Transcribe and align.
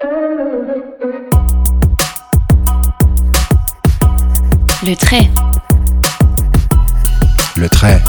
Le 0.00 0.06
trait. 4.94 5.28
Le 7.56 7.68
trait. 7.68 8.00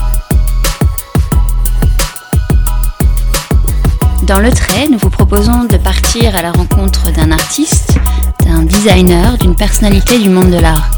Dans 4.27 4.39
le 4.39 4.51
trait, 4.51 4.87
nous 4.87 4.99
vous 4.99 5.09
proposons 5.09 5.63
de 5.63 5.77
partir 5.77 6.35
à 6.35 6.43
la 6.43 6.51
rencontre 6.51 7.11
d'un 7.11 7.31
artiste, 7.31 7.97
d'un 8.45 8.61
designer, 8.61 9.39
d'une 9.39 9.55
personnalité 9.55 10.19
du 10.19 10.29
monde 10.29 10.51
de 10.51 10.59
l'art. 10.59 10.91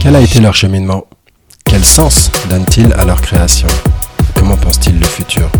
Quel 0.00 0.16
a 0.16 0.22
été 0.22 0.40
leur 0.40 0.54
cheminement? 0.54 1.04
Quel 1.66 1.84
sens 1.84 2.30
donnent-ils 2.48 2.92
à 2.94 3.04
leur 3.04 3.20
création? 3.20 3.68
Comment 4.34 4.56
pensent-ils 4.56 4.98
le 4.98 5.06
futur? 5.06 5.50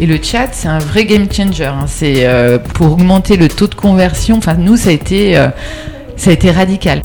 Et 0.00 0.06
le 0.06 0.18
chat, 0.22 0.48
c'est 0.52 0.68
un 0.68 0.80
vrai 0.80 1.06
game 1.06 1.32
changer. 1.32 1.64
hein. 1.64 1.86
C'est 1.86 2.26
euh, 2.26 2.58
pour 2.58 2.92
augmenter 2.92 3.36
le 3.36 3.48
taux 3.48 3.68
de 3.68 3.74
conversion. 3.74 4.36
Enfin, 4.36 4.54
nous, 4.54 4.76
ça 4.76 4.90
euh, 4.90 5.48
ça 6.16 6.30
a 6.30 6.32
été 6.32 6.50
radical. 6.50 7.00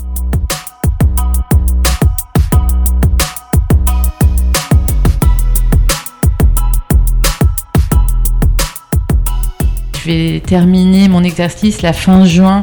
Je 10.02 10.10
vais 10.10 10.40
terminer 10.40 11.08
mon 11.08 11.22
exercice 11.22 11.82
la 11.82 11.92
fin 11.92 12.24
juin 12.24 12.62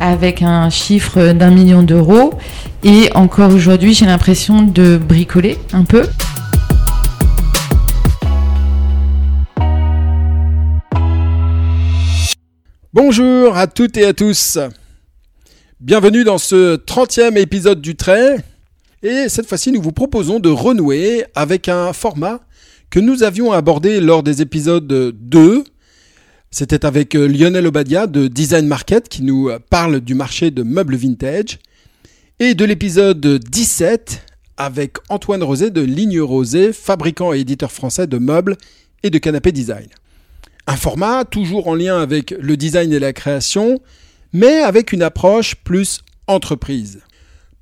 avec 0.00 0.42
un 0.42 0.68
chiffre 0.68 1.32
d'un 1.32 1.50
million 1.50 1.84
d'euros. 1.84 2.34
Et 2.82 3.08
encore 3.14 3.52
aujourd'hui, 3.52 3.94
j'ai 3.94 4.06
l'impression 4.06 4.62
de 4.62 4.96
bricoler 4.96 5.58
un 5.72 5.84
peu. 5.84 6.02
Bonjour 12.92 13.56
à 13.56 13.68
toutes 13.68 13.96
et 13.96 14.06
à 14.06 14.12
tous. 14.12 14.58
Bienvenue 15.78 16.24
dans 16.24 16.38
ce 16.38 16.76
30e 16.76 17.36
épisode 17.36 17.80
du 17.80 17.94
trait. 17.94 18.38
Et 19.04 19.28
cette 19.28 19.46
fois-ci, 19.46 19.70
nous 19.70 19.82
vous 19.82 19.92
proposons 19.92 20.40
de 20.40 20.48
renouer 20.48 21.26
avec 21.36 21.68
un 21.68 21.92
format 21.92 22.40
que 22.90 22.98
nous 22.98 23.22
avions 23.22 23.52
abordé 23.52 24.00
lors 24.00 24.24
des 24.24 24.42
épisodes 24.42 24.86
2. 24.88 25.64
C'était 26.54 26.84
avec 26.84 27.14
euh, 27.14 27.26
Lionel 27.26 27.66
Obadia 27.66 28.06
de 28.06 28.28
Design 28.28 28.66
Market 28.66 29.08
qui 29.08 29.22
nous 29.22 29.48
euh, 29.48 29.58
parle 29.70 30.00
du 30.00 30.14
marché 30.14 30.50
de 30.50 30.62
meubles 30.62 30.96
vintage. 30.96 31.58
Et 32.40 32.54
de 32.54 32.66
l'épisode 32.66 33.38
17 33.38 34.22
avec 34.58 34.96
Antoine 35.08 35.42
Rosé 35.42 35.70
de 35.70 35.80
Ligne 35.80 36.20
Rosé, 36.20 36.74
fabricant 36.74 37.32
et 37.32 37.40
éditeur 37.40 37.72
français 37.72 38.06
de 38.06 38.18
meubles 38.18 38.58
et 39.02 39.08
de 39.08 39.16
canapés 39.16 39.50
design. 39.50 39.86
Un 40.66 40.76
format 40.76 41.24
toujours 41.24 41.68
en 41.68 41.74
lien 41.74 41.98
avec 41.98 42.32
le 42.38 42.58
design 42.58 42.92
et 42.92 42.98
la 42.98 43.14
création, 43.14 43.80
mais 44.34 44.60
avec 44.60 44.92
une 44.92 45.02
approche 45.02 45.54
plus 45.54 46.02
entreprise. 46.26 47.00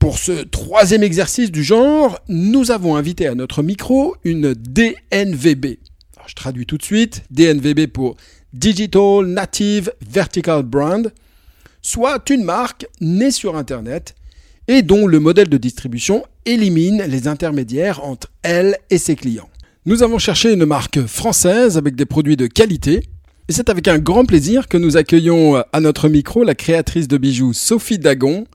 Pour 0.01 0.19
ce 0.19 0.33
troisième 0.33 1.05
exercice 1.05 1.53
du 1.53 1.63
genre, 1.63 2.19
nous 2.29 2.73
avons 2.73 2.97
invité 2.97 3.29
à 3.29 3.37
notre 3.37 3.63
micro 3.63 4.17
une 4.25 4.53
DNVB. 4.55 5.79
Je 6.27 6.35
traduis 6.35 6.67
tout 6.67 6.77
de 6.77 6.83
suite. 6.83 7.23
DNVB 7.31 7.87
pour 7.87 8.17
Digital 8.53 9.27
Native 9.27 9.93
Vertical 10.01 10.63
Brand, 10.63 11.13
soit 11.83 12.29
une 12.31 12.45
marque 12.45 12.87
née 13.01 13.31
sur 13.31 13.57
Internet 13.57 14.15
et 14.69 14.83
dont 14.83 15.07
le 15.07 15.21
modèle 15.21 15.49
de 15.49 15.57
distribution 15.57 16.25
élimine 16.47 17.03
les 17.03 17.29
intermédiaires 17.29 18.05
entre 18.05 18.29
elle 18.43 18.77
et 18.91 18.99
ses 18.99 19.17
clients. 19.17 19.49
Nous 19.87 20.03
avons 20.03 20.19
cherché 20.19 20.53
une 20.53 20.67
marque 20.67 21.07
française 21.07 21.79
avec 21.79 21.95
des 21.97 22.07
produits 22.07 22.37
de 22.37 22.47
qualité. 22.47 23.03
Et 23.49 23.53
c'est 23.53 23.71
avec 23.71 23.89
un 23.89 23.99
grand 23.99 24.27
plaisir 24.27 24.69
que 24.69 24.77
nous 24.77 24.97
accueillons 24.97 25.63
à 25.73 25.81
notre 25.81 26.09
micro 26.09 26.45
la 26.45 26.55
créatrice 26.55 27.09
de 27.09 27.17
bijoux 27.17 27.53
Sophie 27.53 27.99
Dagon. 27.99 28.47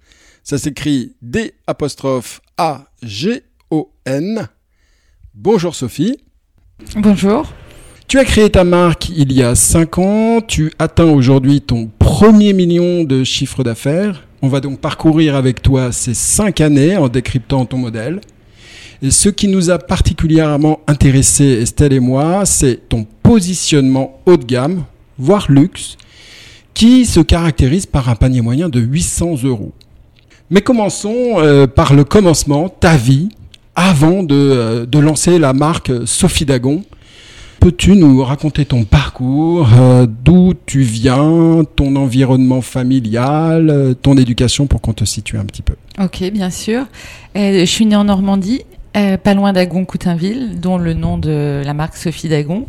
Ça 0.43 0.57
s'écrit 0.57 1.15
D 1.21 1.53
A 2.57 2.85
G 3.01 3.43
O 3.71 3.91
N. 4.05 4.47
Bonjour 5.33 5.75
Sophie. 5.75 6.17
Bonjour. 6.95 7.51
Tu 8.07 8.19
as 8.19 8.25
créé 8.25 8.51
ta 8.51 8.63
marque 8.63 9.09
il 9.09 9.33
y 9.33 9.41
a 9.41 9.55
5 9.55 9.97
ans. 9.97 10.39
Tu 10.47 10.71
atteins 10.77 11.09
aujourd'hui 11.09 11.61
ton 11.61 11.89
premier 11.97 12.53
million 12.53 13.03
de 13.03 13.23
chiffre 13.23 13.63
d'affaires. 13.63 14.27
On 14.43 14.47
va 14.47 14.59
donc 14.59 14.79
parcourir 14.79 15.35
avec 15.35 15.63
toi 15.63 15.91
ces 15.91 16.13
5 16.13 16.61
années 16.61 16.97
en 16.97 17.09
décryptant 17.09 17.65
ton 17.65 17.77
modèle. 17.77 18.21
Et 19.01 19.09
ce 19.09 19.29
qui 19.29 19.47
nous 19.47 19.71
a 19.71 19.79
particulièrement 19.79 20.81
intéressé, 20.85 21.45
Estelle 21.45 21.93
et 21.93 21.99
moi, 21.99 22.45
c'est 22.45 22.87
ton 22.89 23.07
positionnement 23.23 24.19
haut 24.27 24.37
de 24.37 24.45
gamme, 24.45 24.83
voire 25.17 25.47
luxe, 25.49 25.97
qui 26.75 27.07
se 27.07 27.21
caractérise 27.21 27.87
par 27.87 28.07
un 28.09 28.15
panier 28.15 28.41
moyen 28.41 28.69
de 28.69 28.79
800 28.79 29.43
euros. 29.45 29.73
Mais 30.51 30.61
commençons 30.61 31.39
euh, 31.39 31.65
par 31.65 31.95
le 31.95 32.03
commencement, 32.03 32.69
ta 32.69 32.97
vie, 32.97 33.29
avant 33.75 34.21
de, 34.21 34.35
euh, 34.35 34.85
de 34.85 34.99
lancer 34.99 35.39
la 35.39 35.53
marque 35.53 35.91
Sophie 36.05 36.45
Dagon. 36.45 36.83
Peux-tu 37.59 37.95
nous 37.95 38.23
raconter 38.23 38.65
ton 38.65 38.83
parcours, 38.83 39.67
euh, 39.73 40.05
d'où 40.07 40.53
tu 40.65 40.81
viens, 40.81 41.63
ton 41.75 41.95
environnement 41.95 42.61
familial, 42.61 43.69
euh, 43.69 43.93
ton 43.93 44.17
éducation 44.17 44.67
pour 44.67 44.81
qu'on 44.81 44.93
te 44.93 45.05
situe 45.05 45.37
un 45.37 45.45
petit 45.45 45.61
peu? 45.61 45.73
Ok, 45.99 46.23
bien 46.31 46.49
sûr. 46.49 46.85
Euh, 47.35 47.59
je 47.61 47.65
suis 47.65 47.85
née 47.85 47.95
en 47.95 48.03
Normandie, 48.03 48.61
pas 48.93 49.33
loin 49.33 49.51
d'Agon-Coutainville, 49.51 50.59
dont 50.61 50.77
le 50.77 50.93
nom 50.93 51.17
de 51.17 51.61
la 51.65 51.73
marque 51.73 51.97
Sophie 51.97 52.29
Dagon. 52.29 52.65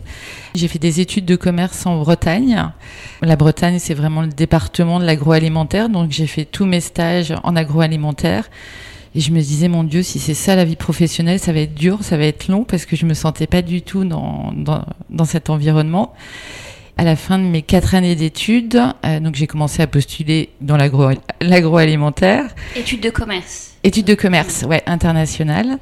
J'ai 0.56 0.66
fait 0.66 0.80
des 0.80 1.00
études 1.00 1.24
de 1.24 1.36
commerce 1.36 1.86
en 1.86 2.00
Bretagne. 2.00 2.64
La 3.22 3.36
Bretagne, 3.36 3.78
c'est 3.78 3.94
vraiment 3.94 4.22
le 4.22 4.28
département 4.28 4.98
de 4.98 5.04
l'agroalimentaire, 5.04 5.88
donc 5.88 6.10
j'ai 6.10 6.26
fait 6.26 6.44
tous 6.44 6.64
mes 6.64 6.80
stages 6.80 7.32
en 7.44 7.54
agroalimentaire. 7.54 8.48
Et 9.16 9.20
je 9.20 9.32
me 9.32 9.40
disais, 9.40 9.68
mon 9.68 9.82
Dieu, 9.82 10.02
si 10.02 10.18
c'est 10.18 10.34
ça 10.34 10.54
la 10.56 10.66
vie 10.66 10.76
professionnelle, 10.76 11.38
ça 11.38 11.50
va 11.52 11.60
être 11.60 11.74
dur, 11.74 12.00
ça 12.02 12.18
va 12.18 12.24
être 12.24 12.48
long, 12.48 12.64
parce 12.64 12.84
que 12.84 12.96
je 12.96 13.06
me 13.06 13.14
sentais 13.14 13.46
pas 13.46 13.62
du 13.62 13.80
tout 13.80 14.04
dans, 14.04 14.52
dans, 14.54 14.84
dans 15.08 15.24
cet 15.24 15.48
environnement. 15.48 16.12
À 16.98 17.04
la 17.04 17.16
fin 17.16 17.38
de 17.38 17.44
mes 17.44 17.62
quatre 17.62 17.94
années 17.94 18.14
d'études, 18.14 18.78
euh, 19.06 19.20
donc 19.20 19.34
j'ai 19.34 19.46
commencé 19.46 19.80
à 19.82 19.86
postuler 19.86 20.50
dans 20.60 20.76
l'agro- 20.76 21.18
l'agroalimentaire. 21.40 22.44
Études 22.76 23.00
de 23.00 23.08
commerce. 23.10 23.72
Études 23.84 24.06
de 24.06 24.14
commerce, 24.14 24.64
ouais, 24.68 24.82
internationales. 24.86 25.78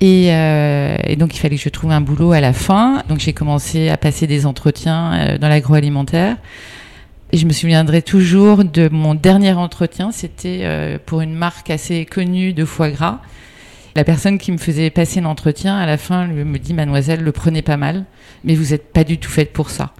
Et, 0.00 0.32
euh, 0.32 0.96
et 1.04 1.16
donc, 1.16 1.34
il 1.36 1.38
fallait 1.38 1.56
que 1.56 1.62
je 1.62 1.68
trouve 1.68 1.90
un 1.90 2.00
boulot 2.00 2.32
à 2.32 2.40
la 2.40 2.54
fin. 2.54 3.02
Donc, 3.10 3.20
j'ai 3.20 3.34
commencé 3.34 3.90
à 3.90 3.98
passer 3.98 4.26
des 4.26 4.46
entretiens 4.46 5.12
euh, 5.12 5.38
dans 5.38 5.48
l'agroalimentaire. 5.50 6.38
Et 7.32 7.36
je 7.36 7.46
me 7.46 7.52
souviendrai 7.52 8.02
toujours 8.02 8.64
de 8.64 8.88
mon 8.90 9.14
dernier 9.14 9.52
entretien. 9.52 10.10
C'était 10.10 10.60
euh, 10.62 10.98
pour 11.04 11.20
une 11.20 11.34
marque 11.34 11.70
assez 11.70 12.04
connue 12.04 12.52
de 12.52 12.64
foie 12.64 12.90
gras. 12.90 13.20
La 13.94 14.04
personne 14.04 14.38
qui 14.38 14.50
me 14.50 14.58
faisait 14.58 14.90
passer 14.90 15.20
l'entretien, 15.20 15.76
à 15.76 15.86
la 15.86 15.96
fin, 15.96 16.26
lui 16.26 16.44
me 16.44 16.58
dit, 16.58 16.74
mademoiselle, 16.74 17.22
le 17.22 17.32
prenez 17.32 17.62
pas 17.62 17.76
mal, 17.76 18.04
mais 18.44 18.54
vous 18.54 18.70
n'êtes 18.70 18.92
pas 18.92 19.04
du 19.04 19.18
tout 19.18 19.30
faite 19.30 19.52
pour 19.52 19.70
ça. 19.70 19.92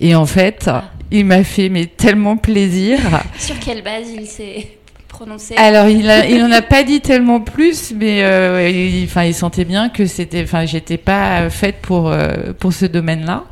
Et 0.00 0.14
en 0.14 0.26
fait, 0.26 0.68
il 1.10 1.24
m'a 1.24 1.44
fait 1.44 1.68
mais 1.68 1.86
tellement 1.86 2.36
plaisir. 2.36 2.98
Sur 3.38 3.58
quelle 3.60 3.82
base 3.82 4.10
il 4.14 4.26
s'est 4.26 4.78
prononcé? 5.08 5.54
Alors, 5.56 5.88
il, 5.88 6.08
a, 6.10 6.26
il 6.26 6.42
en 6.42 6.50
a 6.50 6.62
pas 6.62 6.82
dit 6.82 7.00
tellement 7.00 7.40
plus, 7.40 7.92
mais 7.94 8.24
euh, 8.24 8.68
il 8.68 9.34
sentait 9.34 9.64
bien 9.64 9.88
que 9.88 10.06
c'était, 10.06 10.42
enfin, 10.42 10.66
j'étais 10.66 10.98
pas 10.98 11.48
faite 11.48 11.76
pour 11.80 12.08
euh, 12.08 12.52
pour 12.58 12.72
ce 12.72 12.86
domaine-là. 12.86 13.44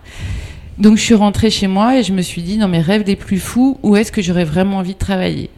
Donc, 0.83 0.97
je 0.97 1.03
suis 1.03 1.15
rentrée 1.15 1.49
chez 1.49 1.69
moi 1.69 1.97
et 1.97 2.03
je 2.03 2.13
me 2.13 2.23
suis 2.23 2.43
dit, 2.43 2.59
dans 2.59 2.67
mes 2.67 2.81
rêves 2.81 3.05
les 3.07 3.15
plus 3.15 3.39
fous, 3.39 3.79
où 3.85 3.95
est-ce 3.95 4.11
que 4.11 4.21
j'aurais 4.21 4.43
vraiment 4.43 4.79
envie 4.79 4.95
de 4.95 4.99
travailler? 4.99 5.49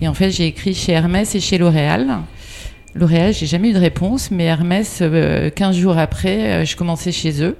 Et 0.00 0.08
en 0.08 0.14
fait, 0.14 0.30
j'ai 0.30 0.46
écrit 0.46 0.72
chez 0.72 0.92
Hermès 0.92 1.34
et 1.34 1.40
chez 1.40 1.58
L'Oréal. 1.58 2.20
L'Oréal, 2.94 3.34
j'ai 3.34 3.44
jamais 3.44 3.68
eu 3.68 3.74
de 3.74 3.78
réponse, 3.78 4.30
mais 4.30 4.44
Hermès, 4.44 5.00
euh, 5.02 5.50
15 5.50 5.76
jours 5.76 5.98
après, 5.98 6.62
euh, 6.62 6.64
je 6.64 6.74
commençais 6.74 7.12
chez 7.12 7.42
eux. 7.42 7.58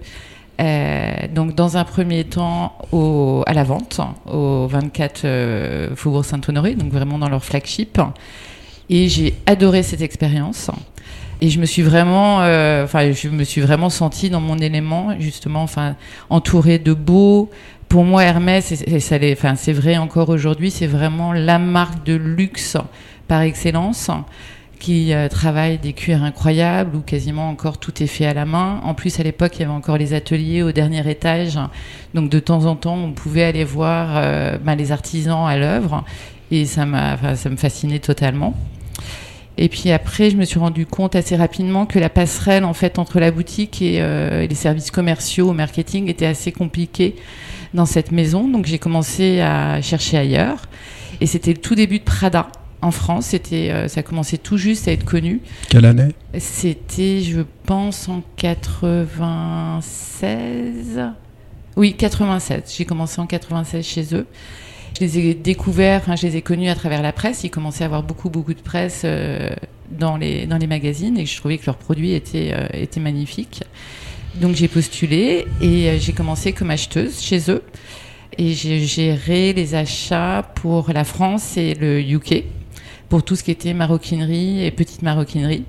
Euh, 0.59 1.13
donc, 1.35 1.55
dans 1.55 1.77
un 1.77 1.85
premier 1.85 2.25
temps, 2.25 2.73
à 3.47 3.53
la 3.53 3.65
vente, 3.65 4.01
au 4.25 4.67
24 4.69 5.23
euh, 5.27 5.95
Faubourg 5.95 6.25
Saint-Honoré, 6.25 6.77
donc 6.77 6.93
vraiment 6.93 7.19
dans 7.19 7.29
leur 7.29 7.45
flagship. 7.45 8.01
Et 8.89 9.11
j'ai 9.11 9.35
adoré 9.45 9.83
cette 9.83 10.01
expérience. 10.01 10.71
Et 11.43 11.49
je 11.49 11.59
me 11.59 11.67
suis 11.67 11.83
vraiment, 11.83 12.43
euh, 12.43 12.85
enfin, 12.85 13.11
je 13.11 13.29
me 13.29 13.43
suis 13.43 13.61
vraiment 13.61 13.91
sentie 13.91 14.31
dans 14.31 14.41
mon 14.41 14.59
élément, 14.59 15.19
justement, 15.19 15.65
enfin, 15.65 15.97
entourée 16.31 16.79
de 16.79 16.93
beaux. 16.93 17.51
Pour 17.89 18.05
moi, 18.05 18.23
Hermès, 18.23 18.73
c'est 18.73 19.73
vrai 19.73 19.97
encore 19.97 20.29
aujourd'hui, 20.29 20.71
c'est 20.71 20.87
vraiment 20.87 21.33
la 21.33 21.59
marque 21.59 22.07
de 22.07 22.15
luxe 22.15 22.77
par 23.27 23.41
excellence 23.41 24.09
qui 24.79 25.13
euh, 25.13 25.27
travaillent 25.29 25.79
des 25.79 25.95
cuirs 25.95 26.23
incroyables 26.23 26.95
où 26.95 27.01
quasiment 27.01 27.49
encore 27.49 27.79
tout 27.79 28.05
est 28.05 28.07
fait 28.07 28.27
à 28.27 28.35
la 28.35 28.45
main. 28.45 28.81
En 28.85 28.95
plus, 28.95 29.19
à 29.19 29.25
l'époque, 29.25 29.57
il 29.57 29.63
y 29.63 29.65
avait 29.65 29.73
encore 29.73 29.99
les 29.99 30.15
ateliers 30.15 30.63
au 30.63 30.71
dernier 30.71 31.11
étage. 31.11 31.59
Donc, 32.15 32.31
de 32.31 32.39
temps 32.39 32.67
en 32.67 32.77
temps, 32.77 32.95
on 32.95 33.11
pouvait 33.11 33.43
aller 33.43 33.65
voir 33.65 34.11
euh, 34.13 34.59
ben, 34.59 34.77
les 34.77 34.93
artisans 34.93 35.45
à 35.45 35.57
l'œuvre. 35.57 36.05
Et 36.53 36.67
ça, 36.67 36.87
m'a, 36.87 37.35
ça 37.35 37.51
me 37.51 37.57
fascinait 37.57 37.99
totalement. 37.99 38.55
Et 39.59 39.69
puis 39.69 39.91
après, 39.91 40.31
je 40.31 40.37
me 40.37 40.45
suis 40.45 40.59
rendu 40.59 40.87
compte 40.87 41.15
assez 41.15 41.37
rapidement 41.37 41.87
que 41.87 41.99
la 41.99 42.09
passerelle 42.09 42.65
en 42.65 42.73
fait 42.73 42.99
entre 42.99 43.21
la 43.21 43.31
boutique 43.31 43.83
et, 43.83 44.01
euh, 44.01 44.47
les 44.47 44.55
services 44.55 44.91
commerciaux 44.91 45.51
au 45.51 45.53
marketing 45.53 46.09
était 46.09 46.27
assez 46.27 46.53
compliquée 46.53 47.17
dans 47.75 47.87
cette 47.87 48.13
maison. 48.13 48.49
Donc 48.49 48.67
j'ai 48.67 48.79
commencé 48.79 49.41
à 49.41 49.83
chercher 49.83 50.19
ailleurs. 50.19 50.63
Et 51.21 51.27
c'était 51.27 51.53
le 51.53 51.59
tout 51.59 51.75
début 51.75 51.99
de 51.99 52.05
Prada 52.05 52.49
en 52.81 52.91
France. 52.91 53.27
C'était, 53.27 53.71
euh, 53.71 53.89
ça 53.89 54.03
commençait 54.03 54.39
tout 54.39 54.57
juste 54.57 54.89
à 54.89 54.93
être 54.93 55.05
connu. 55.05 55.41
Quelle 55.69 55.85
année? 55.85 56.15
C'était, 56.39 57.21
je 57.21 57.43
pense, 57.65 58.09
en 58.09 58.23
96. 58.37 61.01
Oui, 61.77 61.95
96. 61.95 62.63
J'ai 62.77 62.85
commencé 62.85 63.21
en 63.21 63.27
96 63.27 63.85
chez 63.85 64.15
eux. 64.15 64.27
Je 64.95 65.01
les 65.01 65.19
ai 65.19 65.35
découverts, 65.35 66.01
enfin, 66.03 66.17
je 66.17 66.27
les 66.27 66.37
ai 66.37 66.43
connus 66.43 66.69
à 66.69 66.75
travers 66.75 67.03
la 67.03 67.13
presse. 67.13 67.45
Ils 67.45 67.51
commençaient 67.51 67.85
à 67.85 67.87
avoir 67.87 68.03
beaucoup, 68.03 68.29
beaucoup 68.29 68.53
de 68.53 68.61
presse 68.61 69.03
euh, 69.05 69.51
dans, 69.91 70.17
les, 70.17 70.47
dans 70.47 70.59
les 70.59 70.67
magazines 70.67 71.17
et 71.17 71.25
je 71.25 71.37
trouvais 71.37 71.59
que 71.59 71.67
leurs 71.67 71.79
produits 71.79 72.13
étaient, 72.13 72.53
euh, 72.53 72.67
étaient 72.75 73.01
magnifiques. 73.01 73.63
Donc 74.35 74.55
j'ai 74.55 74.69
postulé 74.69 75.47
et 75.61 75.89
euh, 75.89 75.99
j'ai 75.99 76.13
commencé 76.13 76.53
comme 76.53 76.71
acheteuse 76.71 77.21
chez 77.21 77.51
eux. 77.51 77.63
Et 78.39 78.55
j'ai 78.55 78.81
géré 78.81 79.53
les 79.53 79.75
achats 79.75 80.51
pour 80.55 80.91
la 80.93 81.05
France 81.05 81.57
et 81.59 81.75
le 81.75 82.01
UK, 82.01 82.45
pour 83.11 83.23
tout 83.23 83.37
ce 83.37 83.43
qui 83.43 83.51
était 83.51 83.75
maroquinerie 83.75 84.65
et 84.65 84.71
petite 84.71 85.03
maroquinerie 85.03 85.65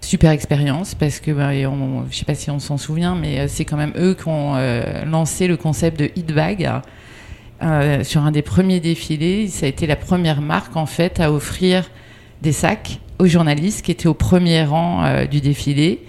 super 0.00 0.32
expérience 0.32 0.94
parce 0.96 1.20
que 1.20 1.30
bah, 1.30 1.50
on, 1.70 2.04
je 2.10 2.16
sais 2.16 2.24
pas 2.24 2.34
si 2.34 2.50
on 2.50 2.58
s'en 2.58 2.76
souvient 2.76 3.14
mais 3.14 3.46
c'est 3.46 3.64
quand 3.64 3.76
même 3.76 3.92
eux 3.96 4.14
qui 4.14 4.26
ont 4.26 4.56
lancé 5.04 5.46
le 5.46 5.56
concept 5.56 6.00
de 6.00 6.10
hit 6.16 6.32
bag 6.32 6.68
euh, 7.62 8.02
sur 8.02 8.22
un 8.22 8.32
des 8.32 8.42
premiers 8.42 8.80
défilés. 8.80 9.48
Ça 9.48 9.66
a 9.66 9.68
été 9.68 9.86
la 9.86 9.96
première 9.96 10.40
marque 10.40 10.76
en 10.76 10.86
fait 10.86 11.20
à 11.20 11.32
offrir 11.32 11.84
des 12.42 12.52
sacs 12.52 12.98
aux 13.18 13.26
journalistes 13.26 13.82
qui 13.82 13.92
étaient 13.92 14.08
au 14.08 14.14
premier 14.14 14.64
rang 14.64 15.04
euh, 15.04 15.26
du 15.26 15.40
défilé. 15.40 16.00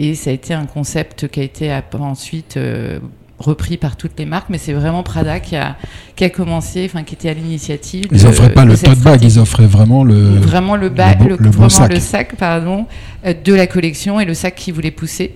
Et 0.00 0.14
ça 0.14 0.30
a 0.30 0.32
été 0.32 0.54
un 0.54 0.66
concept 0.66 1.28
qui 1.28 1.40
a 1.40 1.42
été 1.42 1.76
ensuite 1.98 2.56
euh, 2.56 2.98
repris 3.38 3.76
par 3.76 3.96
toutes 3.96 4.18
les 4.18 4.26
marques, 4.26 4.48
mais 4.48 4.58
c'est 4.58 4.72
vraiment 4.72 5.02
Prada 5.02 5.40
qui 5.40 5.56
a, 5.56 5.76
qui 6.16 6.24
a 6.24 6.30
commencé, 6.30 6.84
enfin 6.86 7.04
qui 7.04 7.14
était 7.14 7.28
à 7.28 7.34
l'initiative. 7.34 8.06
Ils 8.10 8.22
n'offraient 8.24 8.52
pas 8.52 8.64
le 8.64 8.76
tote 8.76 8.98
bag, 8.98 9.22
ils 9.22 9.38
offraient 9.38 9.66
vraiment 9.66 10.04
le 10.04 10.36
vraiment 10.36 10.76
le, 10.76 10.88
bag, 10.88 11.22
le, 11.28 11.34
vraiment 11.34 11.68
sac. 11.68 11.92
le 11.92 12.00
sac, 12.00 12.36
pardon, 12.36 12.86
de 13.24 13.54
la 13.54 13.66
collection 13.66 14.20
et 14.20 14.24
le 14.24 14.34
sac 14.34 14.54
qui 14.54 14.72
voulait 14.72 14.90
pousser. 14.92 15.34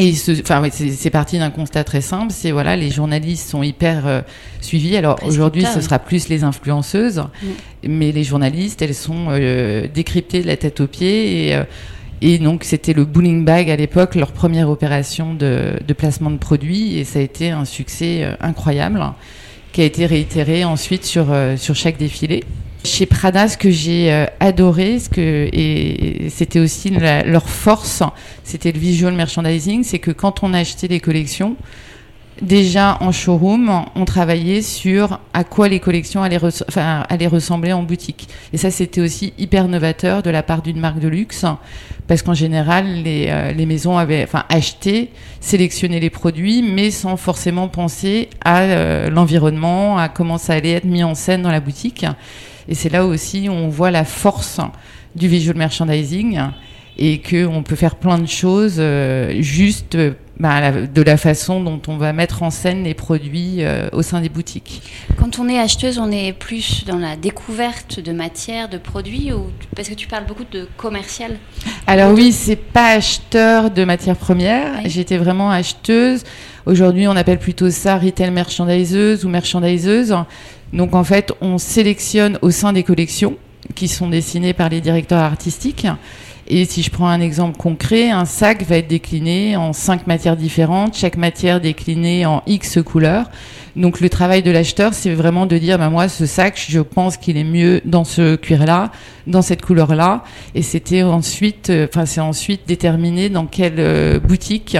Et 0.00 0.14
enfin, 0.30 0.62
c'est 0.70 1.10
parti 1.10 1.38
d'un 1.38 1.50
constat 1.50 1.82
très 1.82 2.00
simple, 2.00 2.32
c'est 2.32 2.52
voilà, 2.52 2.76
les 2.76 2.88
journalistes 2.88 3.50
sont 3.50 3.64
hyper 3.64 4.06
euh, 4.06 4.20
suivis. 4.60 4.96
Alors 4.96 5.18
aujourd'hui, 5.24 5.64
ce 5.64 5.80
sera 5.80 5.98
plus 5.98 6.28
les 6.28 6.44
influenceuses, 6.44 7.18
mm. 7.18 7.48
mais 7.88 8.12
les 8.12 8.22
journalistes, 8.22 8.80
elles 8.80 8.94
sont 8.94 9.26
euh, 9.30 9.88
décryptées 9.92 10.40
de 10.42 10.46
la 10.46 10.56
tête 10.56 10.80
aux 10.80 10.86
pieds. 10.86 11.48
Et, 11.48 11.56
euh, 11.56 11.64
et 12.20 12.38
donc 12.38 12.62
c'était 12.62 12.92
le 12.92 13.04
Bowling 13.04 13.44
Bag 13.44 13.70
à 13.70 13.76
l'époque, 13.76 14.14
leur 14.14 14.30
première 14.30 14.70
opération 14.70 15.34
de, 15.34 15.72
de, 15.84 15.92
placement 15.94 16.30
de 16.30 16.38
produits, 16.38 16.96
et 16.96 17.02
ça 17.02 17.18
a 17.18 17.22
été 17.22 17.50
un 17.50 17.64
succès 17.64 18.24
incroyable, 18.40 19.04
qui 19.72 19.80
a 19.80 19.84
été 19.84 20.06
réitéré 20.06 20.64
ensuite 20.64 21.04
sur 21.04 21.26
sur 21.56 21.74
chaque 21.74 21.96
défilé. 21.96 22.44
Chez 22.84 23.06
Prada, 23.06 23.48
ce 23.48 23.58
que 23.58 23.70
j'ai 23.70 24.12
euh, 24.12 24.26
adoré, 24.40 24.98
et 25.16 26.28
c'était 26.30 26.60
aussi 26.60 26.90
leur 26.90 27.48
force, 27.48 28.02
c'était 28.44 28.72
le 28.72 28.78
visual 28.78 29.14
merchandising, 29.14 29.82
c'est 29.82 29.98
que 29.98 30.12
quand 30.12 30.42
on 30.42 30.54
achetait 30.54 30.88
des 30.88 31.00
collections, 31.00 31.56
déjà 32.42 32.98
en 33.00 33.12
showroom, 33.12 33.84
on 33.94 34.04
travaillait 34.04 34.62
sur 34.62 35.20
à 35.34 35.44
quoi 35.44 35.68
les 35.68 35.80
collections 35.80 36.22
allaient, 36.22 36.38
ressembler 36.38 37.72
en 37.72 37.82
boutique. 37.82 38.28
Et 38.52 38.56
ça, 38.56 38.70
c'était 38.70 39.00
aussi 39.00 39.32
hyper 39.38 39.68
novateur 39.68 40.22
de 40.22 40.30
la 40.30 40.42
part 40.42 40.62
d'une 40.62 40.78
marque 40.78 41.00
de 41.00 41.08
luxe, 41.08 41.44
parce 42.06 42.22
qu'en 42.22 42.34
général, 42.34 42.86
les, 43.02 43.26
euh, 43.28 43.66
maisons 43.66 43.98
avaient 43.98 44.26
acheté, 44.48 45.10
sélectionné 45.40 46.00
les 46.00 46.10
produits, 46.10 46.62
mais 46.62 46.90
sans 46.90 47.16
forcément 47.16 47.68
penser 47.68 48.28
à 48.44 48.60
euh, 48.60 49.10
l'environnement, 49.10 49.98
à 49.98 50.08
comment 50.08 50.38
ça 50.38 50.54
allait 50.54 50.72
être 50.72 50.84
mis 50.84 51.04
en 51.04 51.14
scène 51.14 51.42
dans 51.42 51.52
la 51.52 51.60
boutique. 51.60 52.06
Et 52.68 52.74
c'est 52.74 52.90
là 52.90 53.06
aussi 53.06 53.48
où 53.48 53.52
on 53.52 53.68
voit 53.68 53.90
la 53.90 54.04
force 54.04 54.60
du 55.16 55.26
visual 55.26 55.56
merchandising 55.56 56.38
et 56.98 57.22
qu'on 57.22 57.62
peut 57.62 57.76
faire 57.76 57.94
plein 57.94 58.18
de 58.18 58.26
choses 58.26 58.76
euh, 58.78 59.40
juste 59.40 59.96
bah, 60.40 60.72
de 60.72 61.02
la 61.02 61.16
façon 61.16 61.62
dont 61.62 61.80
on 61.86 61.96
va 61.96 62.12
mettre 62.12 62.42
en 62.42 62.50
scène 62.50 62.84
les 62.84 62.94
produits 62.94 63.56
euh, 63.60 63.88
au 63.92 64.02
sein 64.02 64.20
des 64.20 64.28
boutiques. 64.28 64.82
Quand 65.16 65.38
on 65.38 65.48
est 65.48 65.58
acheteuse, 65.58 65.98
on 65.98 66.10
est 66.10 66.32
plus 66.32 66.84
dans 66.86 66.98
la 66.98 67.16
découverte 67.16 68.00
de 68.00 68.12
matières, 68.12 68.68
de 68.68 68.78
produits, 68.78 69.32
ou 69.32 69.46
parce 69.76 69.88
que 69.88 69.94
tu 69.94 70.08
parles 70.08 70.26
beaucoup 70.26 70.44
de 70.50 70.68
commercial? 70.76 71.38
Alors 71.86 72.12
oui, 72.12 72.32
c'est 72.32 72.56
pas 72.56 72.90
acheteur 72.96 73.70
de 73.70 73.84
matières 73.84 74.16
premières. 74.16 74.80
J'étais 74.84 75.18
vraiment 75.18 75.50
acheteuse. 75.50 76.24
Aujourd'hui, 76.66 77.06
on 77.08 77.16
appelle 77.16 77.38
plutôt 77.38 77.70
ça 77.70 77.96
retail 77.96 78.30
merchandiseuse 78.30 79.24
ou 79.24 79.28
merchandiseuse. 79.28 80.14
Donc 80.72 80.94
en 80.94 81.04
fait, 81.04 81.32
on 81.40 81.58
sélectionne 81.58 82.38
au 82.42 82.50
sein 82.50 82.72
des 82.72 82.82
collections 82.82 83.36
qui 83.74 83.88
sont 83.88 84.08
dessinées 84.08 84.52
par 84.52 84.68
les 84.68 84.80
directeurs 84.80 85.22
artistiques. 85.22 85.86
Et 86.50 86.64
si 86.64 86.82
je 86.82 86.90
prends 86.90 87.08
un 87.08 87.20
exemple 87.20 87.58
concret, 87.58 88.10
un 88.10 88.24
sac 88.24 88.62
va 88.62 88.78
être 88.78 88.88
décliné 88.88 89.56
en 89.56 89.74
cinq 89.74 90.06
matières 90.06 90.36
différentes, 90.36 90.96
chaque 90.96 91.18
matière 91.18 91.60
déclinée 91.60 92.24
en 92.24 92.42
X 92.46 92.78
couleurs. 92.82 93.30
Donc 93.76 94.00
le 94.00 94.08
travail 94.08 94.42
de 94.42 94.50
l'acheteur, 94.50 94.94
c'est 94.94 95.12
vraiment 95.12 95.44
de 95.44 95.58
dire, 95.58 95.78
bah, 95.78 95.90
moi, 95.90 96.08
ce 96.08 96.24
sac, 96.24 96.58
je 96.68 96.80
pense 96.80 97.18
qu'il 97.18 97.36
est 97.36 97.44
mieux 97.44 97.82
dans 97.84 98.04
ce 98.04 98.36
cuir-là, 98.36 98.90
dans 99.26 99.42
cette 99.42 99.60
couleur-là. 99.60 100.24
Et 100.54 100.62
c'était 100.62 101.02
ensuite, 101.02 101.68
euh, 101.68 101.86
enfin, 101.88 102.06
c'est 102.06 102.20
ensuite 102.20 102.62
déterminé 102.66 103.28
dans 103.28 103.44
quelle 103.44 103.78
euh, 103.78 104.18
boutique 104.18 104.78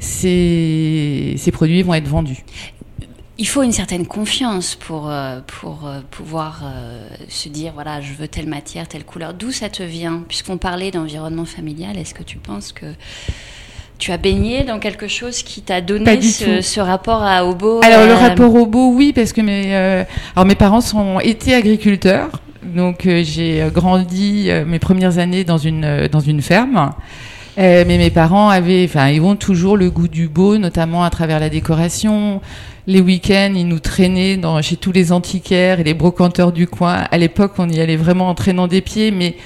ces, 0.00 1.36
ces 1.38 1.52
produits 1.52 1.82
vont 1.82 1.94
être 1.94 2.08
vendus 2.08 2.44
il 3.38 3.46
faut 3.46 3.62
une 3.62 3.72
certaine 3.72 4.06
confiance 4.06 4.74
pour, 4.74 5.10
euh, 5.10 5.40
pour 5.46 5.86
euh, 5.86 6.00
pouvoir 6.10 6.62
euh, 6.64 7.06
se 7.28 7.48
dire 7.48 7.72
voilà, 7.74 8.00
je 8.00 8.12
veux 8.14 8.28
telle 8.28 8.46
matière, 8.46 8.88
telle 8.88 9.04
couleur. 9.04 9.34
D'où 9.34 9.52
ça 9.52 9.68
te 9.68 9.82
vient? 9.82 10.22
Puisqu'on 10.26 10.56
parlait 10.56 10.90
d'environnement 10.90 11.44
familial, 11.44 11.98
est-ce 11.98 12.14
que 12.14 12.22
tu 12.22 12.38
penses 12.38 12.72
que 12.72 12.86
tu 13.98 14.12
as 14.12 14.16
baigné 14.16 14.64
dans 14.64 14.78
quelque 14.78 15.08
chose 15.08 15.42
qui 15.42 15.62
t'a 15.62 15.80
donné 15.80 16.20
ce, 16.22 16.80
rapport 16.80 17.22
à, 17.22 17.44
au 17.44 17.54
beau 17.54 17.80
Alors, 17.82 18.06
le 18.06 18.12
rapport 18.12 18.54
au 18.54 18.66
beau, 18.66 18.92
oui, 18.92 19.14
parce 19.14 19.32
que 19.32 19.40
mes, 19.40 19.74
alors 19.74 20.44
mes 20.46 20.54
parents 20.54 20.82
ont 20.94 21.18
été 21.18 21.54
agriculteurs. 21.54 22.42
Donc, 22.62 23.08
j'ai 23.22 23.66
grandi 23.72 24.50
mes 24.66 24.78
premières 24.78 25.16
années 25.16 25.44
dans 25.44 25.56
une, 25.56 26.08
dans 26.08 26.20
une 26.20 26.42
ferme. 26.42 26.90
Mais 27.56 27.98
mes 27.98 28.10
parents 28.10 28.48
avaient, 28.48 28.84
enfin, 28.84 29.08
ils 29.08 29.20
ont 29.20 29.36
toujours 29.36 29.76
le 29.76 29.90
goût 29.90 30.08
du 30.08 30.28
beau, 30.28 30.58
notamment 30.58 31.04
à 31.04 31.10
travers 31.10 31.40
la 31.40 31.48
décoration, 31.48 32.40
les 32.86 33.00
week-ends, 33.00 33.52
ils 33.56 33.66
nous 33.66 33.80
traînaient 33.80 34.36
dans, 34.36 34.60
chez 34.62 34.76
tous 34.76 34.92
les 34.92 35.12
antiquaires 35.12 35.80
et 35.80 35.84
les 35.84 35.94
brocanteurs 35.94 36.52
du 36.52 36.66
coin. 36.66 37.04
À 37.10 37.18
l'époque, 37.18 37.52
on 37.58 37.68
y 37.68 37.80
allait 37.80 37.96
vraiment 37.96 38.28
en 38.28 38.34
traînant 38.34 38.66
des 38.66 38.80
pieds, 38.80 39.10
mais 39.10 39.36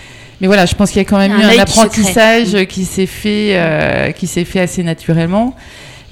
mais 0.41 0.47
voilà, 0.47 0.65
je 0.65 0.75
pense 0.75 0.91
qu'il 0.91 1.03
y 1.03 1.05
a 1.05 1.09
quand 1.09 1.19
même 1.19 1.39
eu 1.39 1.43
un 1.43 1.59
apprentissage 1.59 2.65
qui 2.67 2.87
s'est 2.87 3.07
fait, 3.07 3.51
euh, 3.53 4.11
qui 4.13 4.27
s'est 4.27 4.47
fait 4.47 4.61
assez 4.61 4.83
naturellement. 4.83 5.55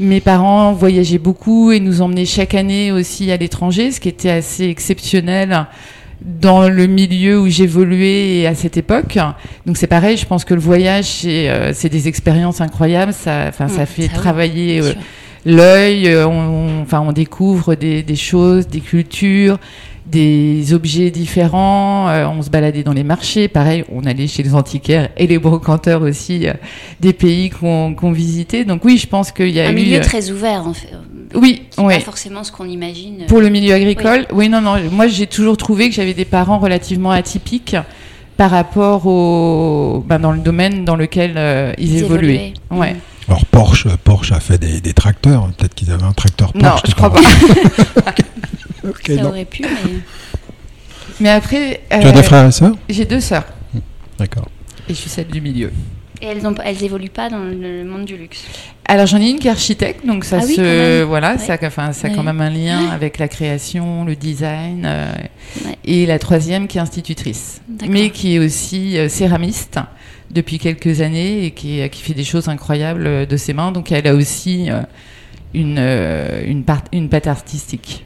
Mes 0.01 0.21
parents 0.21 0.75
voyageaient 0.75 1.19
beaucoup 1.19 1.73
et 1.73 1.81
nous 1.81 2.03
emmenaient 2.03 2.27
chaque 2.27 2.55
année 2.55 2.93
aussi 2.93 3.33
à 3.33 3.39
l'étranger, 3.39 3.91
ce 3.91 4.01
qui 4.01 4.09
était 4.09 4.31
assez 4.31 4.69
exceptionnel 4.69 5.67
dans 6.21 6.69
le 6.69 6.87
milieu 6.87 7.41
où 7.41 7.49
j'évoluais 7.49 8.47
à 8.47 8.55
cette 8.55 8.77
époque. 8.77 9.19
Donc 9.67 9.77
c'est 9.77 9.87
pareil, 9.87 10.17
je 10.17 10.27
pense 10.27 10.45
que 10.45 10.55
le 10.55 10.61
voyage, 10.61 11.07
c'est 11.07 11.49
euh, 11.49 11.73
des 11.91 12.09
expériences 12.09 12.61
incroyables. 12.61 13.13
Ça, 13.13 13.47
enfin, 13.49 13.69
ça 13.69 13.83
mmh, 13.83 13.87
fait 13.87 14.09
travailler 14.09 14.83
l'œil, 15.45 16.09
euh, 16.09 16.27
on, 16.27 16.83
enfin, 16.83 17.01
on 17.01 17.13
découvre 17.13 17.75
des, 17.75 18.05
choses, 18.17 18.69
des 18.69 18.81
cultures, 18.81 19.59
des 20.07 20.73
objets 20.73 21.11
différents. 21.11 22.09
Euh, 22.09 22.27
on 22.27 22.43
se 22.43 22.51
baladait 22.51 22.83
dans 22.83 22.93
les 22.93 23.05
marchés, 23.05 23.49
pareil, 23.49 23.85
on 23.91 24.05
allait 24.05 24.27
chez 24.27 24.43
les 24.43 24.55
antiquaires 24.55 25.09
et 25.17 25.27
les 25.27 25.39
brocanteurs 25.39 26.03
aussi 26.03 26.47
euh, 26.47 26.55
des 27.01 27.13
pays 27.13 27.51
qu'on 27.51 28.13
visitait. 28.13 28.65
Donc 28.65 28.85
oui, 28.85 28.99
je 28.99 29.07
pense 29.07 29.33
qu'il 29.33 29.51
y 29.51 29.61
a 29.61 29.65
un 29.65 29.69
eu 29.69 29.71
un 29.71 29.75
milieu 29.75 30.01
très 30.01 30.31
ouvert 30.31 30.67
en 30.67 30.75
fait. 30.75 30.89
Oui, 31.35 31.63
oui. 31.79 31.95
Pas 31.95 32.01
forcément 32.01 32.45
ce 32.45 32.53
qu'on 32.53 32.69
imagine. 32.69 33.27
Pour 33.27 33.41
le 33.41 33.49
milieu 33.49 33.75
agricole, 33.75 34.27
oui, 34.33 34.49
non, 34.49 34.61
non. 34.61 34.77
Moi, 34.91 35.09
j'ai 35.09 35.27
toujours 35.27 35.57
trouvé 35.57 35.89
que 35.89 35.95
j'avais 35.95 36.15
des 36.15 36.25
parents 36.25 36.59
relativement 36.59 37.11
atypiques 37.11 37.77
par 38.37 38.51
rapport 38.51 39.07
au, 39.07 40.05
ben, 40.07 40.19
dans 40.19 40.33
le 40.33 40.39
domaine 40.39 40.85
dans 40.85 40.97
lequel 40.97 41.75
ils, 41.79 41.97
évoluaient. 41.97 42.55
Ouais. 42.71 42.95
Mm. 42.95 42.99
Alors 43.29 43.45
Porsche, 43.45 43.89
Porsche 44.05 44.33
a 44.33 44.41
fait 44.41 44.59
des, 44.59 44.93
tracteurs. 44.95 45.49
Peut-être 45.59 45.75
qu'ils 45.75 45.91
avaient 45.91 46.05
un 46.05 46.13
tracteur 46.13 46.53
Porsche. 46.53 46.65
Non, 46.65 46.77
je 46.89 46.95
crois 46.95 47.13
pas. 47.13 47.21
Ça 49.17 49.25
aurait 49.27 49.45
pu, 49.45 49.63
mais. 49.63 49.93
Mais 51.21 51.31
après. 51.31 51.83
tu 51.91 51.97
as 51.97 52.13
des 52.13 52.19
euh, 52.19 52.23
frères 52.23 52.47
et 52.47 52.53
sœurs? 52.53 52.75
J'ai 52.89 53.05
deux 53.05 53.21
sœurs. 53.21 53.45
D'accord. 54.19 54.49
Et 54.89 54.95
je 54.95 55.01
suis 55.01 55.11
celle 55.11 55.29
du 55.29 55.41
milieu. 55.41 55.73
Et 56.21 56.27
elles, 56.27 56.47
ont, 56.47 56.55
elles 56.65 56.83
évoluent 56.83 57.11
pas 57.11 57.29
dans 57.31 57.39
le 57.45 57.85
monde 57.85 58.05
du 58.05 58.17
luxe. 58.17 58.45
Alors 58.87 59.07
j'en 59.07 59.21
ai 59.21 59.29
une 59.31 59.39
qui 59.39 59.47
est 59.49 59.51
architecte, 59.51 60.05
donc 60.07 60.25
ça 60.25 60.39
Ah 60.41 60.45
oui, 60.47 60.55
se 60.57 61.03
voilà, 61.03 61.33
Ouais. 61.33 61.39
ça, 61.39 61.57
enfin, 61.63 61.93
ça 61.93 62.09
a 62.09 62.11
Ouais. 62.11 62.17
quand 62.17 62.23
même 62.25 62.41
un 62.41 62.51
lien 62.51 62.87
Ouais. 62.89 62.93
avec 62.95 63.19
la 63.19 63.29
création, 63.29 64.05
le 64.05 64.17
design, 64.17 64.85
euh, 64.85 65.13
et 65.85 66.07
la 66.07 66.19
troisième 66.19 66.67
qui 66.67 66.79
est 66.79 66.81
institutrice, 66.81 67.61
mais 67.89 68.11
qui 68.11 68.35
est 68.35 68.39
aussi 68.39 68.99
euh, 68.99 69.09
céramiste 69.09 69.79
depuis 70.31 70.59
quelques 70.59 71.01
années 71.03 71.45
et 71.45 71.51
qui, 71.53 71.89
qui 71.91 72.03
fait 72.03 72.15
des 72.15 72.25
choses 72.25 72.49
incroyables 72.49 73.07
euh, 73.07 73.27
de 73.27 73.37
ses 73.37 73.53
mains. 73.53 73.71
Donc 73.73 73.93
elle 73.93 74.07
a 74.09 74.15
aussi 74.15 74.71
euh, 74.71 74.81
une 75.55 75.77
euh, 75.79 76.43
une, 76.47 76.65
part, 76.65 76.83
une 76.93 77.09
patte 77.09 77.27
artistique. 77.29 78.05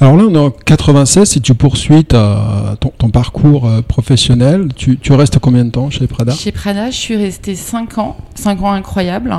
Alors 0.00 0.16
là, 0.16 0.24
on 0.28 0.34
est 0.34 0.38
en 0.38 0.50
96. 0.50 1.28
Si 1.28 1.40
tu 1.40 1.54
poursuis 1.54 2.04
ta, 2.04 2.76
ton, 2.80 2.92
ton 2.96 3.10
parcours 3.10 3.66
euh, 3.68 3.82
professionnel, 3.82 4.68
tu, 4.76 4.96
tu 4.98 5.12
restes 5.12 5.38
combien 5.40 5.64
de 5.64 5.70
temps 5.70 5.90
chez 5.90 6.06
Prada? 6.06 6.32
Chez 6.32 6.52
Prada, 6.52 6.90
je 6.90 6.96
suis 6.96 7.16
restée 7.16 7.56
5 7.56 7.98
ans, 7.98 8.16
5 8.36 8.62
ans 8.62 8.72
incroyables. 8.72 9.34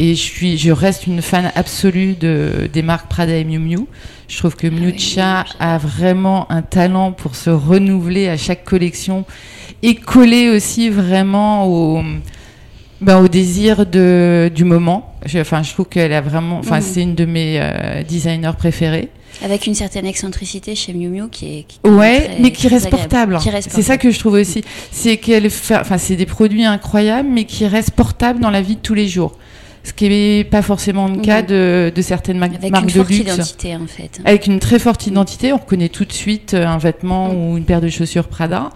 Et 0.00 0.16
je, 0.16 0.20
suis, 0.20 0.58
je 0.58 0.72
reste 0.72 1.06
une 1.06 1.22
fan 1.22 1.52
absolue 1.54 2.14
de, 2.14 2.68
des 2.72 2.82
marques 2.82 3.08
Prada 3.08 3.36
et 3.36 3.44
Miu 3.44 3.60
Miu. 3.60 3.86
Je 4.26 4.38
trouve 4.38 4.56
que 4.56 4.66
Miuccia 4.66 5.44
a 5.60 5.78
vraiment 5.78 6.50
un 6.50 6.62
talent 6.62 7.12
pour 7.12 7.36
se 7.36 7.50
renouveler 7.50 8.28
à 8.28 8.36
chaque 8.36 8.64
collection 8.64 9.24
et 9.84 9.94
coller 9.94 10.50
aussi 10.50 10.90
vraiment 10.90 11.66
au, 11.68 12.02
ben, 13.00 13.20
au 13.20 13.28
désir 13.28 13.86
de, 13.86 14.50
du 14.52 14.64
moment. 14.64 15.14
Je, 15.24 15.38
enfin, 15.38 15.62
je 15.62 15.72
trouve 15.72 15.86
qu'elle 15.86 16.12
a 16.12 16.20
vraiment, 16.20 16.58
enfin, 16.58 16.78
Mhm. 16.78 16.82
c'est 16.82 17.02
une 17.02 17.14
de 17.14 17.24
mes 17.26 17.58
euh, 17.60 18.02
designers 18.02 18.56
préférés. 18.58 19.10
Avec 19.44 19.66
une 19.66 19.74
certaine 19.74 20.06
excentricité 20.06 20.74
chez 20.74 20.94
Miu 20.94 21.08
Miu 21.08 21.28
qui 21.30 21.44
est. 21.58 21.62
qui 21.68 21.78
est 21.84 21.88
Ouais, 21.88 22.20
très- 22.24 22.38
mais 22.40 22.50
qui 22.50 22.66
reste 22.68 22.86
agréable. 22.86 23.32
portable. 23.34 23.60
C'est 23.68 23.82
ça 23.82 23.98
que 23.98 24.10
je 24.10 24.18
trouve 24.18 24.34
aussi. 24.34 24.64
C'est 24.90 25.18
qu'elle 25.18 25.46
enfin, 25.46 25.98
c'est 25.98 26.16
des 26.16 26.26
produits 26.26 26.64
incroyables, 26.64 27.28
mais 27.30 27.44
qui 27.44 27.66
restent 27.66 27.90
portables 27.90 28.40
dans 28.40 28.50
la 28.50 28.62
vie 28.62 28.76
de 28.76 28.80
tous 28.80 28.94
les 28.94 29.06
jours. 29.06 29.36
Ce 29.82 29.92
qui 29.92 30.08
n'est 30.08 30.44
pas 30.44 30.62
forcément 30.62 31.08
le 31.08 31.18
cas 31.20 31.42
de, 31.42 31.92
de 31.94 32.02
certaines 32.02 32.38
ma- 32.38 32.46
Avec 32.46 32.70
marques 32.70 32.84
une 32.84 32.88
de 32.88 32.92
forte 32.94 33.10
luxe. 33.10 33.20
identité 33.20 33.76
en 33.76 33.86
fait. 33.86 34.18
Avec 34.24 34.46
une 34.46 34.58
très 34.58 34.78
forte 34.78 35.06
identité, 35.06 35.52
on 35.52 35.58
reconnaît 35.58 35.90
tout 35.90 36.06
de 36.06 36.12
suite 36.12 36.54
euh, 36.54 36.66
un 36.66 36.78
vêtement 36.78 37.28
Mm. 37.28 37.36
ou 37.36 37.56
une 37.58 37.64
paire 37.64 37.82
de 37.82 37.88
chaussures 37.90 38.28
Prada. 38.28 38.70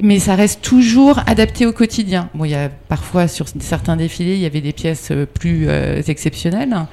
Mais 0.00 0.20
ça 0.20 0.36
reste 0.36 0.62
toujours 0.62 1.18
adapté 1.26 1.66
au 1.66 1.72
quotidien. 1.72 2.28
Bon, 2.34 2.44
il 2.44 2.52
y 2.52 2.54
a 2.54 2.68
parfois 2.68 3.26
sur 3.26 3.46
certains 3.58 3.96
défilés, 3.96 4.34
il 4.34 4.40
y 4.40 4.46
avait 4.46 4.60
des 4.60 4.72
pièces 4.72 5.08
euh, 5.10 5.26
plus 5.26 5.64
euh, 5.68 6.00
exceptionnelles. 6.06 6.86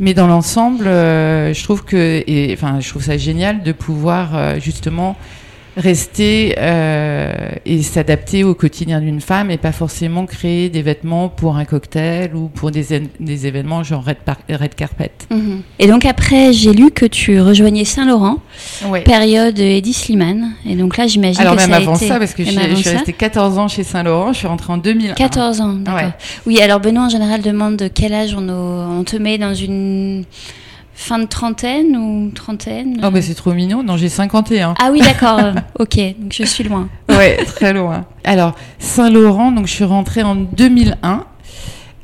Mais 0.00 0.14
dans 0.14 0.26
l'ensemble, 0.26 0.86
euh, 0.86 1.52
je 1.54 1.62
trouve 1.62 1.84
que, 1.84 2.22
et, 2.26 2.52
enfin, 2.52 2.80
je 2.80 2.88
trouve 2.88 3.02
ça 3.02 3.16
génial 3.16 3.62
de 3.62 3.72
pouvoir 3.72 4.34
euh, 4.34 4.58
justement 4.58 5.16
rester 5.76 6.54
euh, 6.58 7.32
et 7.64 7.82
s'adapter 7.82 8.44
au 8.44 8.54
quotidien 8.54 9.00
d'une 9.00 9.20
femme 9.20 9.50
et 9.50 9.56
pas 9.56 9.72
forcément 9.72 10.26
créer 10.26 10.68
des 10.68 10.82
vêtements 10.82 11.28
pour 11.30 11.56
un 11.56 11.64
cocktail 11.64 12.34
ou 12.34 12.48
pour 12.48 12.70
des, 12.70 12.84
des 13.20 13.46
événements 13.46 13.82
genre 13.82 14.04
red, 14.04 14.18
par- 14.18 14.36
red 14.50 14.74
carpet. 14.74 15.12
Mhm. 15.30 15.62
Et 15.78 15.86
donc 15.86 16.04
après, 16.04 16.52
j'ai 16.52 16.72
lu 16.72 16.90
que 16.90 17.06
tu 17.06 17.40
rejoignais 17.40 17.84
Saint-Laurent, 17.84 18.38
Ouais. 18.86 19.00
période 19.02 19.58
Eddie 19.58 19.94
Slimane. 19.94 20.52
Et 20.66 20.74
donc 20.76 20.96
là, 20.98 21.06
j'imagine 21.06 21.40
Alors 21.40 21.54
que 21.56 21.60
même 21.60 21.70
ça 21.70 21.76
a 21.76 21.78
avant 21.80 21.94
été... 21.96 22.08
ça, 22.08 22.18
parce 22.18 22.34
que 22.34 22.44
je, 22.44 22.54
Même 22.54 22.76
suis- 22.76 22.84
je 22.90 22.96
restée 22.96 23.12
14 23.14 23.58
ans 23.58 23.68
chez 23.68 23.82
Saint-Laurent, 23.82 24.32
je 24.34 24.38
suis 24.38 24.46
rentrée 24.46 24.72
en 24.72 24.78
2001. 24.78 25.14
14 25.14 25.60
ans, 25.62 25.72
d'accord. 25.72 26.00
Ouais. 26.02 26.08
Oui, 26.46 26.60
alors 26.60 26.80
Benoît 26.80 27.04
en 27.04 27.08
général 27.08 27.40
demande 27.40 27.76
de 27.76 27.88
quel 27.88 28.12
âge 28.12 28.34
on, 28.34 28.46
on 28.48 29.04
te 29.04 29.16
met 29.16 29.38
dans 29.38 29.54
une 29.54 30.24
fin 31.02 31.18
de 31.18 31.26
trentaine 31.26 31.96
ou 31.96 32.30
trentaine 32.34 33.00
Oh, 33.04 33.10
mais 33.12 33.20
c'est 33.22 33.34
trop 33.34 33.52
mignon. 33.52 33.82
Non, 33.82 33.96
j'ai 33.96 34.08
51. 34.08 34.74
Ah 34.80 34.90
oui, 34.92 35.00
d'accord. 35.00 35.38
euh, 35.42 35.52
ok, 35.78 35.96
donc 36.18 36.32
je 36.32 36.44
suis 36.44 36.64
loin. 36.64 36.88
Ouais, 37.08 37.36
très 37.44 37.72
loin. 37.72 38.06
Alors, 38.24 38.54
Saint-Laurent, 38.78 39.52
donc 39.52 39.66
je 39.66 39.72
suis 39.72 39.84
rentrée 39.84 40.22
en 40.22 40.34
2001. 40.34 41.24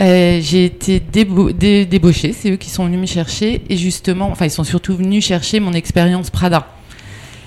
Euh, 0.01 0.39
j'ai 0.41 0.65
été 0.67 1.01
débo- 1.01 1.53
dé- 1.53 1.85
débauchée, 1.85 2.33
c'est 2.33 2.51
eux 2.53 2.57
qui 2.57 2.71
sont 2.71 2.85
venus 2.85 3.01
me 3.01 3.07
chercher 3.07 3.63
et 3.69 3.77
justement, 3.77 4.29
enfin 4.31 4.45
ils 4.45 4.51
sont 4.51 4.63
surtout 4.63 4.95
venus 4.95 5.25
chercher 5.27 5.59
mon 5.59 5.73
expérience 5.73 6.31
Prada. 6.31 6.69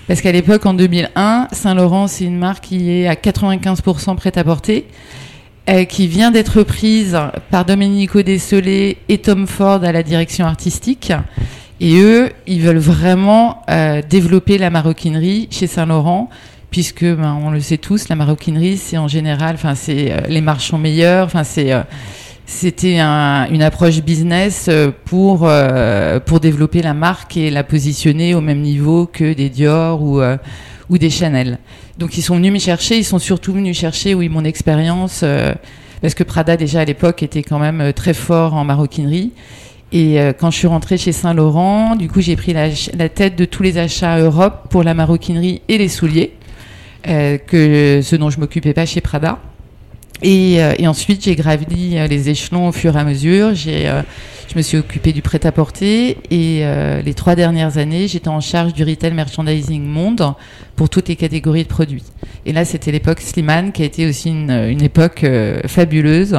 Parce 0.07 0.19
qu'à 0.19 0.33
l'époque, 0.33 0.65
en 0.65 0.73
2001, 0.73 1.47
Saint-Laurent, 1.53 2.07
c'est 2.07 2.25
une 2.25 2.37
marque 2.37 2.65
qui 2.65 2.91
est 2.91 3.07
à 3.07 3.13
95% 3.15 4.15
prête 4.17 4.37
à 4.37 4.43
porter, 4.43 4.85
euh, 5.69 5.85
qui 5.85 6.07
vient 6.07 6.31
d'être 6.31 6.63
prise 6.63 7.17
par 7.51 7.65
Domenico 7.65 8.23
Desolé 8.23 8.97
et 9.09 9.19
Tom 9.19 9.45
Ford 9.45 9.83
à 9.83 9.91
la 9.91 10.01
direction 10.01 10.45
artistique. 10.45 11.13
Et 11.79 11.99
eux, 11.99 12.31
ils 12.47 12.61
veulent 12.61 12.77
vraiment 12.77 13.61
euh, 13.69 14.01
développer 14.07 14.57
la 14.57 14.71
maroquinerie 14.71 15.47
chez 15.51 15.67
Saint-Laurent, 15.67 16.29
puisque 16.71 17.05
ben, 17.05 17.39
on 17.43 17.51
le 17.51 17.59
sait 17.59 17.77
tous, 17.77 18.09
la 18.09 18.15
maroquinerie, 18.15 18.77
c'est 18.77 18.97
en 18.97 19.07
général, 19.07 19.53
enfin 19.53 19.75
c'est 19.75 20.11
euh, 20.11 20.21
les 20.27 20.41
marges 20.41 20.65
sont 20.65 20.79
meilleures, 20.79 21.25
enfin 21.25 21.43
c'est 21.43 21.71
c'était 22.51 22.99
un- 22.99 23.47
une 23.49 23.63
approche 23.63 24.01
business 24.01 24.67
euh, 24.69 24.91
pour 25.05 25.41
euh, 25.43 26.19
pour 26.19 26.41
développer 26.41 26.81
la 26.81 26.93
marque 26.93 27.37
et 27.37 27.49
la 27.49 27.63
positionner 27.63 28.35
au 28.35 28.41
même 28.41 28.59
niveau 28.59 29.05
que 29.11 29.33
des 29.33 29.49
Dior 29.49 30.03
ou 30.03 30.19
euh, 30.21 30.37
ou 30.89 30.97
des 30.97 31.09
Chanel. 31.09 31.59
Donc 31.97 32.17
ils 32.17 32.21
sont 32.21 32.35
venus 32.35 32.51
me 32.51 32.59
chercher, 32.59 32.97
ils 32.97 33.05
sont 33.05 33.19
surtout 33.19 33.53
venus 33.53 33.77
chercher 33.77 34.13
oui 34.13 34.27
mon 34.27 34.43
expérience 34.43 35.23
parce 36.01 36.13
que 36.13 36.23
Prada 36.23 36.57
déjà 36.57 36.81
à 36.81 36.85
l'époque 36.85 37.23
était 37.23 37.41
quand 37.43 37.59
même 37.59 37.93
très 37.93 38.13
fort 38.13 38.53
en 38.53 38.65
maroquinerie. 38.65 39.31
Et 39.93 40.17
quand 40.39 40.51
je 40.51 40.57
suis 40.57 40.67
rentrée 40.67 40.97
chez 40.97 41.11
Saint-Laurent, 41.11 41.95
du 41.95 42.09
coup 42.09 42.21
j'ai 42.21 42.35
pris 42.35 42.53
la, 42.53 42.69
tête 43.09 43.35
de 43.37 43.45
tous 43.45 43.63
les 43.63 43.77
achats 43.77 44.19
Europe 44.19 44.67
pour 44.69 44.83
la 44.83 44.93
maroquinerie 44.93 45.61
et 45.69 45.77
les 45.77 45.89
souliers, 45.89 46.33
que 47.03 48.01
ce 48.03 48.15
dont 48.15 48.29
je 48.29 48.39
m'occupais 48.39 48.73
pas 48.73 48.85
chez 48.85 48.99
Prada. 49.01 49.39
Et, 50.21 50.61
euh, 50.61 50.73
et 50.77 50.87
ensuite, 50.87 51.23
j'ai 51.23 51.35
gravi 51.35 51.95
les 52.07 52.29
échelons 52.29 52.67
au 52.67 52.71
fur 52.71 52.95
et 52.95 52.99
à 52.99 53.03
mesure. 53.03 53.55
J'ai, 53.55 53.87
euh, 53.87 54.01
je 54.49 54.55
me 54.55 54.61
suis 54.61 54.77
occupée 54.77 55.13
du 55.13 55.21
prêt-à-porter 55.21 56.17
et 56.29 56.59
euh, 56.61 57.01
les 57.01 57.13
trois 57.13 57.35
dernières 57.35 57.77
années, 57.77 58.07
j'étais 58.07 58.27
en 58.27 58.41
charge 58.41 58.73
du 58.73 58.83
retail 58.83 59.13
merchandising 59.13 59.83
monde 59.83 60.33
pour 60.75 60.89
toutes 60.89 61.07
les 61.07 61.15
catégories 61.15 61.63
de 61.63 61.69
produits. 61.69 62.03
Et 62.45 62.53
là, 62.53 62.65
c'était 62.65 62.91
l'époque 62.91 63.21
Slimane 63.21 63.71
qui 63.71 63.81
a 63.81 63.85
été 63.85 64.07
aussi 64.07 64.29
une, 64.29 64.51
une 64.51 64.83
époque 64.83 65.25
fabuleuse 65.67 66.37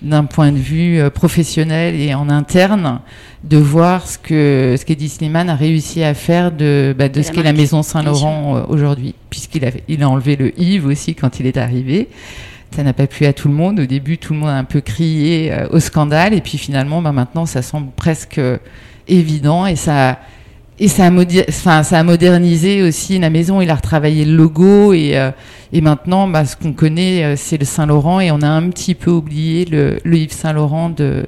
d'un 0.00 0.24
point 0.24 0.52
de 0.52 0.58
vue 0.58 1.00
professionnel 1.10 1.96
et 2.00 2.14
en 2.14 2.28
interne 2.28 3.00
de 3.42 3.56
voir 3.56 4.06
ce 4.06 4.16
que 4.16 4.76
ce 4.78 4.84
qu'Eddie 4.84 5.08
Slimane 5.08 5.48
a 5.48 5.56
réussi 5.56 6.04
à 6.04 6.14
faire 6.14 6.52
de, 6.52 6.94
bah, 6.96 7.08
de 7.08 7.22
ce 7.22 7.32
qu'est 7.32 7.42
la 7.42 7.52
maison 7.52 7.82
Saint-Laurent 7.82 8.66
aujourd'hui, 8.68 9.14
puisqu'il 9.30 9.64
a, 9.64 9.70
il 9.88 10.02
a 10.02 10.08
enlevé 10.08 10.36
le 10.36 10.60
Yves 10.60 10.86
aussi 10.86 11.14
quand 11.14 11.40
il 11.40 11.46
est 11.46 11.56
arrivé. 11.56 12.08
Ça 12.74 12.82
n'a 12.82 12.92
pas 12.92 13.06
plu 13.06 13.26
à 13.26 13.32
tout 13.32 13.48
le 13.48 13.54
monde. 13.54 13.80
Au 13.80 13.86
début, 13.86 14.18
tout 14.18 14.34
le 14.34 14.40
monde 14.40 14.50
a 14.50 14.56
un 14.56 14.64
peu 14.64 14.80
crié 14.80 15.52
euh, 15.52 15.68
au 15.70 15.80
scandale, 15.80 16.34
et 16.34 16.40
puis 16.40 16.58
finalement, 16.58 17.02
bah, 17.02 17.12
maintenant, 17.12 17.46
ça 17.46 17.62
semble 17.62 17.90
presque 17.96 18.38
euh, 18.38 18.58
évident, 19.08 19.66
et 19.66 19.76
ça, 19.76 20.20
et 20.78 20.88
ça 20.88 21.06
a, 21.06 21.10
enfin, 21.48 21.82
ça 21.82 21.98
a 21.98 22.02
modernisé 22.02 22.82
aussi 22.82 23.18
la 23.18 23.30
maison. 23.30 23.60
Il 23.60 23.70
a 23.70 23.74
retravaillé 23.74 24.24
le 24.24 24.36
logo, 24.36 24.92
et, 24.92 25.16
euh, 25.16 25.30
et 25.72 25.80
maintenant, 25.80 26.28
bah, 26.28 26.44
ce 26.44 26.56
qu'on 26.56 26.72
connaît, 26.72 27.36
c'est 27.36 27.58
le 27.58 27.64
Saint 27.64 27.86
Laurent, 27.86 28.20
et 28.20 28.30
on 28.30 28.42
a 28.42 28.48
un 28.48 28.68
petit 28.68 28.94
peu 28.94 29.10
oublié 29.10 29.64
le, 29.64 29.98
le 30.04 30.16
Yves 30.18 30.32
Saint 30.32 30.52
Laurent 30.52 30.90
de 30.90 31.26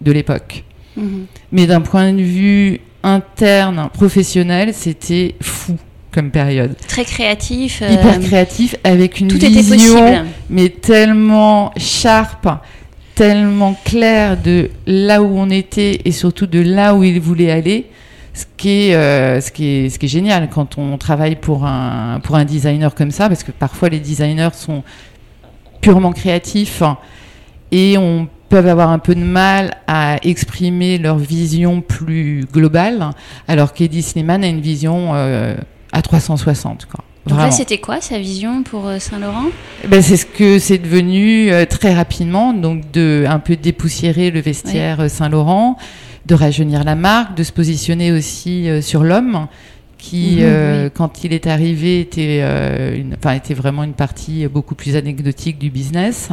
de 0.00 0.12
l'époque. 0.12 0.64
Mhm. 0.96 1.26
Mais 1.52 1.66
d'un 1.66 1.80
point 1.80 2.12
de 2.12 2.22
vue 2.22 2.80
interne, 3.02 3.88
professionnel, 3.92 4.72
c'était 4.74 5.34
fou 5.40 5.76
comme 6.16 6.30
période. 6.30 6.74
Très 6.88 7.04
créatif. 7.04 7.82
euh, 7.82 7.92
Hyper 7.92 8.18
créatif, 8.20 8.74
avec 8.84 9.20
une 9.20 9.28
tout 9.28 9.36
vision, 9.36 10.24
mais 10.48 10.70
tellement 10.70 11.72
sharp, 11.76 12.48
tellement 13.14 13.76
claire 13.84 14.38
de 14.42 14.70
là 14.86 15.22
où 15.22 15.38
on 15.38 15.50
était 15.50 16.00
et 16.06 16.12
surtout 16.12 16.46
de 16.46 16.60
là 16.60 16.94
où 16.94 17.04
il 17.04 17.20
voulait 17.20 17.50
aller. 17.50 17.84
Ce 18.32 18.44
qui, 18.56 18.88
est, 18.88 18.94
euh, 18.94 19.40
ce, 19.42 19.50
qui 19.50 19.66
est, 19.66 19.88
ce 19.90 19.98
qui 19.98 20.06
est 20.06 20.10
génial 20.10 20.48
quand 20.50 20.78
on 20.78 20.96
travaille 20.98 21.36
pour 21.36 21.66
un, 21.66 22.20
pour 22.22 22.36
un 22.36 22.44
designer 22.46 22.94
comme 22.94 23.10
ça, 23.10 23.28
parce 23.28 23.42
que 23.42 23.50
parfois 23.52 23.88
les 23.90 23.98
designers 24.00 24.50
sont 24.54 24.82
purement 25.82 26.12
créatifs 26.12 26.82
et 27.72 27.96
on 27.98 28.28
peut 28.48 28.58
avoir 28.58 28.90
un 28.90 28.98
peu 28.98 29.14
de 29.14 29.24
mal 29.24 29.76
à 29.86 30.16
exprimer 30.22 30.98
leur 30.98 31.18
vision 31.18 31.80
plus 31.80 32.44
globale, 32.52 33.10
alors 33.48 33.72
qu'Eddie 33.72 34.02
Slimane 34.02 34.44
a 34.44 34.48
une 34.48 34.60
vision 34.60 35.12
euh, 35.14 35.56
à 35.96 36.02
360. 36.02 36.86
Quoi. 36.86 37.02
Donc 37.26 37.38
là, 37.38 37.50
c'était 37.50 37.78
quoi 37.78 38.00
sa 38.00 38.18
vision 38.18 38.62
pour 38.62 38.86
euh, 38.86 38.98
Saint-Laurent? 38.98 39.46
Ben, 39.88 40.02
c'est 40.02 40.16
ce 40.18 40.26
que 40.26 40.58
c'est 40.58 40.78
devenu 40.78 41.50
euh, 41.50 41.64
très 41.64 41.94
rapidement, 41.94 42.52
donc 42.52 42.90
de 42.92 43.24
un 43.26 43.38
peu 43.38 43.56
dépoussiérer 43.56 44.30
le 44.30 44.40
vestiaire 44.40 45.00
euh, 45.00 45.08
Saint-Laurent, 45.08 45.76
de 46.26 46.34
rajeunir 46.34 46.84
la 46.84 46.94
marque, 46.94 47.34
de 47.36 47.42
se 47.42 47.50
positionner 47.50 48.12
aussi 48.12 48.68
euh, 48.68 48.82
sur 48.82 49.02
l'homme, 49.02 49.46
qui, 49.98 50.36
Mhm, 50.36 50.42
euh, 50.42 50.84
oui. 50.84 50.90
quand 50.94 51.24
il 51.24 51.32
est 51.32 51.46
arrivé, 51.46 52.00
était, 52.00 52.42
une, 52.94 53.16
était 53.34 53.54
vraiment 53.54 53.82
une 53.82 53.94
partie 53.94 54.46
beaucoup 54.46 54.74
plus 54.74 54.94
anecdotique 54.94 55.58
du 55.58 55.70
business. 55.70 56.28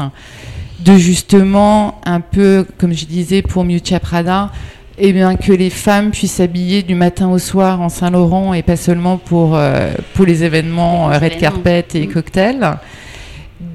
De 0.82 0.98
justement, 0.98 2.02
un 2.06 2.20
peu, 2.20 2.68
comme 2.78 2.94
je 2.94 3.06
disais 3.06 3.42
pour 3.42 3.64
Miuccia 3.64 4.02
Prada, 4.02 4.52
eh 4.98 5.12
bien, 5.12 5.36
que 5.36 5.52
les 5.52 5.70
femmes 5.70 6.12
puissent 6.12 6.34
s'habiller 6.34 6.84
du 6.84 6.96
matin 6.96 7.30
au 7.30 7.40
soir 7.40 7.82
en 7.82 7.90
Saint-Laurent 7.90 8.54
et 8.54 8.62
pas 8.62 8.76
seulement 8.76 9.18
pour, 9.18 9.56
euh, 9.56 9.92
pour 10.14 10.26
les 10.26 10.44
événements 10.44 11.10
Les 11.10 11.16
euh, 11.16 11.20
red 11.20 11.38
carpet 11.38 11.86
et 11.96 12.08
Mm. 12.08 12.12
cocktails. 12.12 12.78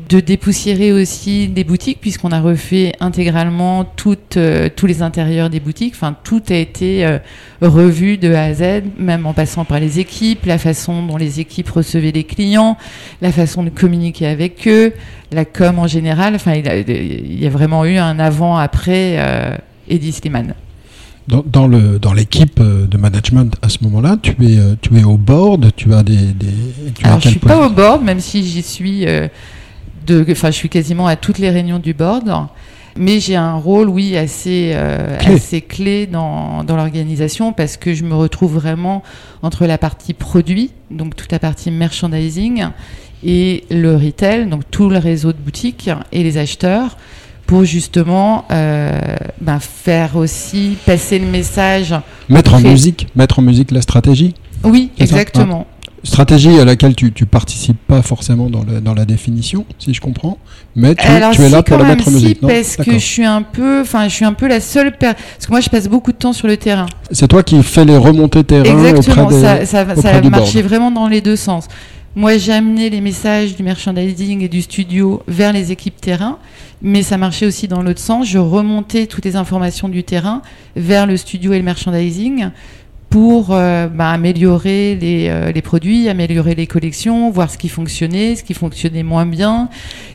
de 0.08 0.20
dépoussiérer 0.20 0.90
aussi 0.90 1.48
des 1.48 1.64
boutiques 1.64 2.00
puisqu'on 2.00 2.32
a 2.32 2.40
refait 2.40 2.94
intégralement 2.98 3.84
toutes, 3.84 4.38
euh, 4.38 4.70
tous 4.74 4.86
les 4.86 5.02
intérieurs 5.02 5.50
des 5.50 5.60
boutiques. 5.60 5.92
Enfin, 5.94 6.16
tout 6.24 6.42
a 6.48 6.54
été 6.54 7.04
euh, 7.04 7.18
revu 7.60 8.16
de 8.16 8.32
A 8.32 8.44
à 8.44 8.54
Z, 8.54 8.84
même 8.98 9.26
en 9.26 9.34
passant 9.34 9.66
par 9.66 9.80
les 9.80 9.98
équipes, 9.98 10.46
la 10.46 10.56
façon 10.56 11.04
dont 11.04 11.18
les 11.18 11.40
équipes 11.40 11.68
recevaient 11.68 12.10
les 12.12 12.24
clients, 12.24 12.78
la 13.20 13.32
façon 13.32 13.62
de 13.62 13.68
communiquer 13.68 14.28
avec 14.28 14.66
eux, 14.66 14.94
la 15.30 15.44
com 15.44 15.78
en 15.78 15.86
général. 15.86 16.34
Enfin, 16.36 16.54
il, 16.54 17.38
y 17.38 17.46
a 17.46 17.50
vraiment 17.50 17.84
eu 17.84 17.98
un 17.98 18.18
avant-après 18.18 19.18
Eddie 19.90 20.12
Sliman. 20.12 20.54
Dans, 21.28 21.44
dans, 21.46 21.66
le 21.66 21.98
dans 21.98 22.14
l'équipe 22.14 22.58
de 22.60 22.96
management 22.96 23.54
à 23.60 23.68
ce 23.68 23.78
moment-là, 23.82 24.16
tu 24.22 24.32
es 24.46 24.58
tu 24.80 24.96
es 24.98 25.04
au 25.04 25.18
board, 25.18 25.72
tu 25.76 25.92
as 25.92 26.02
des, 26.02 26.16
des 26.16 26.46
tu 26.94 27.04
Alors 27.04 27.20
je 27.20 27.28
suis 27.28 27.38
pas 27.38 27.66
au 27.66 27.70
board, 27.70 28.02
même 28.02 28.20
si 28.20 28.42
j'y 28.42 28.62
suis 28.62 29.06
enfin, 30.30 30.50
je 30.50 30.56
suis 30.56 30.68
quasiment 30.68 31.06
à 31.06 31.16
toutes 31.16 31.38
les 31.38 31.50
réunions 31.50 31.78
du 31.78 31.94
board. 31.94 32.48
Mais 32.96 33.20
j'ai 33.20 33.36
un 33.36 33.54
rôle, 33.54 33.88
oui, 33.88 34.16
assez, 34.16 34.72
euh, 34.74 35.16
clé. 35.18 35.34
assez 35.34 35.60
clé 35.60 36.06
dans, 36.06 36.64
dans 36.64 36.74
l'organisation 36.74 37.52
parce 37.52 37.76
que 37.76 37.94
je 37.94 38.02
me 38.02 38.14
retrouve 38.14 38.54
vraiment 38.54 39.04
entre 39.42 39.66
la 39.66 39.78
partie 39.78 40.14
produit, 40.14 40.72
donc 40.90 41.14
toute 41.14 41.30
la 41.30 41.38
partie 41.38 41.70
merchandising, 41.70 42.66
et 43.22 43.64
le 43.70 43.94
retail, 43.94 44.48
donc 44.48 44.62
tout 44.70 44.90
le 44.90 44.98
réseau 44.98 45.32
de 45.32 45.38
boutiques 45.38 45.90
et 46.10 46.24
les 46.24 46.38
acheteurs, 46.38 46.96
pour 47.48 47.64
justement 47.64 48.44
euh, 48.52 48.92
ben 49.40 49.58
faire 49.58 50.16
aussi 50.16 50.76
passer 50.84 51.18
le 51.18 51.26
message. 51.26 51.94
Mettre 52.28 52.54
en 52.54 52.60
musique, 52.60 53.08
mettre 53.16 53.38
en 53.38 53.42
musique 53.42 53.70
la 53.72 53.80
stratégie. 53.80 54.34
Oui, 54.62 54.90
exactement. 54.98 55.66
Stratégie 56.04 56.60
à 56.60 56.64
laquelle 56.64 56.94
tu, 56.94 57.10
tu 57.10 57.26
participes 57.26 57.78
pas 57.88 58.02
forcément 58.02 58.48
dans, 58.50 58.62
le, 58.62 58.80
dans 58.80 58.94
la 58.94 59.04
définition, 59.04 59.64
si 59.78 59.92
je 59.92 60.00
comprends, 60.00 60.38
mais 60.76 60.94
tu, 60.94 61.04
tu 61.32 61.42
es 61.42 61.48
là 61.48 61.62
pour 61.62 61.78
la 61.78 61.84
mettre 61.84 62.06
en 62.06 62.12
musique. 62.12 62.40
Non 62.40 62.48
parce 62.48 62.76
que 62.76 62.92
je 62.92 62.98
suis 62.98 63.24
un 63.24 63.42
peu, 63.42 63.80
enfin, 63.80 64.08
je 64.08 64.14
suis 64.14 64.24
un 64.24 64.34
peu 64.34 64.46
la 64.46 64.60
seule 64.60 64.96
parce 64.96 65.16
que 65.44 65.50
moi 65.50 65.60
je 65.60 65.70
passe 65.70 65.88
beaucoup 65.88 66.12
de 66.12 66.18
temps 66.18 66.34
sur 66.34 66.46
le 66.46 66.56
terrain. 66.58 66.86
C'est 67.10 67.28
toi 67.28 67.42
qui 67.42 67.60
fais 67.62 67.84
les 67.86 67.96
remontées 67.96 68.44
terrain 68.44 68.64
Exactement, 68.64 69.24
auprès 69.24 69.36
des, 69.36 69.66
ça, 69.66 69.86
ça, 69.86 69.96
ça 69.96 70.10
a 70.10 70.22
marché 70.22 70.60
vraiment 70.60 70.90
dans 70.90 71.08
les 71.08 71.22
deux 71.22 71.36
sens. 71.36 71.66
Moi, 72.18 72.36
j'ai 72.36 72.52
amené 72.52 72.90
les 72.90 73.00
messages 73.00 73.54
du 73.54 73.62
merchandising 73.62 74.42
et 74.42 74.48
du 74.48 74.60
studio 74.60 75.22
vers 75.28 75.52
les 75.52 75.70
équipes 75.70 76.00
terrain, 76.00 76.38
mais 76.82 77.04
ça 77.04 77.16
marchait 77.16 77.46
aussi 77.46 77.68
dans 77.68 77.80
l'autre 77.80 78.00
sens. 78.00 78.26
Je 78.26 78.38
remontais 78.38 79.06
toutes 79.06 79.24
les 79.24 79.36
informations 79.36 79.88
du 79.88 80.02
terrain 80.02 80.42
vers 80.74 81.06
le 81.06 81.16
studio 81.16 81.52
et 81.52 81.58
le 81.58 81.62
merchandising 81.62 82.48
pour 83.08 83.50
euh, 83.52 83.86
bah, 83.86 84.10
améliorer 84.10 84.96
les, 84.96 85.28
euh, 85.28 85.52
les, 85.52 85.62
produits, 85.62 86.08
améliorer 86.08 86.56
les 86.56 86.66
collections, 86.66 87.30
voir 87.30 87.52
ce 87.52 87.56
qui 87.56 87.68
fonctionnait, 87.68 88.34
ce 88.34 88.42
qui 88.42 88.52
fonctionnait 88.52 89.04
moins 89.04 89.24
bien, 89.24 89.68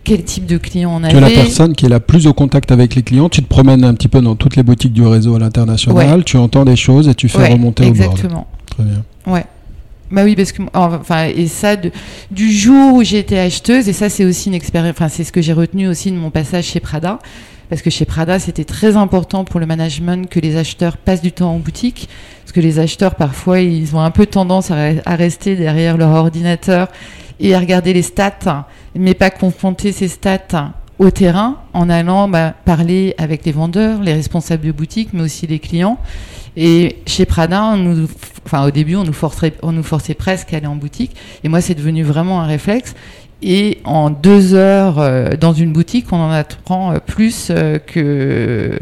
quel 0.04 0.26
type 0.26 0.46
de 0.46 0.58
client 0.58 0.94
on 0.94 1.06
avait. 1.06 1.14
Tu 1.14 1.18
es 1.18 1.22
la 1.22 1.30
personne 1.30 1.74
qui 1.74 1.86
est 1.86 1.90
la 1.90 2.02
plus 2.02 2.28
au 2.28 2.34
contact 2.34 2.74
avec 2.74 2.96
les 2.96 3.04
clients. 3.04 3.30
Tu 3.30 3.42
te 3.42 3.48
promènes 3.48 3.86
un 3.86 3.94
petit 3.94 4.10
peu 4.10 4.20
dans 4.20 4.36
toutes 4.36 4.58
les 4.58 4.64
boutiques 4.64 4.92
du 4.92 5.06
réseau 5.06 5.38
à 5.38 5.40
l'international, 5.40 6.26
tu 6.26 6.36
entends 6.36 6.66
des 6.66 6.76
choses 6.76 7.08
et 7.08 7.16
tu 7.16 7.30
fais 7.30 7.54
remonter 7.54 7.86
au 7.86 7.94
board. 7.94 8.12
Exactement. 8.12 8.48
Très 8.66 8.84
bien. 8.84 9.04
Ouais. 9.26 9.46
Bah 10.14 10.24
oui, 10.24 10.36
parce 10.36 10.52
que 10.52 10.62
enfin 10.76 11.26
et 11.26 11.48
ça 11.48 11.76
du 11.76 12.52
jour 12.52 12.94
où 12.94 13.04
j'ai 13.04 13.18
été 13.18 13.40
acheteuse 13.40 13.90
et 13.90 13.94
ça 13.94 14.10
c'est 14.10 14.24
aussi 14.24 14.50
une 14.50 14.54
expérience. 14.54 14.92
Enfin 14.92 15.10
c'est 15.10 15.24
ce 15.24 15.32
que 15.32 15.42
j'ai 15.42 15.54
retenu 15.54 15.88
aussi 15.88 16.12
de 16.12 16.18
mon 16.18 16.30
passage 16.30 16.66
chez 16.66 16.80
Prada 16.80 17.18
parce 17.68 17.82
que 17.82 17.90
chez 17.90 18.06
Prada, 18.06 18.38
c'était 18.38 18.66
très 18.66 18.96
important 18.98 19.44
pour 19.46 19.60
le 19.60 19.66
management 19.66 20.30
que 20.30 20.40
les 20.40 20.58
acheteurs 20.58 20.98
passent 20.98 21.24
du 21.24 21.32
temps 21.32 21.56
en 21.56 21.58
boutique, 21.58 22.08
parce 22.44 22.52
que 22.52 22.60
les 22.60 22.78
acheteurs, 22.78 23.16
parfois, 23.16 23.62
ils 23.62 23.96
ont 23.96 24.02
un 24.02 24.12
peu 24.12 24.28
tendance 24.28 24.70
à, 24.70 25.16
rester 25.16 25.56
derrière 25.56 25.98
leur 25.98 26.12
ordinateur 26.12 26.90
et 27.40 27.56
à 27.56 27.60
regarder 27.60 27.94
les 27.94 28.04
stats, 28.04 28.68
mais 28.94 29.16
pas 29.16 29.32
confronter 29.32 29.92
ces 29.92 30.08
stats 30.08 30.74
au 31.04 31.12
terrain 31.12 31.58
en 31.74 31.90
allant 31.90 32.28
bah, 32.28 32.54
parler 32.66 33.14
avec 33.18 33.46
les 33.46 33.52
vendeurs, 33.52 34.02
les 34.02 34.14
responsables 34.14 34.66
de 34.66 34.72
boutique, 34.72 35.10
mais 35.14 35.22
aussi 35.22 35.46
les 35.48 35.60
clients. 35.60 35.98
Et 36.56 36.98
chez 37.06 37.26
Prada, 37.26 37.76
enfin, 38.46 38.66
au 38.66 38.72
début, 38.72 38.96
on 38.96 39.04
nous, 39.04 39.14
forçait, 39.14 39.54
on 39.64 39.72
nous 39.72 39.84
forçait 39.84 40.14
presque 40.14 40.54
à 40.54 40.58
aller 40.58 40.68
en 40.68 40.76
boutique. 40.76 41.16
Et 41.44 41.50
moi, 41.50 41.62
c'est 41.62 41.76
devenu 41.76 42.04
vraiment 42.04 42.42
un 42.42 42.46
réflexe. 42.46 42.96
Et 43.42 43.80
en 43.84 44.10
deux 44.10 44.54
heures 44.54 45.00
euh, 45.00 45.32
dans 45.38 45.54
une 45.54 45.74
boutique, 45.74 46.08
on 46.12 46.18
en 46.18 46.32
apprend 46.32 46.94
euh, 46.94 47.00
plus 47.00 47.50
euh, 47.50 47.78
que 47.78 48.80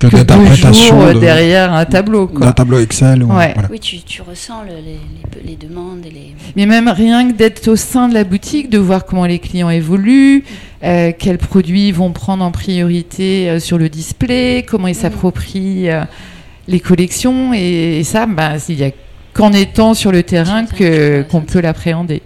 que, 0.00 0.06
que 0.06 0.16
d'interprétation 0.16 1.18
derrière 1.18 1.72
un 1.72 1.84
tableau. 1.84 2.30
Un 2.40 2.52
tableau 2.52 2.80
Excel. 2.80 3.22
Ouais. 3.22 3.54
Oui, 3.70 3.78
tu, 3.78 4.00
tu 4.00 4.22
ressens 4.22 4.62
le, 4.62 4.72
les, 4.84 4.98
les, 5.44 5.56
demandes 5.56 6.04
et 6.06 6.10
les. 6.10 6.34
Mais 6.56 6.66
même 6.66 6.88
rien 6.88 7.30
que 7.30 7.36
d'être 7.36 7.68
au 7.68 7.76
sein 7.76 8.08
de 8.08 8.14
la 8.14 8.24
boutique, 8.24 8.70
de 8.70 8.78
voir 8.78 9.04
comment 9.04 9.26
les 9.26 9.38
clients 9.38 9.70
évoluent, 9.70 10.44
euh, 10.82 11.12
quels 11.16 11.38
produits 11.38 11.92
vont 11.92 12.10
prendre 12.12 12.42
en 12.42 12.50
priorité 12.50 13.50
euh, 13.50 13.60
sur 13.60 13.76
le 13.76 13.88
display, 13.88 14.64
comment 14.66 14.88
ils 14.88 14.92
mm. 14.92 15.00
s'approprient 15.00 15.90
euh, 15.90 16.02
les 16.66 16.80
collections, 16.80 17.52
et, 17.52 17.98
et 18.00 18.04
ça, 18.04 18.26
bah, 18.26 18.52
il 18.68 18.76
n'y 18.76 18.84
a 18.84 18.90
qu'en 19.34 19.52
étant 19.52 19.94
sur 19.94 20.12
le 20.12 20.22
terrain 20.22 20.64
que 20.64 21.22
qu'on 21.30 21.42
peut 21.42 21.60
l'appréhender. 21.60 22.22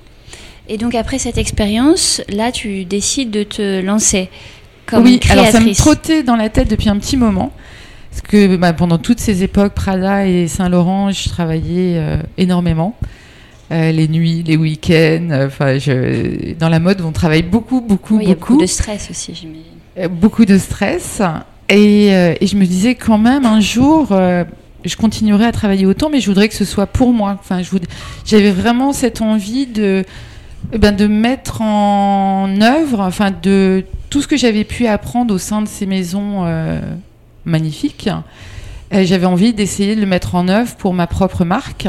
Et 0.68 0.78
donc 0.78 0.94
après 0.94 1.18
cette 1.18 1.37
expérience, 1.37 2.22
là, 2.30 2.50
tu 2.50 2.84
décides 2.84 3.30
de 3.30 3.42
te 3.42 3.82
lancer 3.82 4.30
comme 4.86 5.04
oui, 5.04 5.18
créatrice. 5.18 5.54
alors 5.54 5.60
ça 5.60 5.68
me 5.68 5.74
trottait 5.74 6.22
dans 6.22 6.36
la 6.36 6.48
tête 6.48 6.68
depuis 6.68 6.88
un 6.88 6.98
petit 6.98 7.16
moment. 7.16 7.52
Parce 8.14 8.22
que 8.28 8.56
bah, 8.56 8.72
pendant 8.72 8.98
toutes 8.98 9.18
ces 9.18 9.42
époques, 9.42 9.74
Prada 9.74 10.26
et 10.26 10.46
Saint-Laurent, 10.46 11.10
je 11.10 11.28
travaillais 11.28 11.98
euh, 11.98 12.18
énormément. 12.38 12.94
Euh, 13.72 13.90
les 13.90 14.06
nuits, 14.06 14.44
les 14.46 14.56
week-ends, 14.56 15.30
euh, 15.30 15.48
enfin, 15.48 15.78
dans 16.60 16.68
la 16.68 16.78
mode, 16.78 17.00
on 17.00 17.10
travaille 17.10 17.42
beaucoup, 17.42 17.80
beaucoup, 17.80 18.18
oui, 18.18 18.26
beaucoup. 18.26 18.28
Il 18.28 18.28
y 18.28 18.32
a 18.32 18.34
beaucoup 18.34 18.60
de 18.60 18.66
stress 18.66 19.10
aussi, 19.10 19.34
j'imagine. 19.34 20.16
beaucoup 20.16 20.44
de 20.44 20.58
stress. 20.58 21.22
Et, 21.68 22.08
et, 22.08 22.46
je 22.46 22.56
me 22.56 22.66
disais 22.66 22.94
quand 22.94 23.18
même 23.18 23.46
un 23.46 23.60
jour, 23.60 24.08
je 24.10 24.96
continuerai 24.96 25.46
à 25.46 25.52
travailler 25.52 25.86
autant, 25.86 26.08
mais 26.08 26.20
je 26.20 26.26
voudrais 26.26 26.48
que 26.48 26.54
ce 26.54 26.64
soit 26.64 26.86
pour 26.86 27.12
moi. 27.12 27.36
Enfin, 27.40 27.62
j'avais 28.24 28.52
vraiment 28.52 28.92
cette 28.92 29.22
envie 29.22 29.66
de 29.66 30.04
eh 30.72 30.79
ben, 30.79 30.94
de 30.94 31.07
mettre 31.07 31.61
en 31.61 32.61
œuvre, 32.61 33.00
enfin 33.00 33.31
de 33.31 33.85
tout 34.11 34.22
ce 34.22 34.29
que 34.29 34.37
j'avais 34.37 34.64
pu 34.64 34.87
apprendre 34.87 35.35
au 35.35 35.38
sein 35.38 35.62
de 35.62 35.68
ces 35.68 35.87
maisons 35.87 36.44
euh, 36.44 36.81
magnifiques. 37.44 38.09
J'avais 38.92 39.27
envie 39.27 39.53
d'essayer 39.53 39.96
de 39.96 40.00
le 40.00 40.07
mettre 40.07 40.37
en 40.37 40.46
œuvre 40.46 40.77
pour 40.77 40.94
ma 40.94 41.09
propre 41.09 41.44
marque. 41.44 41.88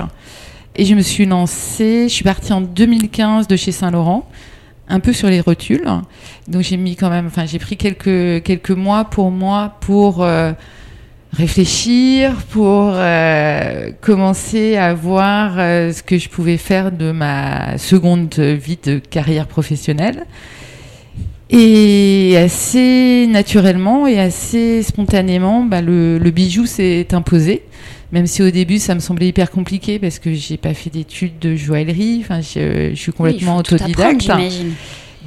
Et 0.76 0.86
je 0.86 0.96
me 0.96 1.02
suis 1.02 1.26
lancée, 1.26 2.08
je 2.10 2.14
suis 2.14 2.24
partie 2.24 2.52
en 2.52 2.62
2015 2.62 3.48
de 3.48 3.56
chez 3.56 3.72
Saint-Laurent, 3.72 4.28
un 4.90 5.00
peu 5.00 5.14
sur 5.14 5.30
les 5.30 5.40
rotules. 5.40 5.88
Donc 6.48 6.64
j'ai 6.64 6.78
mis 6.78 6.96
quand 6.96 7.10
même, 7.10 7.28
enfin 7.28 7.46
j'ai 7.46 7.60
pris 7.60 7.78
quelques, 7.78 8.44
quelques 8.44 8.72
mois 8.72 9.06
pour 9.06 9.32
moi 9.32 9.76
pour 9.80 10.24
euh, 10.24 10.52
réfléchir, 11.36 12.34
pour 12.50 12.91
euh, 12.95 13.91
commencer 14.02 14.78
à 14.78 14.93
voir 14.93 15.56
euh, 15.58 15.91
ce 15.91 16.02
que 16.02 16.17
je 16.17 16.30
pouvais 16.30 16.58
faire 16.58 16.91
de 16.91 17.12
ma 17.12 17.78
seconde 17.78 18.34
vie 18.39 18.80
de 18.82 19.00
carrière 19.00 19.48
professionnelle. 19.48 20.26
Et 21.50 22.36
assez 22.38 23.28
naturellement 23.30 24.08
et 24.08 24.19
assez 24.19 24.82
spontanément, 24.82 25.63
bah, 25.63 25.82
le, 25.82 26.17
le, 26.17 26.32
bijou 26.32 26.65
s'est 26.65 27.13
imposé. 27.13 27.62
Même 28.12 28.26
si 28.28 28.41
au 28.41 28.50
début 28.50 28.80
ça 28.80 28.95
me 28.95 29.00
semblait 29.00 29.28
hyper 29.28 29.52
compliqué 29.52 30.00
parce 30.00 30.19
que 30.19 30.34
j'ai 30.34 30.58
pas 30.58 30.74
fait 30.74 30.89
d'études 30.89 31.38
de 31.39 31.56
joaillerie, 31.56 32.21
enfin 32.21 32.39
je, 32.39 32.91
je 32.91 32.95
suis 32.95 33.12
complètement 33.12 33.56
oui, 33.56 33.60
autodidacte. 33.60 34.32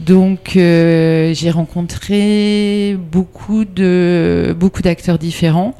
Donc 0.05 0.57
euh, 0.57 1.35
j'ai 1.35 1.51
rencontré 1.51 2.97
beaucoup 3.11 3.65
de 3.65 4.55
beaucoup 4.59 4.83
d'acteurs 4.83 5.19
différents 5.19 5.75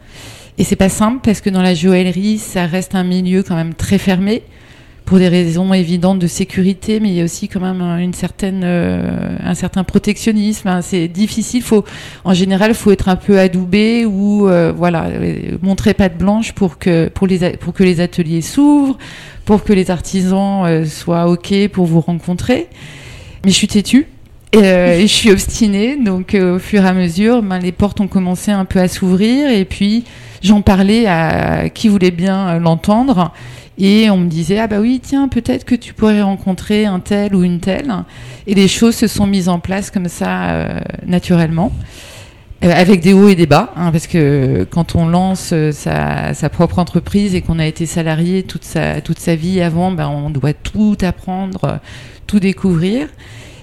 et 0.59 0.65
c'est 0.65 0.77
pas 0.77 0.89
simple 0.89 1.21
parce 1.23 1.41
que 1.41 1.51
dans 1.51 1.63
la 1.63 1.75
joaillerie 1.75 2.39
ça 2.39 2.67
reste 2.67 2.95
un 2.95 3.05
milieu 3.05 3.43
quand 3.43 3.55
même 3.55 3.75
très 3.75 3.99
fermé 3.99 4.43
pour 5.05 5.19
des 5.19 5.29
raisons 5.29 5.73
évidentes 5.73 6.19
de 6.19 6.27
sécurité, 6.27 7.01
mais 7.01 7.09
il 7.09 7.15
y 7.15 7.23
a 7.23 7.25
aussi 7.25 7.49
quand 7.49 7.61
même 7.61 7.81
une 7.81 8.13
certaine, 8.13 8.61
euh, 8.63 9.39
un 9.43 9.55
certain 9.55 9.83
protectionnisme. 9.83 10.69
C'est 10.83 11.09
difficile. 11.09 11.63
Faut, 11.63 11.83
en 12.25 12.35
général, 12.35 12.75
faut 12.75 12.91
être 12.91 13.09
un 13.09 13.17
peu 13.17 13.39
adoubé 13.39 14.05
ou 14.05 14.47
euh, 14.47 14.71
voilà, 14.77 15.07
montrer 15.63 15.95
patte 15.95 16.19
blanche 16.19 16.53
pour 16.53 16.77
que 16.77 17.09
pour 17.09 17.27
les 17.27 17.57
pour 17.57 17.73
que 17.73 17.85
les 17.85 18.01
ateliers 18.01 18.43
s'ouvrent, 18.43 18.99
pour 19.47 19.65
que 19.65 19.73
les 19.73 19.91
artisans 19.91 20.85
soient 20.85 21.27
ok 21.27 21.69
pour 21.73 21.87
vous 21.87 22.03
rencontrer. 22.03 22.69
Mais 23.45 23.51
je 23.51 23.57
suis 23.57 23.69
têtue. 23.69 24.07
Et, 24.53 24.59
euh, 24.59 25.01
je 25.03 25.07
suis 25.07 25.31
obstinée, 25.31 25.97
donc 25.97 26.35
euh, 26.35 26.57
au 26.57 26.59
fur 26.59 26.85
et 26.85 26.89
à 26.89 26.95
mesure, 26.95 27.43
ben, 27.43 27.59
les 27.59 27.73
portes 27.73 28.01
ont 28.01 28.09
commencé 28.09 28.51
un 28.51 28.65
peu 28.65 28.79
à 28.79 28.89
s'ouvrir, 28.89 29.51
et 29.51 29.65
puis 29.65 30.05
j'en 30.43 30.63
parlais 30.63 31.07
à 31.07 31.69
qui 31.69 31.89
voulait 31.89 32.11
bien 32.11 32.49
euh, 32.49 32.59
l'entendre, 32.59 33.33
et 33.79 34.11
on 34.11 34.17
me 34.17 34.29
disait 34.29 34.59
ah 34.59 34.67
bah 34.67 34.81
oui 34.81 35.01
tiens 35.01 35.29
peut-être 35.29 35.65
que 35.65 35.77
tu 35.77 35.95
pourrais 35.95 36.21
rencontrer 36.21 36.85
un 36.85 36.99
tel 36.99 37.35
ou 37.35 37.45
une 37.45 37.61
telle, 37.61 37.93
et 38.47 38.55
les 38.55 38.69
choses 38.69 38.97
se 38.97 39.07
sont 39.07 39.27
mises 39.27 39.49
en 39.49 39.61
place 39.61 39.91
comme 39.91 40.09
ça 40.09 40.81
naturellement. 41.07 41.71
avec 42.61 43.01
des 43.01 43.13
hauts 43.13 43.29
et 43.29 43.37
des 43.37 43.47
bas, 43.47 43.73
hein, 43.77 43.93
parce 43.93 44.09
que 44.09 44.67
quand 44.69 44.97
on 44.97 45.07
lance 45.07 45.55
sa, 45.71 46.49
propre 46.51 46.81
entreprise 46.81 47.37
et 47.37 47.41
qu'on 47.41 47.61
a 47.61 47.67
été 47.67 47.87
salarié 47.87 48.43
toute 48.43 48.65
sa, 48.65 49.01
toute 49.01 49.21
sa 49.21 49.37
vie 49.37 49.61
avant, 49.61 49.93
ben, 49.93 50.09
on 50.09 50.31
doit 50.31 50.55
tout 50.55 50.97
apprendre, 51.03 51.79
tout 52.29 52.39
découvrir. 52.39 53.09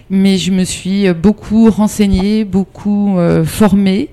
mais 0.09 0.37
je 0.37 0.51
me 0.51 0.65
suis 0.65 1.11
beaucoup 1.13 1.69
renseignée, 1.69 2.43
beaucoup 2.43 3.17
formée. 3.45 4.09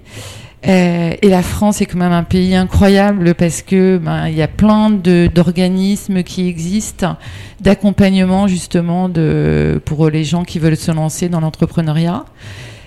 Euh, 0.67 1.13
et 1.21 1.29
la 1.29 1.43
France 1.43 1.81
est 1.81 1.87
quand 1.87 1.99
même 1.99 2.13
un 2.13 2.23
pays 2.23 2.55
incroyable 2.55 3.35
parce 3.35 3.63
que 3.63 3.99
ben, 3.99 4.29
il 4.29 4.37
y 4.37 4.43
a 4.43 4.49
plein 4.49 4.91
d'organismes 4.91 6.23
qui 6.23 6.47
existent 6.47 7.17
d'accompagnement 7.61 8.47
justement 8.47 9.09
de, 9.09 9.81
pour 9.85 10.09
les 10.09 10.23
gens 10.23 10.45
qui 10.45 10.61
veulent 10.61 10.77
se 10.77 10.93
lancer 10.93 11.29
dans 11.29 11.41
l'entrepreneuriat. 11.41 12.25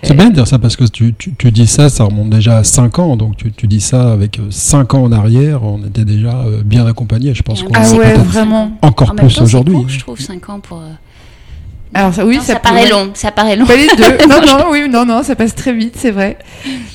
C'est 0.04 0.13
bien 0.13 0.30
de 0.30 0.36
dire 0.36 0.47
ça 0.47 0.60
parce 0.60 0.75
que 0.75 0.86
tu, 0.86 1.15
tu, 1.15 1.34
tu, 1.34 1.51
dis 1.51 1.65
ça, 1.65 1.89
ça 1.89 2.04
remonte 2.04 2.30
déjà 2.30 2.58
à 2.58 2.63
5 2.63 2.99
ans, 2.99 3.17
donc 3.17 3.38
tu, 3.38 3.51
tu 3.51 3.65
dis 3.65 3.82
ça 3.82 4.12
avec 4.12 4.39
5 4.51 4.93
ans 4.93 5.04
en 5.04 5.12
arrière, 5.12 5.63
on 5.63 5.84
était 5.84 6.06
déjà 6.06 6.41
euh, 6.41 6.62
bien 6.63 6.86
accompagné. 6.86 7.34
Je 7.34 7.41
pense 7.41 7.63
qu'on 7.63 7.73
ah 7.73 7.91
ouais, 7.93 8.13
vraiment. 8.13 8.71
encore 8.84 9.15
plus 9.15 9.41
aujourd'hui. 9.41 9.78
Je 9.88 9.99
trouve 9.99 10.19
5 10.19 10.49
ans 10.49 10.60
pour. 10.60 10.82
Alors 11.95 12.12
oui, 12.25 12.39
ça, 12.41 12.60
paraît 12.60 12.89
long, 12.89 13.12
ça 13.13 13.31
paraît 13.31 13.55
long. 13.55 13.65
les 13.69 13.88
deux. 13.95 14.27
non, 14.29 14.41
non, 14.45 14.65
oui, 14.69 14.89
non, 14.89 15.05
non, 15.05 15.23
ça 15.23 15.34
passe 15.38 15.55
très 15.55 15.71
vite, 15.71 15.95
c'est 15.97 16.12
vrai. 16.12 16.38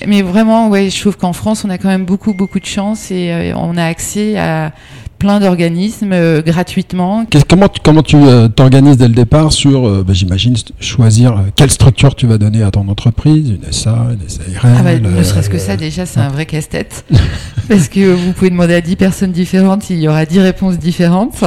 Mais 0.07 0.21
vraiment, 0.21 0.69
ouais, 0.69 0.91
je 0.91 1.01
trouve 1.01 1.17
qu'en 1.17 1.33
France, 1.33 1.65
on 1.65 1.71
a 1.71 1.79
quand 1.79 1.89
même 1.89 2.05
beaucoup, 2.05 2.35
beaucoup 2.35 2.61
de 2.61 2.67
chance 2.67 3.11
et 3.11 3.33
euh, 3.33 3.55
on 3.57 3.79
a 3.79 3.85
accès 3.85 4.37
à 4.37 4.73
plein 5.19 5.41
d'organismes 5.41 6.13
euh, 6.13 6.43
gratuitement. 6.43 7.25
Comment 7.49 7.69
tu, 7.69 7.81
comment 7.83 8.03
tu 8.03 8.17
euh, 8.17 8.49
t'organises 8.49 8.99
dès 8.99 9.09
le 9.09 9.15
départ 9.15 9.55
sur, 9.55 10.05
bah, 10.05 10.13
j'imagine, 10.13 10.55
choisir 10.81 11.45
quelle 11.57 11.71
structure 11.71 12.15
tu 12.15 12.27
vas 12.27 12.37
donner 12.37 12.63
à 12.63 12.71
ton 12.71 12.87
entreprise, 12.89 13.49
une 13.49 13.73
SA, 13.73 14.09
une 14.13 14.29
SARL 14.29 14.75
ah 14.79 14.83
bah, 14.83 14.99
Ne 14.99 15.23
serait-ce 15.23 15.49
que 15.49 15.59
ça, 15.59 15.79
déjà, 15.79 16.05
c'est 16.05 16.21
un 16.21 16.29
vrai 16.29 16.45
casse-tête. 16.45 17.07
parce 17.71 17.89
que 17.89 18.13
vous 18.13 18.35
pouvez 18.35 18.51
demander 18.51 18.75
à 18.75 18.83
10 18.83 18.97
personnes 18.97 19.33
différentes, 19.33 19.89
il 19.89 19.99
y 19.99 20.09
aura 20.09 20.27
10 20.27 20.41
réponses 20.41 20.79
différentes. 20.79 21.43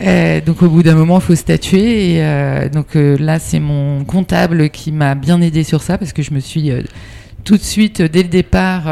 Euh, 0.00 0.40
donc 0.40 0.62
au 0.62 0.68
bout 0.68 0.82
d'un 0.82 0.94
moment, 0.94 1.18
il 1.18 1.22
faut 1.22 1.34
statuer. 1.34 2.14
Et 2.14 2.24
euh, 2.24 2.68
donc 2.68 2.96
euh, 2.96 3.16
là, 3.18 3.38
c'est 3.38 3.60
mon 3.60 4.04
comptable 4.04 4.70
qui 4.70 4.92
m'a 4.92 5.14
bien 5.14 5.40
aidé 5.40 5.64
sur 5.64 5.82
ça 5.82 5.98
parce 5.98 6.12
que 6.12 6.22
je 6.22 6.32
me 6.32 6.40
suis 6.40 6.70
tout 7.44 7.56
de 7.56 7.62
suite, 7.62 8.02
dès 8.02 8.22
le 8.22 8.28
départ, 8.28 8.84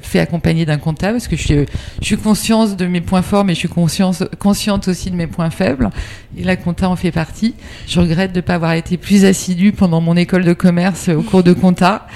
fait 0.00 0.18
accompagner 0.18 0.64
d'un 0.64 0.78
comptable 0.78 1.14
parce 1.14 1.28
que 1.28 1.36
je 1.36 1.42
suis, 1.42 1.66
je 2.00 2.06
suis 2.06 2.16
consciente 2.16 2.76
de 2.76 2.86
mes 2.86 3.02
points 3.02 3.20
forts, 3.20 3.44
mais 3.44 3.52
je 3.52 3.58
suis 3.58 3.68
conscience, 3.68 4.24
consciente 4.38 4.88
aussi 4.88 5.10
de 5.10 5.16
mes 5.16 5.26
points 5.26 5.50
faibles. 5.50 5.90
Et 6.38 6.44
la 6.44 6.56
compta 6.56 6.88
en 6.88 6.96
fait 6.96 7.10
partie. 7.10 7.54
Je 7.86 8.00
regrette 8.00 8.32
de 8.32 8.38
ne 8.38 8.42
pas 8.42 8.54
avoir 8.54 8.72
été 8.72 8.96
plus 8.96 9.24
assidue 9.26 9.72
pendant 9.72 10.00
mon 10.00 10.16
école 10.16 10.44
de 10.44 10.54
commerce 10.54 11.08
au 11.10 11.22
cours 11.22 11.42
de 11.42 11.52
compta. 11.52 12.06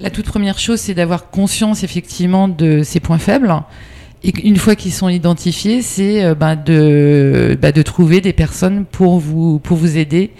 La 0.00 0.10
toute 0.10 0.26
première 0.26 0.58
chose, 0.58 0.80
c'est 0.80 0.94
d'avoir 0.94 1.30
conscience 1.30 1.84
effectivement 1.84 2.48
de 2.48 2.82
ses 2.82 2.98
points 2.98 3.18
faibles 3.18 3.54
et 4.24 4.32
une 4.46 4.56
fois 4.56 4.74
qu'ils 4.74 4.92
sont 4.92 5.08
identifiés, 5.08 5.82
c'est 5.82 6.24
euh, 6.24 6.34
bah, 6.34 6.56
de, 6.56 7.56
bah, 7.60 7.72
de 7.72 7.82
trouver 7.82 8.20
des 8.20 8.32
personnes 8.32 8.84
pour 8.84 9.18
vous, 9.18 9.58
pour 9.60 9.76
vous 9.76 9.96
aider 9.96 10.30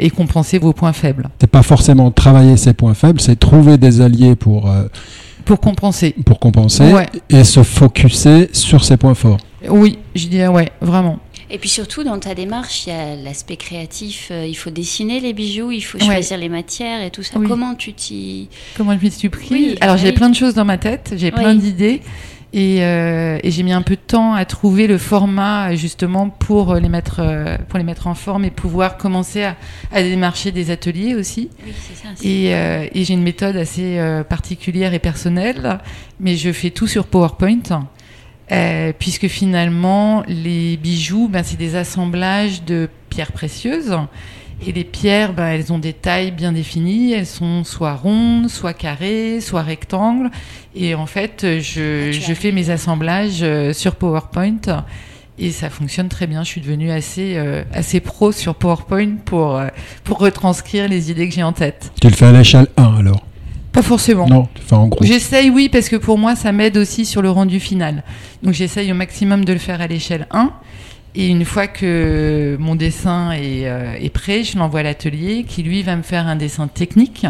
et 0.00 0.10
compenser 0.10 0.58
vos 0.58 0.72
points 0.72 0.92
faibles. 0.92 1.28
C'est 1.40 1.50
pas 1.50 1.62
forcément 1.62 2.10
travailler 2.10 2.56
ses 2.56 2.72
points 2.72 2.94
faibles, 2.94 3.20
c'est 3.20 3.38
trouver 3.38 3.78
des 3.78 4.00
alliés 4.00 4.36
pour 4.36 4.70
euh, 4.70 4.84
pour 5.44 5.60
compenser. 5.60 6.14
Pour 6.24 6.40
compenser 6.40 6.92
et 7.28 7.44
se 7.44 7.62
focuser 7.62 8.48
sur 8.52 8.84
ses 8.84 8.96
points 8.96 9.14
forts. 9.14 9.38
Oui, 9.68 9.98
je 10.14 10.26
dirais 10.28 10.48
ouais, 10.48 10.70
vraiment. 10.80 11.18
Et 11.48 11.58
puis 11.58 11.68
surtout 11.68 12.02
dans 12.02 12.18
ta 12.18 12.34
démarche, 12.34 12.86
il 12.86 12.90
y 12.90 12.92
a 12.92 13.14
l'aspect 13.14 13.56
créatif. 13.56 14.28
Euh, 14.32 14.46
il 14.46 14.54
faut 14.54 14.70
dessiner 14.70 15.20
les 15.20 15.32
bijoux, 15.32 15.70
il 15.70 15.80
faut 15.80 15.98
choisir 15.98 16.38
les 16.38 16.48
matières 16.48 17.02
et 17.02 17.10
tout 17.10 17.22
ça. 17.22 17.38
Comment 17.46 17.74
tu 17.76 17.92
t'y 17.92 18.48
Comment 18.76 18.98
je 18.98 19.04
m'y 19.04 19.10
suis 19.10 19.28
pris 19.28 19.76
Alors 19.80 19.96
j'ai 19.96 20.12
plein 20.12 20.28
de 20.28 20.34
choses 20.34 20.54
dans 20.54 20.64
ma 20.64 20.78
tête, 20.78 21.14
j'ai 21.16 21.30
plein 21.30 21.54
d'idées. 21.54 22.00
Euh, 22.54 23.38
et, 23.42 23.50
j'ai 23.50 23.62
mis 23.62 23.72
un 23.72 23.82
peu 23.82 23.96
de 23.96 24.00
temps 24.00 24.32
à 24.34 24.44
trouver 24.44 24.86
le 24.86 24.98
format 24.98 25.74
justement 25.74 26.30
pour 26.30 26.74
les 26.76 26.88
mettre, 26.88 27.20
euh, 27.20 27.58
pour 27.68 27.78
les 27.78 27.84
mettre 27.84 28.06
en 28.06 28.14
forme 28.14 28.44
et 28.44 28.50
pouvoir 28.50 28.96
commencer 28.96 29.42
à, 29.44 30.02
démarcher 30.02 30.52
des 30.52 30.70
ateliers 30.70 31.14
aussi. 31.14 31.50
Oui, 31.64 31.72
ça, 31.94 32.08
et, 32.22 32.54
euh, 32.54 32.86
et 32.92 33.04
j'ai 33.04 33.14
une 33.14 33.22
méthode 33.22 33.56
assez 33.56 34.00
particulière 34.28 34.94
et 34.94 34.98
personnelle, 34.98 35.78
mais 36.20 36.36
je 36.36 36.52
fais 36.52 36.70
tout 36.70 36.86
sur 36.86 37.06
PowerPoint. 37.06 37.88
puisque 38.98 39.26
finalement, 39.26 40.22
les 40.28 40.76
bijoux, 40.76 41.28
ben, 41.28 41.42
c'est 41.42 41.58
des 41.58 41.74
assemblages 41.74 42.64
de 42.64 42.88
pierres 43.10 43.32
précieuses 43.32 43.96
et 44.64 44.72
les 44.72 44.84
pierres, 44.84 45.32
ben, 45.32 45.46
elles 45.48 45.72
ont 45.72 45.78
des 45.78 45.92
tailles 45.92 46.30
bien 46.30 46.52
définies. 46.52 47.12
Elles 47.12 47.26
sont 47.26 47.62
soit 47.64 47.94
rondes, 47.94 48.48
soit 48.48 48.72
carrées, 48.72 49.40
soit 49.40 49.62
rectangles. 49.62 50.30
Et 50.74 50.94
en 50.94 51.06
fait, 51.06 51.44
je, 51.60 52.08
ah, 52.08 52.12
je 52.12 52.34
fais 52.34 52.52
mes 52.52 52.70
assemblages 52.70 53.40
euh, 53.42 53.72
sur 53.72 53.96
PowerPoint. 53.96 54.84
Et 55.38 55.50
ça 55.50 55.68
fonctionne 55.68 56.08
très 56.08 56.26
bien. 56.26 56.42
Je 56.42 56.48
suis 56.48 56.60
devenue 56.62 56.90
assez, 56.90 57.34
euh, 57.36 57.64
assez 57.74 58.00
pro 58.00 58.32
sur 58.32 58.54
PowerPoint 58.54 59.16
pour, 59.24 59.56
euh, 59.56 59.68
pour 60.04 60.18
retranscrire 60.18 60.88
les 60.88 61.10
idées 61.10 61.28
que 61.28 61.34
j'ai 61.34 61.42
en 61.42 61.52
tête. 61.52 61.92
Tu 62.00 62.08
le 62.08 62.14
fais 62.14 62.26
à 62.26 62.32
l'échelle 62.32 62.68
1 62.78 62.96
alors? 63.00 63.22
Pas 63.72 63.82
forcément. 63.82 64.26
Non, 64.26 64.48
tu 64.54 64.62
fais 64.62 64.74
en 64.74 64.86
gros. 64.86 65.04
J'essaye, 65.04 65.50
oui, 65.50 65.68
parce 65.68 65.90
que 65.90 65.96
pour 65.96 66.16
moi, 66.16 66.34
ça 66.34 66.50
m'aide 66.50 66.78
aussi 66.78 67.04
sur 67.04 67.20
le 67.20 67.28
rendu 67.28 67.60
final. 67.60 68.04
Donc 68.42 68.54
j'essaye 68.54 68.90
au 68.90 68.94
maximum 68.94 69.44
de 69.44 69.52
le 69.52 69.58
faire 69.58 69.82
à 69.82 69.86
l'échelle 69.86 70.26
1. 70.30 70.50
Et 71.18 71.28
une 71.28 71.46
fois 71.46 71.66
que 71.66 72.58
mon 72.60 72.74
dessin 72.74 73.32
est, 73.32 73.66
euh, 73.66 73.94
est 73.98 74.10
prêt, 74.10 74.44
je 74.44 74.58
l'envoie 74.58 74.80
à 74.80 74.82
l'atelier 74.82 75.44
qui 75.44 75.62
lui 75.62 75.82
va 75.82 75.96
me 75.96 76.02
faire 76.02 76.26
un 76.26 76.36
dessin 76.36 76.68
technique 76.68 77.24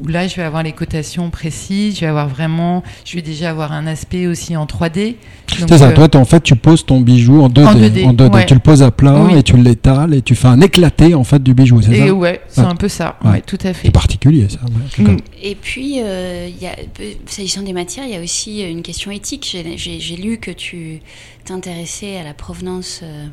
où 0.00 0.08
là 0.08 0.26
je 0.26 0.36
vais 0.36 0.42
avoir 0.42 0.62
les 0.62 0.72
cotations 0.72 1.30
précises, 1.30 1.96
je 1.96 2.00
vais 2.00 2.06
avoir 2.06 2.28
vraiment, 2.28 2.82
je 3.04 3.16
vais 3.16 3.22
déjà 3.22 3.50
avoir 3.50 3.72
un 3.72 3.86
aspect 3.86 4.26
aussi 4.26 4.56
en 4.56 4.66
3D. 4.66 5.16
C'est 5.46 5.78
ça, 5.78 5.88
euh, 5.88 5.94
toi 5.94 6.20
en 6.20 6.24
fait 6.24 6.42
tu 6.42 6.54
poses 6.56 6.84
ton 6.84 7.00
bijou 7.00 7.42
en 7.42 7.48
2D, 7.48 8.04
en 8.04 8.12
2D, 8.12 8.46
tu 8.46 8.54
le 8.54 8.60
poses 8.60 8.82
à 8.82 8.90
plat 8.90 9.28
et 9.36 9.42
tu 9.42 9.56
l'étales 9.56 10.14
et 10.14 10.22
tu 10.22 10.34
fais 10.34 10.48
un 10.48 10.60
éclaté 10.60 11.14
en 11.14 11.24
fait 11.24 11.42
du 11.42 11.54
bijou, 11.54 11.80
c'est 11.82 12.06
ça 12.06 12.14
Ouais, 12.14 12.40
c'est 12.48 12.60
un 12.60 12.74
peu 12.74 12.88
ça, 12.88 13.16
ouais. 13.24 13.42
tout 13.42 13.58
à 13.62 13.72
fait. 13.72 13.86
C'est 13.86 13.92
particulier 13.92 14.48
ça. 14.48 14.58
Mm. 14.98 15.16
Et 15.42 15.54
puis, 15.54 16.00
euh, 16.00 16.48
y 16.60 16.66
a, 16.66 16.74
s'agissant 17.26 17.62
des 17.62 17.72
matières, 17.72 18.04
il 18.06 18.12
y 18.12 18.16
a 18.16 18.20
aussi 18.20 18.62
une 18.62 18.82
question 18.82 19.10
éthique. 19.10 19.56
J'ai 19.76 20.16
lu 20.16 20.38
que 20.38 20.50
tu 20.50 21.00
t'intéressais 21.44 22.16
à 22.16 22.24
la 22.24 22.34
provenance 22.34 23.00
euh, 23.02 23.26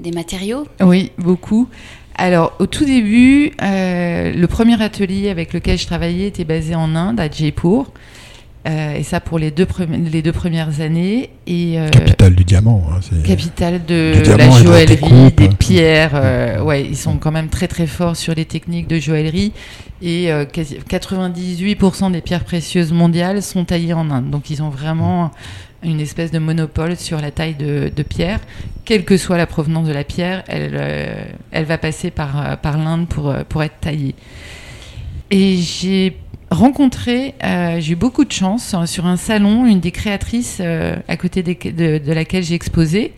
des 0.00 0.10
matériaux. 0.10 0.66
Oui, 0.80 1.12
beaucoup. 1.18 1.68
Alors, 2.16 2.52
au 2.58 2.66
tout 2.66 2.84
début, 2.84 3.52
euh, 3.62 4.32
le 4.32 4.46
premier 4.46 4.80
atelier 4.82 5.30
avec 5.30 5.52
lequel 5.52 5.78
je 5.78 5.86
travaillais 5.86 6.26
était 6.26 6.44
basé 6.44 6.74
en 6.74 6.94
Inde, 6.94 7.18
à 7.20 7.30
Jaipur. 7.30 7.92
Euh, 8.68 8.96
et 8.96 9.02
ça 9.04 9.20
pour 9.20 9.38
les 9.38 9.50
deux, 9.50 9.66
les 10.12 10.20
deux 10.20 10.32
premières 10.32 10.82
années. 10.82 11.30
Et, 11.46 11.80
euh, 11.80 11.88
capitale 11.88 12.34
du 12.34 12.44
diamant. 12.44 12.84
Hein, 12.92 13.00
capitale 13.24 13.86
de 13.86 14.12
la 14.36 14.50
joaillerie, 14.50 15.32
des 15.32 15.48
pierres. 15.48 16.62
ouais, 16.62 16.84
ils 16.84 16.96
sont 16.96 17.16
quand 17.16 17.32
même 17.32 17.48
très 17.48 17.68
très 17.68 17.86
forts 17.86 18.16
sur 18.16 18.34
les 18.34 18.44
techniques 18.44 18.86
de 18.86 18.98
joaillerie. 18.98 19.52
Et 20.02 20.28
98% 20.28 22.12
des 22.12 22.20
pierres 22.20 22.44
précieuses 22.44 22.92
mondiales 22.92 23.42
sont 23.42 23.64
taillées 23.64 23.94
en 23.94 24.10
Inde. 24.10 24.28
Donc 24.28 24.50
ils 24.50 24.62
ont 24.62 24.70
vraiment 24.70 25.30
une 25.82 26.00
espèce 26.00 26.30
de 26.30 26.38
monopole 26.38 26.96
sur 26.96 27.20
la 27.20 27.30
taille 27.30 27.54
de, 27.54 28.02
pierre. 28.02 28.40
Quelle 28.84 29.04
que 29.04 29.16
soit 29.16 29.36
la 29.36 29.46
provenance 29.46 29.86
de 29.86 29.92
la 29.92 30.04
pierre, 30.04 30.44
elle, 30.48 30.72
euh, 30.74 31.64
va 31.64 31.78
passer 31.78 32.10
par, 32.10 32.40
euh, 32.40 32.76
l'Inde 32.76 33.08
pour, 33.08 33.30
euh, 33.30 33.42
pour 33.48 33.62
être 33.62 33.78
taillée. 33.80 34.14
Et 35.30 35.56
j'ai 35.56 36.16
rencontré, 36.50 37.34
j'ai 37.78 37.92
eu 37.92 37.96
beaucoup 37.96 38.24
de 38.24 38.32
chance, 38.32 38.74
sur 38.86 39.06
un 39.06 39.16
salon, 39.16 39.66
une 39.66 39.78
des 39.78 39.92
créatrices 39.92 40.60
à 40.60 41.16
côté 41.16 41.44
de 41.44 42.12
laquelle 42.12 42.42
j'ai 42.42 42.56
exposé 42.56 43.12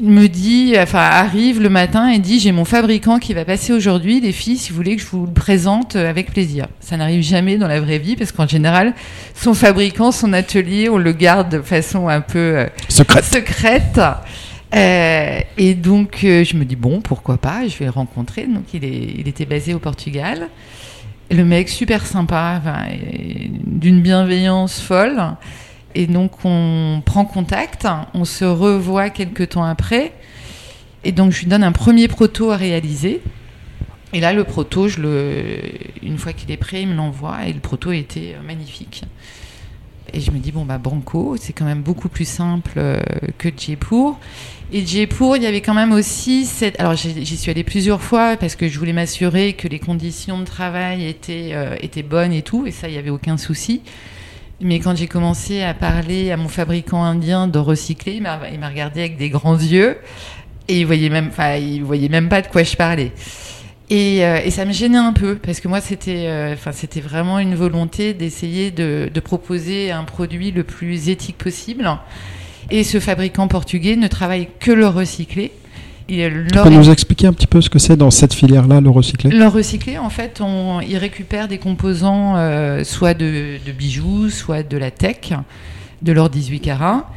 me 0.00 0.26
dit, 0.26 0.74
enfin 0.78 0.98
arrive 0.98 1.60
le 1.60 1.70
matin 1.70 2.08
et 2.08 2.18
dit 2.18 2.38
j'ai 2.38 2.52
mon 2.52 2.64
fabricant 2.64 3.18
qui 3.18 3.32
va 3.34 3.44
passer 3.44 3.72
aujourd'hui, 3.72 4.20
les 4.20 4.32
filles, 4.32 4.58
si 4.58 4.70
vous 4.70 4.76
voulez 4.76 4.96
que 4.96 5.02
je 5.02 5.06
vous 5.06 5.26
le 5.26 5.32
présente 5.32 5.96
euh, 5.96 6.10
avec 6.10 6.32
plaisir. 6.32 6.66
Ça 6.80 6.96
n'arrive 6.96 7.22
jamais 7.22 7.56
dans 7.56 7.68
la 7.68 7.80
vraie 7.80 7.98
vie 7.98 8.16
parce 8.16 8.32
qu'en 8.32 8.46
général, 8.46 8.94
son 9.34 9.54
fabricant, 9.54 10.12
son 10.12 10.32
atelier, 10.32 10.88
on 10.88 10.98
le 10.98 11.12
garde 11.12 11.50
de 11.50 11.62
façon 11.62 12.08
un 12.08 12.20
peu 12.20 12.38
euh, 12.38 12.66
secrète. 12.88 13.24
secrète. 13.24 14.00
Euh, 14.74 15.40
et 15.56 15.74
donc 15.74 16.18
je 16.22 16.56
me 16.56 16.64
dis 16.64 16.76
bon 16.76 17.00
pourquoi 17.00 17.38
pas, 17.38 17.66
je 17.66 17.78
vais 17.78 17.86
le 17.86 17.90
rencontrer. 17.90 18.46
Donc 18.46 18.64
il, 18.74 18.84
est, 18.84 19.14
il 19.18 19.28
était 19.28 19.46
basé 19.46 19.72
au 19.72 19.78
Portugal. 19.78 20.48
le 21.30 21.44
mec 21.44 21.68
super 21.68 22.04
sympa, 22.04 22.60
d'une 23.64 24.02
bienveillance 24.02 24.80
folle. 24.80 25.22
Et 25.98 26.06
donc 26.06 26.44
on 26.44 27.00
prend 27.06 27.24
contact, 27.24 27.88
on 28.12 28.26
se 28.26 28.44
revoit 28.44 29.08
quelques 29.08 29.48
temps 29.48 29.64
après. 29.64 30.12
Et 31.04 31.12
donc 31.12 31.32
je 31.32 31.40
lui 31.40 31.46
donne 31.46 31.64
un 31.64 31.72
premier 31.72 32.06
proto 32.06 32.50
à 32.50 32.56
réaliser. 32.56 33.22
Et 34.12 34.20
là, 34.20 34.34
le 34.34 34.44
proto, 34.44 34.88
une 34.88 36.18
fois 36.18 36.34
qu'il 36.34 36.50
est 36.50 36.58
prêt, 36.58 36.82
il 36.82 36.88
me 36.88 36.94
l'envoie. 36.94 37.46
Et 37.46 37.52
le 37.52 37.60
proto 37.60 37.92
était 37.92 38.34
euh, 38.34 38.46
magnifique. 38.46 39.02
Et 40.12 40.20
je 40.20 40.30
me 40.30 40.38
dis, 40.38 40.52
bon, 40.52 40.64
bah, 40.64 40.78
Banco, 40.78 41.36
c'est 41.40 41.52
quand 41.52 41.64
même 41.64 41.82
beaucoup 41.82 42.08
plus 42.08 42.28
simple 42.28 42.72
euh, 42.76 43.00
que 43.38 43.48
Jaipur. 43.54 44.18
Et 44.72 44.86
Jaipur, 44.86 45.36
il 45.36 45.42
y 45.42 45.46
avait 45.46 45.60
quand 45.60 45.74
même 45.74 45.92
aussi 45.92 46.44
cette. 46.44 46.78
Alors, 46.78 46.94
j'y 46.94 47.36
suis 47.36 47.50
allée 47.50 47.64
plusieurs 47.64 48.00
fois 48.00 48.36
parce 48.36 48.54
que 48.54 48.68
je 48.68 48.78
voulais 48.78 48.92
m'assurer 48.92 49.54
que 49.54 49.66
les 49.66 49.80
conditions 49.80 50.38
de 50.38 50.44
travail 50.44 51.06
étaient, 51.06 51.50
euh, 51.52 51.74
étaient 51.80 52.02
bonnes 52.02 52.32
et 52.32 52.42
tout. 52.42 52.66
Et 52.66 52.70
ça, 52.70 52.88
il 52.88 52.92
n'y 52.92 52.98
avait 52.98 53.10
aucun 53.10 53.36
souci. 53.36 53.82
Mais 54.60 54.80
quand 54.80 54.96
j'ai 54.96 55.06
commencé 55.06 55.62
à 55.62 55.74
parler 55.74 56.32
à 56.32 56.38
mon 56.38 56.48
fabricant 56.48 57.04
indien 57.04 57.46
de 57.46 57.58
recycler, 57.58 58.14
il 58.14 58.22
m'a 58.22 58.68
regardé 58.68 59.00
avec 59.00 59.18
des 59.18 59.28
grands 59.28 59.58
yeux 59.58 59.98
et 60.68 60.80
il 60.80 60.86
voyait 60.86 61.10
même, 61.10 61.28
enfin, 61.28 61.56
il 61.56 61.84
voyait 61.84 62.08
même 62.08 62.28
pas 62.28 62.42
de 62.42 62.46
quoi 62.46 62.62
je 62.62 62.76
parlais. 62.76 63.12
Et, 63.88 64.24
euh, 64.24 64.40
et, 64.44 64.50
ça 64.50 64.64
me 64.64 64.72
gênait 64.72 64.98
un 64.98 65.12
peu 65.12 65.36
parce 65.36 65.60
que 65.60 65.68
moi 65.68 65.80
c'était, 65.80 66.24
euh, 66.26 66.54
enfin 66.54 66.72
c'était 66.72 67.00
vraiment 67.00 67.38
une 67.38 67.54
volonté 67.54 68.14
d'essayer 68.14 68.72
de, 68.72 69.08
de, 69.14 69.20
proposer 69.20 69.92
un 69.92 70.02
produit 70.02 70.50
le 70.50 70.64
plus 70.64 71.08
éthique 71.08 71.38
possible. 71.38 71.88
Et 72.70 72.82
ce 72.82 72.98
fabricant 72.98 73.46
portugais 73.46 73.94
ne 73.94 74.08
travaille 74.08 74.48
que 74.58 74.72
le 74.72 74.88
recyclé. 74.88 75.52
Et 76.08 76.30
tu 76.52 76.58
peux 76.58 76.70
nous 76.70 76.90
expliquer 76.90 77.26
un 77.26 77.32
petit 77.32 77.46
peu 77.46 77.60
ce 77.60 77.68
que 77.68 77.78
c'est 77.78 77.96
dans 77.96 78.10
cette 78.10 78.32
filière-là, 78.32 78.80
le 78.80 78.90
recyclé? 78.90 79.30
Le 79.30 79.46
recyclé, 79.48 79.98
en 79.98 80.10
fait, 80.10 80.40
on, 80.40 80.80
il 80.80 80.96
récupère 80.98 81.48
des 81.48 81.58
composants 81.58 82.36
euh, 82.36 82.84
soit 82.84 83.14
de, 83.14 83.58
de, 83.64 83.72
bijoux, 83.72 84.30
soit 84.30 84.62
de 84.62 84.76
la 84.78 84.90
tech, 84.90 85.32
de 86.02 86.12
l'or 86.12 86.30
18 86.30 86.60
carats. 86.60 87.10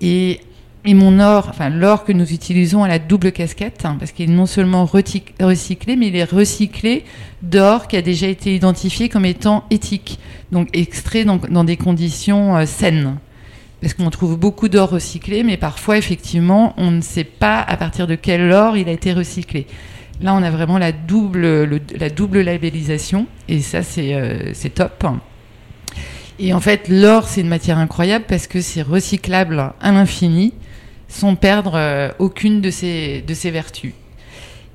Et 0.00 0.40
et 0.84 0.94
mon 0.94 1.20
or, 1.20 1.46
enfin 1.48 1.70
l'or 1.70 2.04
que 2.04 2.12
nous 2.12 2.32
utilisons 2.32 2.82
a 2.82 2.88
la 2.88 2.98
double 2.98 3.30
casquette, 3.30 3.82
hein, 3.84 3.96
parce 4.00 4.10
qu'il 4.10 4.28
est 4.28 4.32
non 4.32 4.46
seulement 4.46 4.84
recyclé, 4.84 5.94
mais 5.96 6.08
il 6.08 6.16
est 6.16 6.24
recyclé 6.24 7.04
d'or 7.40 7.86
qui 7.86 7.96
a 7.96 8.02
déjà 8.02 8.26
été 8.26 8.52
identifié 8.56 9.08
comme 9.08 9.24
étant 9.24 9.64
éthique, 9.70 10.18
donc 10.50 10.68
extrait 10.72 11.24
dans, 11.24 11.36
dans 11.36 11.62
des 11.62 11.76
conditions 11.76 12.56
euh, 12.56 12.66
saines. 12.66 13.16
Parce 13.82 13.94
qu'on 13.94 14.10
trouve 14.10 14.38
beaucoup 14.38 14.68
d'or 14.68 14.90
recyclé, 14.90 15.42
mais 15.42 15.56
parfois, 15.56 15.98
effectivement, 15.98 16.72
on 16.76 16.92
ne 16.92 17.00
sait 17.00 17.24
pas 17.24 17.60
à 17.60 17.76
partir 17.76 18.06
de 18.06 18.14
quel 18.14 18.52
or 18.52 18.76
il 18.76 18.88
a 18.88 18.92
été 18.92 19.12
recyclé. 19.12 19.66
Là, 20.20 20.34
on 20.34 20.42
a 20.44 20.50
vraiment 20.50 20.78
la 20.78 20.92
double, 20.92 21.80
la 21.98 22.08
double 22.08 22.42
labellisation, 22.42 23.26
et 23.48 23.60
ça, 23.60 23.82
c'est 23.82 24.14
euh, 24.14 24.52
top. 24.72 25.04
Et 26.38 26.54
en 26.54 26.60
fait, 26.60 26.88
l'or, 26.88 27.26
c'est 27.26 27.40
une 27.40 27.48
matière 27.48 27.78
incroyable 27.78 28.24
parce 28.28 28.46
que 28.46 28.60
c'est 28.60 28.82
recyclable 28.82 29.72
à 29.80 29.90
l'infini 29.92 30.54
sans 31.08 31.34
perdre 31.34 31.72
euh, 31.74 32.08
aucune 32.20 32.60
de 32.60 32.70
ses, 32.70 33.22
de 33.26 33.34
ses 33.34 33.50
vertus. 33.50 33.94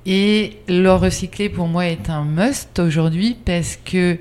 Et 0.05 0.57
l'or 0.67 0.99
recyclé 0.99 1.47
pour 1.49 1.67
moi 1.67 1.87
est 1.87 2.09
un 2.09 2.25
must 2.25 2.79
aujourd'hui 2.79 3.37
parce 3.45 3.79
que 3.83 4.17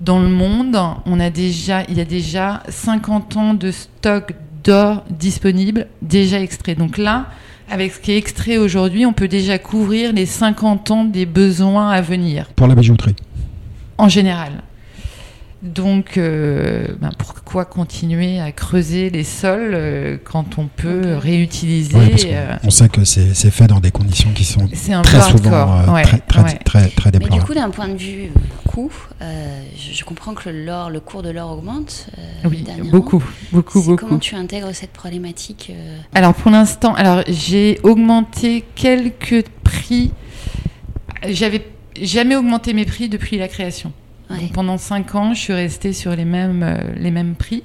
dans 0.00 0.18
le 0.18 0.28
monde, 0.28 0.78
on 1.06 1.20
a 1.20 1.30
déjà, 1.30 1.82
il 1.88 1.96
y 1.96 2.00
a 2.00 2.04
déjà 2.04 2.62
50 2.68 3.36
ans 3.36 3.54
de 3.54 3.70
stock 3.70 4.32
d'or 4.64 5.04
disponible, 5.10 5.86
déjà 6.02 6.40
extrait. 6.40 6.74
Donc 6.74 6.98
là, 6.98 7.26
avec 7.70 7.92
ce 7.92 8.00
qui 8.00 8.12
est 8.12 8.16
extrait 8.16 8.58
aujourd'hui, 8.58 9.06
on 9.06 9.12
peut 9.12 9.28
déjà 9.28 9.58
couvrir 9.58 10.12
les 10.12 10.26
50 10.26 10.90
ans 10.90 11.04
des 11.04 11.26
besoins 11.26 11.90
à 11.90 12.00
venir. 12.00 12.46
Pour 12.54 12.66
la 12.66 12.74
bijouterie 12.74 13.16
En 13.98 14.08
général. 14.08 14.52
Donc, 15.66 16.16
euh, 16.16 16.86
ben 17.00 17.10
pourquoi 17.18 17.64
continuer 17.64 18.40
à 18.40 18.52
creuser 18.52 19.10
les 19.10 19.24
sols 19.24 19.72
euh, 19.74 20.16
quand 20.22 20.58
on 20.58 20.68
peut 20.68 21.16
réutiliser 21.16 21.96
euh, 22.34 22.56
on, 22.62 22.70
sait 22.70 22.88
que 22.88 23.04
c'est 23.04 23.50
fait 23.50 23.66
dans 23.66 23.80
des 23.80 23.90
conditions 23.90 24.30
qui 24.30 24.44
sont 24.44 24.68
très 25.02 25.20
souvent 25.22 25.82
très, 26.02 26.18
très, 26.18 26.88
très, 26.88 27.10
Mais 27.18 27.28
du 27.28 27.40
coup, 27.40 27.54
d'un 27.54 27.70
point 27.70 27.88
de 27.88 27.96
vue 27.96 28.30
coût, 28.66 28.92
je, 29.20 30.04
comprends 30.04 30.34
que 30.34 30.50
l'or, 30.50 30.90
le 30.90 31.00
cours 31.00 31.22
de 31.22 31.30
l'or 31.30 31.50
augmente. 31.50 32.06
oui, 32.44 32.64
beaucoup, 32.90 33.22
beaucoup, 33.52 33.82
beaucoup. 33.82 34.06
Comment 34.06 34.18
tu 34.18 34.36
intègres 34.36 34.72
cette 34.72 34.92
problématique 34.92 35.72
Alors, 36.14 36.34
pour 36.34 36.50
l'instant, 36.50 36.94
alors 36.94 37.22
j'ai 37.26 37.80
augmenté 37.82 38.64
quelques 38.76 39.44
prix. 39.64 40.12
J'avais 41.28 41.66
jamais 42.00 42.36
augmenté 42.36 42.72
mes 42.72 42.84
prix 42.84 43.08
depuis 43.08 43.38
la 43.38 43.48
création 43.48 43.92
pendant 44.52 44.78
5 44.78 45.14
ans, 45.14 45.34
je 45.34 45.40
suis 45.40 45.52
restée 45.52 45.92
sur 45.92 46.14
les 46.14 46.24
mêmes, 46.24 46.62
euh, 46.62 46.78
les 46.96 47.10
mêmes 47.10 47.34
prix. 47.34 47.62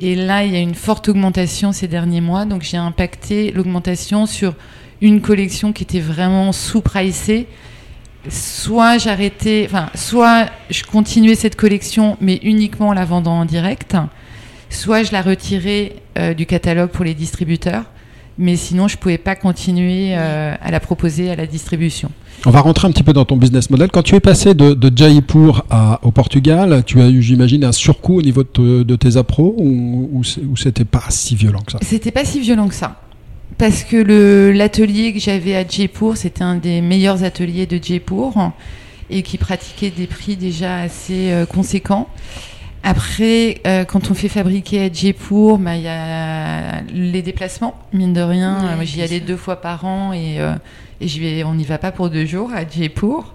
Et 0.00 0.14
là, 0.16 0.44
il 0.44 0.52
y 0.52 0.56
a 0.56 0.60
une 0.60 0.74
forte 0.74 1.08
augmentation 1.08 1.72
ces 1.72 1.88
derniers 1.88 2.20
mois. 2.20 2.44
Donc, 2.44 2.62
j'ai 2.62 2.76
impacté 2.76 3.52
l'augmentation 3.52 4.26
sur 4.26 4.54
une 5.00 5.20
collection 5.20 5.72
qui 5.72 5.82
était 5.82 6.00
vraiment 6.00 6.52
sous-pricée. 6.52 7.46
Soit 8.28 8.98
j'arrêtais, 8.98 9.66
enfin, 9.66 9.90
soit 9.94 10.46
je 10.70 10.84
continuais 10.84 11.34
cette 11.34 11.56
collection, 11.56 12.16
mais 12.20 12.36
uniquement 12.42 12.88
en 12.88 12.92
la 12.94 13.04
vendant 13.04 13.40
en 13.40 13.44
direct. 13.44 13.96
Soit 14.70 15.02
je 15.02 15.12
la 15.12 15.22
retirais 15.22 15.96
euh, 16.18 16.34
du 16.34 16.46
catalogue 16.46 16.90
pour 16.90 17.04
les 17.04 17.14
distributeurs. 17.14 17.84
Mais 18.38 18.56
sinon, 18.56 18.88
je 18.88 18.96
ne 18.96 19.00
pouvais 19.00 19.18
pas 19.18 19.36
continuer 19.36 20.16
euh, 20.16 20.54
à 20.60 20.70
la 20.70 20.80
proposer 20.80 21.30
à 21.30 21.36
la 21.36 21.46
distribution. 21.46 22.10
On 22.46 22.50
va 22.50 22.60
rentrer 22.60 22.88
un 22.88 22.90
petit 22.90 23.02
peu 23.02 23.12
dans 23.12 23.24
ton 23.24 23.36
business 23.36 23.70
model. 23.70 23.90
Quand 23.92 24.02
tu 24.02 24.16
es 24.16 24.20
passé 24.20 24.54
de, 24.54 24.74
de 24.74 24.96
Jaipur 24.96 25.64
à, 25.70 26.00
au 26.02 26.10
Portugal, 26.10 26.82
tu 26.84 27.00
as 27.00 27.08
eu, 27.08 27.22
j'imagine, 27.22 27.64
un 27.64 27.72
surcoût 27.72 28.18
au 28.18 28.22
niveau 28.22 28.42
de, 28.42 28.96
tes 28.96 29.16
appros 29.16 29.54
ou, 29.58 30.08
ou, 30.12 30.56
c'était 30.56 30.84
pas 30.84 31.04
si 31.10 31.36
violent 31.36 31.60
que 31.60 31.72
ça? 31.72 31.78
C'était 31.82 32.10
pas 32.10 32.24
si 32.24 32.40
violent 32.40 32.68
que 32.68 32.74
ça. 32.74 33.00
Parce 33.58 33.84
que 33.84 34.50
l'atelier 34.50 35.12
que 35.12 35.20
j'avais 35.20 35.54
à 35.54 35.66
Jaipur, 35.66 36.16
c'était 36.16 36.42
un 36.42 36.56
des 36.56 36.80
meilleurs 36.80 37.22
ateliers 37.22 37.66
de 37.66 37.78
Jaipur 37.80 38.52
et 39.10 39.22
qui 39.22 39.38
pratiquait 39.38 39.90
des 39.90 40.06
prix 40.06 40.36
déjà 40.36 40.78
assez 40.78 41.30
euh, 41.30 41.46
conséquents. 41.46 42.08
Après, 42.84 43.60
euh, 43.66 43.84
quand 43.84 44.10
on 44.10 44.14
fait 44.14 44.28
fabriquer 44.28 44.80
à 44.82 44.92
Jaipur, 44.92 45.58
bah, 45.58 45.76
il 45.76 45.82
y 45.82 45.88
a 45.88 46.80
les 46.92 47.22
déplacements, 47.22 47.74
mine 47.92 48.12
de 48.12 48.20
rien. 48.20 48.82
j'y 48.82 49.02
allais 49.02 49.20
deux 49.20 49.36
fois 49.36 49.60
par 49.60 49.84
an 49.84 50.12
et 50.12 50.40
euh, 50.40 50.54
et 51.02 51.06
vais, 51.06 51.44
on 51.44 51.54
n'y 51.54 51.64
va 51.64 51.78
pas 51.78 51.90
pour 51.90 52.10
deux 52.10 52.24
jours 52.24 52.52
à 52.54 52.68
Jaipur. 52.68 53.34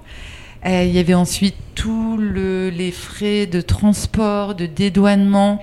Euh, 0.66 0.84
il 0.84 0.94
y 0.94 1.00
avait 1.00 1.14
ensuite 1.14 1.56
tous 1.76 2.18
le, 2.18 2.70
les 2.70 2.92
frais 2.92 3.46
de 3.46 3.62
transport, 3.62 4.56
de 4.56 4.66
dédouanement. 4.66 5.62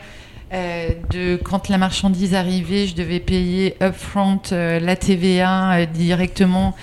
Euh, 0.52 0.90
de 1.10 1.36
quand 1.36 1.68
la 1.68 1.78
marchandise 1.78 2.34
arrivait, 2.34 2.86
je 2.86 2.94
devais 2.94 3.20
payer 3.20 3.74
upfront 3.82 4.40
euh, 4.52 4.78
la 4.78 4.94
TVA 4.96 5.86
directement 5.86 6.76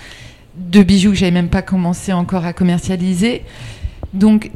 de 0.56 0.82
bijoux 0.82 1.10
que 1.10 1.16
j'avais 1.16 1.30
même 1.30 1.48
pas 1.48 1.62
commencé 1.62 2.12
encore 2.12 2.44
à 2.44 2.52
commercialiser. 2.52 3.42
Donc, 4.12 4.50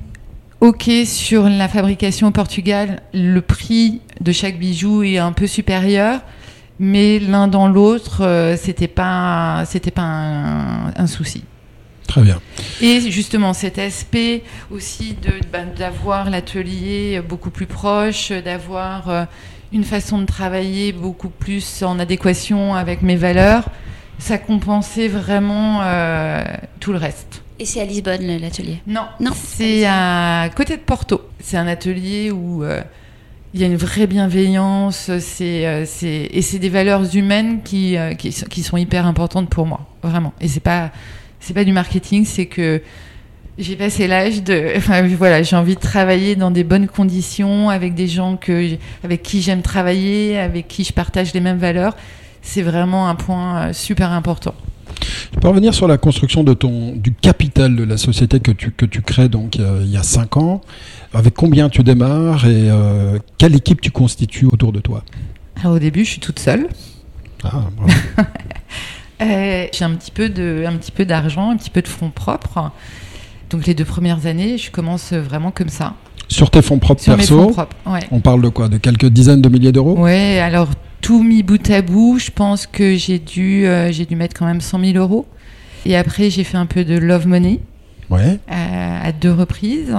ok 0.60 0.90
sur 1.04 1.48
la 1.48 1.68
fabrication 1.68 2.28
au 2.28 2.30
Portugal, 2.32 3.02
le 3.12 3.40
prix 3.40 4.00
de 4.20 4.32
chaque 4.32 4.58
bijou 4.58 5.02
est 5.02 5.18
un 5.18 5.32
peu 5.32 5.46
supérieur 5.46 6.20
mais 6.78 7.18
l'un 7.18 7.48
dans 7.48 7.68
l'autre, 7.68 8.22
euh, 8.22 8.56
c'était 8.56 8.88
pas, 8.88 9.64
c'était 9.66 9.90
pas 9.90 10.02
un, 10.02 11.06
souci. 11.06 11.42
Très 12.06 12.22
bien. 12.22 12.40
Et 12.80 13.10
justement, 13.10 13.52
cet 13.52 13.78
aspect 13.78 14.42
aussi 14.70 15.16
de, 15.22 15.32
ben, 15.52 15.68
d'avoir 15.76 16.30
l'atelier 16.30 17.20
beaucoup 17.26 17.50
plus 17.50 17.66
proche, 17.66 18.30
d'avoir 18.30 19.08
euh, 19.08 19.24
une 19.72 19.84
façon 19.84 20.18
de 20.18 20.26
travailler 20.26 20.92
beaucoup 20.92 21.30
plus 21.30 21.82
en 21.82 21.98
adéquation 21.98 22.74
avec 22.74 23.02
mes 23.02 23.16
valeurs, 23.16 23.64
ça 24.18 24.38
compensait 24.38 25.08
vraiment 25.08 25.80
euh, 25.82 26.44
tout 26.80 26.92
le 26.92 26.98
reste. 26.98 27.42
Et 27.58 27.64
c'est 27.64 27.80
à 27.80 27.84
Lisbonne 27.84 28.26
l'atelier 28.38 28.82
Non, 28.86 29.06
non, 29.18 29.32
c'est 29.34 29.86
à 29.86 30.48
côté 30.54 30.76
de 30.76 30.82
Porto. 30.82 31.22
C'est 31.40 31.56
un 31.56 31.66
atelier 31.66 32.30
où 32.30 32.64
il 33.56 33.62
y 33.62 33.64
a 33.64 33.68
une 33.68 33.76
vraie 33.76 34.06
bienveillance, 34.06 35.10
c'est, 35.18 35.66
euh, 35.66 35.86
et 36.02 36.42
c'est 36.42 36.58
des 36.58 36.68
valeurs 36.68 37.16
humaines 37.16 37.62
qui, 37.64 37.96
euh, 37.96 38.12
qui, 38.12 38.30
qui, 38.30 38.62
sont 38.62 38.76
hyper 38.76 39.06
importantes 39.06 39.48
pour 39.48 39.64
moi, 39.64 39.86
vraiment. 40.02 40.34
Et 40.42 40.48
c'est 40.48 40.60
pas, 40.60 40.90
c'est 41.40 41.54
pas 41.54 41.64
du 41.64 41.72
marketing, 41.72 42.26
c'est 42.26 42.44
que 42.44 42.82
j'ai 43.56 43.76
passé 43.76 44.08
l'âge 44.08 44.42
de, 44.42 44.72
enfin, 44.76 45.06
voilà, 45.06 45.42
j'ai 45.42 45.56
envie 45.56 45.74
de 45.74 45.80
travailler 45.80 46.36
dans 46.36 46.50
des 46.50 46.64
bonnes 46.64 46.86
conditions 46.86 47.70
avec 47.70 47.94
des 47.94 48.08
gens 48.08 48.36
que, 48.36 48.76
avec 49.02 49.22
qui 49.22 49.40
j'aime 49.40 49.62
travailler, 49.62 50.38
avec 50.38 50.68
qui 50.68 50.84
je 50.84 50.92
partage 50.92 51.32
les 51.32 51.40
mêmes 51.40 51.58
valeurs. 51.58 51.96
C'est 52.42 52.62
vraiment 52.62 53.08
un 53.08 53.14
point 53.14 53.68
euh, 53.68 53.72
super 53.72 54.12
important. 54.12 54.54
Je 55.34 55.40
peux 55.40 55.48
revenir 55.48 55.74
sur 55.74 55.86
la 55.86 55.98
construction 55.98 56.44
de 56.44 56.54
ton, 56.54 56.92
du 56.92 57.12
capital 57.12 57.76
de 57.76 57.84
la 57.84 57.96
société 57.96 58.40
que 58.40 58.52
tu, 58.52 58.70
que 58.70 58.86
tu 58.86 59.02
crées 59.02 59.28
donc 59.28 59.56
il 59.56 59.90
y 59.90 59.96
a 59.96 60.02
5 60.02 60.36
ans. 60.36 60.60
Avec 61.12 61.34
combien 61.34 61.68
tu 61.68 61.82
démarres 61.82 62.46
et 62.46 62.70
euh, 62.70 63.18
quelle 63.38 63.54
équipe 63.54 63.80
tu 63.80 63.90
constitues 63.90 64.46
autour 64.46 64.72
de 64.72 64.80
toi? 64.80 65.02
Alors, 65.60 65.76
Au 65.76 65.78
début, 65.78 66.04
je 66.04 66.10
suis 66.10 66.20
toute 66.20 66.38
seule. 66.38 66.68
Ah, 67.44 67.64
euh, 69.22 69.66
j'ai 69.72 69.84
un 69.84 69.94
petit 69.94 70.10
peu 70.10 70.28
de, 70.28 70.64
un 70.66 70.76
petit 70.76 70.92
peu 70.92 71.04
d'argent, 71.04 71.50
un 71.50 71.56
petit 71.56 71.70
peu 71.70 71.80
de 71.80 71.88
fonds 71.88 72.10
propres. 72.10 72.70
Donc 73.50 73.66
les 73.66 73.74
deux 73.74 73.84
premières 73.84 74.26
années, 74.26 74.58
je 74.58 74.70
commence 74.70 75.12
vraiment 75.12 75.50
comme 75.50 75.68
ça. 75.68 75.94
Sur 76.28 76.50
tes 76.50 76.60
fonds 76.60 76.78
propres 76.78 77.02
Sur 77.02 77.16
perso 77.16 77.36
mes 77.36 77.42
fonds 77.44 77.52
propres, 77.52 77.76
ouais. 77.86 78.00
On 78.10 78.20
parle 78.20 78.42
de 78.42 78.48
quoi? 78.48 78.68
De 78.68 78.78
quelques 78.78 79.06
dizaines 79.06 79.40
de 79.40 79.48
milliers 79.48 79.72
d'euros? 79.72 79.96
Ouais, 79.96 80.38
alors 80.40 80.68
tout 81.06 81.22
mis 81.22 81.44
bout 81.44 81.70
à 81.70 81.82
bout, 81.82 82.18
je 82.18 82.32
pense 82.32 82.66
que 82.66 82.96
j'ai 82.96 83.20
dû, 83.20 83.64
euh, 83.64 83.92
j'ai 83.92 84.06
dû 84.06 84.16
mettre 84.16 84.36
quand 84.36 84.44
même 84.44 84.60
100 84.60 84.80
000 84.80 84.98
euros. 84.98 85.24
Et 85.84 85.96
après, 85.96 86.30
j'ai 86.30 86.42
fait 86.42 86.56
un 86.56 86.66
peu 86.66 86.84
de 86.84 86.98
love 86.98 87.28
money. 87.28 87.60
Ouais. 88.10 88.40
à 88.48 89.12
deux 89.12 89.32
reprises. 89.32 89.94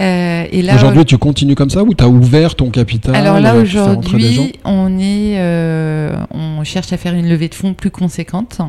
Euh, 0.00 0.44
aujourd'hui, 0.72 1.04
tu 1.04 1.18
continues 1.18 1.56
comme 1.56 1.70
ça 1.70 1.82
ou 1.82 1.94
tu 1.94 2.04
as 2.04 2.08
ouvert 2.08 2.54
ton 2.54 2.70
capital 2.70 3.16
Alors 3.16 3.40
là, 3.40 3.56
aujourd'hui, 3.56 4.52
on, 4.64 5.00
est, 5.00 5.34
euh, 5.40 6.12
on 6.30 6.62
cherche 6.62 6.92
à 6.92 6.96
faire 6.96 7.14
une 7.14 7.28
levée 7.28 7.48
de 7.48 7.54
fonds 7.56 7.74
plus 7.74 7.90
conséquente. 7.90 8.60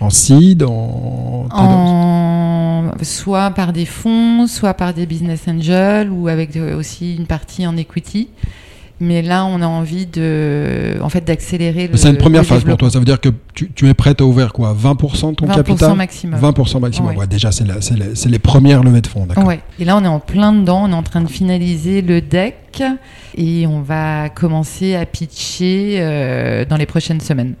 En 0.00 0.08
seed 0.08 0.62
en... 0.62 1.46
en... 1.50 2.84
Soit 3.02 3.50
par 3.50 3.74
des 3.74 3.84
fonds, 3.84 4.46
soit 4.46 4.72
par 4.72 4.94
des 4.94 5.04
business 5.04 5.46
angels 5.46 6.10
ou 6.10 6.28
avec 6.28 6.56
aussi 6.56 7.16
une 7.16 7.26
partie 7.26 7.66
en 7.66 7.76
equity. 7.76 8.28
Mais 8.98 9.20
là, 9.20 9.44
on 9.44 9.60
a 9.60 9.66
envie 9.66 10.06
de, 10.06 10.94
en 11.02 11.10
fait, 11.10 11.20
d'accélérer. 11.22 11.88
le- 11.88 11.96
C'est 11.98 12.08
une 12.08 12.16
première 12.16 12.44
phase 12.46 12.64
pour 12.64 12.78
toi. 12.78 12.88
Ça 12.88 12.98
veut 12.98 13.04
dire 13.04 13.20
que 13.20 13.28
tu, 13.54 13.70
tu 13.72 13.88
es 13.88 13.94
prête 13.94 14.22
à 14.22 14.24
ouvrir 14.24 14.52
quoi 14.54 14.74
20% 14.74 15.30
de 15.30 15.34
ton 15.34 15.46
20% 15.46 15.54
capital 15.54 15.96
maximum. 15.96 16.40
20% 16.40 16.80
maximum. 16.80 17.10
Ouais. 17.10 17.16
Ouais, 17.18 17.26
déjà, 17.26 17.50
c'est 17.52 17.64
les, 18.28 18.38
premières 18.38 18.82
levées 18.82 19.02
de 19.02 19.06
fonds. 19.06 19.26
D'accord. 19.26 19.44
Ouais. 19.44 19.60
Et 19.78 19.84
là, 19.84 19.96
on 19.98 20.04
est 20.04 20.08
en 20.08 20.18
plein 20.20 20.52
dedans. 20.54 20.84
On 20.84 20.90
est 20.90 20.94
en 20.94 21.02
train 21.02 21.20
de 21.20 21.28
finaliser 21.28 22.00
le 22.00 22.22
deck 22.22 22.82
et 23.36 23.66
on 23.66 23.82
va 23.82 24.30
commencer 24.30 24.94
à 24.94 25.04
pitcher 25.04 25.96
euh, 25.98 26.64
dans 26.64 26.76
les 26.76 26.86
prochaines 26.86 27.20
semaines. 27.20 27.54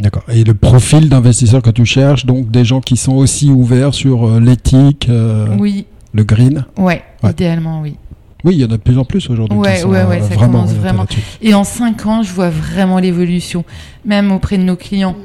D'accord. 0.00 0.24
Et 0.32 0.42
le 0.44 0.54
profil 0.54 1.08
d'investisseurs 1.08 1.62
que 1.62 1.70
tu 1.70 1.84
cherches, 1.84 2.26
donc 2.26 2.50
des 2.50 2.64
gens 2.64 2.80
qui 2.80 2.96
sont 2.96 3.12
aussi 3.12 3.48
ouverts 3.50 3.94
sur 3.94 4.26
euh, 4.26 4.40
l'éthique, 4.40 5.06
euh, 5.08 5.46
Oui, 5.58 5.86
le 6.14 6.24
green. 6.24 6.64
Ouais. 6.76 7.02
idéalement, 7.22 7.80
oui. 7.82 7.96
Oui, 8.44 8.54
il 8.54 8.60
y 8.60 8.64
en 8.64 8.68
a 8.68 8.76
de 8.76 8.76
plus 8.76 8.98
en 8.98 9.04
plus 9.04 9.28
aujourd'hui. 9.28 9.58
Ouais, 9.58 9.84
ouais, 9.84 10.04
ouais, 10.04 10.20
euh, 10.20 10.28
ça 10.28 10.34
vraiment 10.34 10.60
commence 10.60 10.72
vraiment. 10.72 11.06
Et 11.42 11.54
en 11.54 11.64
cinq 11.64 12.06
ans, 12.06 12.22
je 12.22 12.32
vois 12.32 12.50
vraiment 12.50 12.98
l'évolution, 12.98 13.64
même 14.04 14.32
auprès 14.32 14.56
de 14.58 14.62
nos 14.62 14.76
clients. 14.76 15.16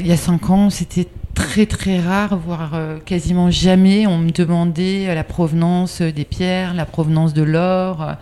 Il 0.00 0.06
y 0.06 0.12
a 0.12 0.16
cinq 0.16 0.50
ans, 0.50 0.70
c'était 0.70 1.06
très 1.34 1.66
très 1.66 2.00
rare, 2.00 2.36
voire 2.36 2.72
euh, 2.74 2.98
quasiment 3.04 3.50
jamais. 3.50 4.06
On 4.06 4.18
me 4.18 4.30
demandait 4.30 5.08
euh, 5.08 5.14
la 5.14 5.24
provenance 5.24 6.02
des 6.02 6.24
pierres, 6.24 6.74
la 6.74 6.86
provenance 6.86 7.32
de 7.32 7.42
l'or. 7.42 8.14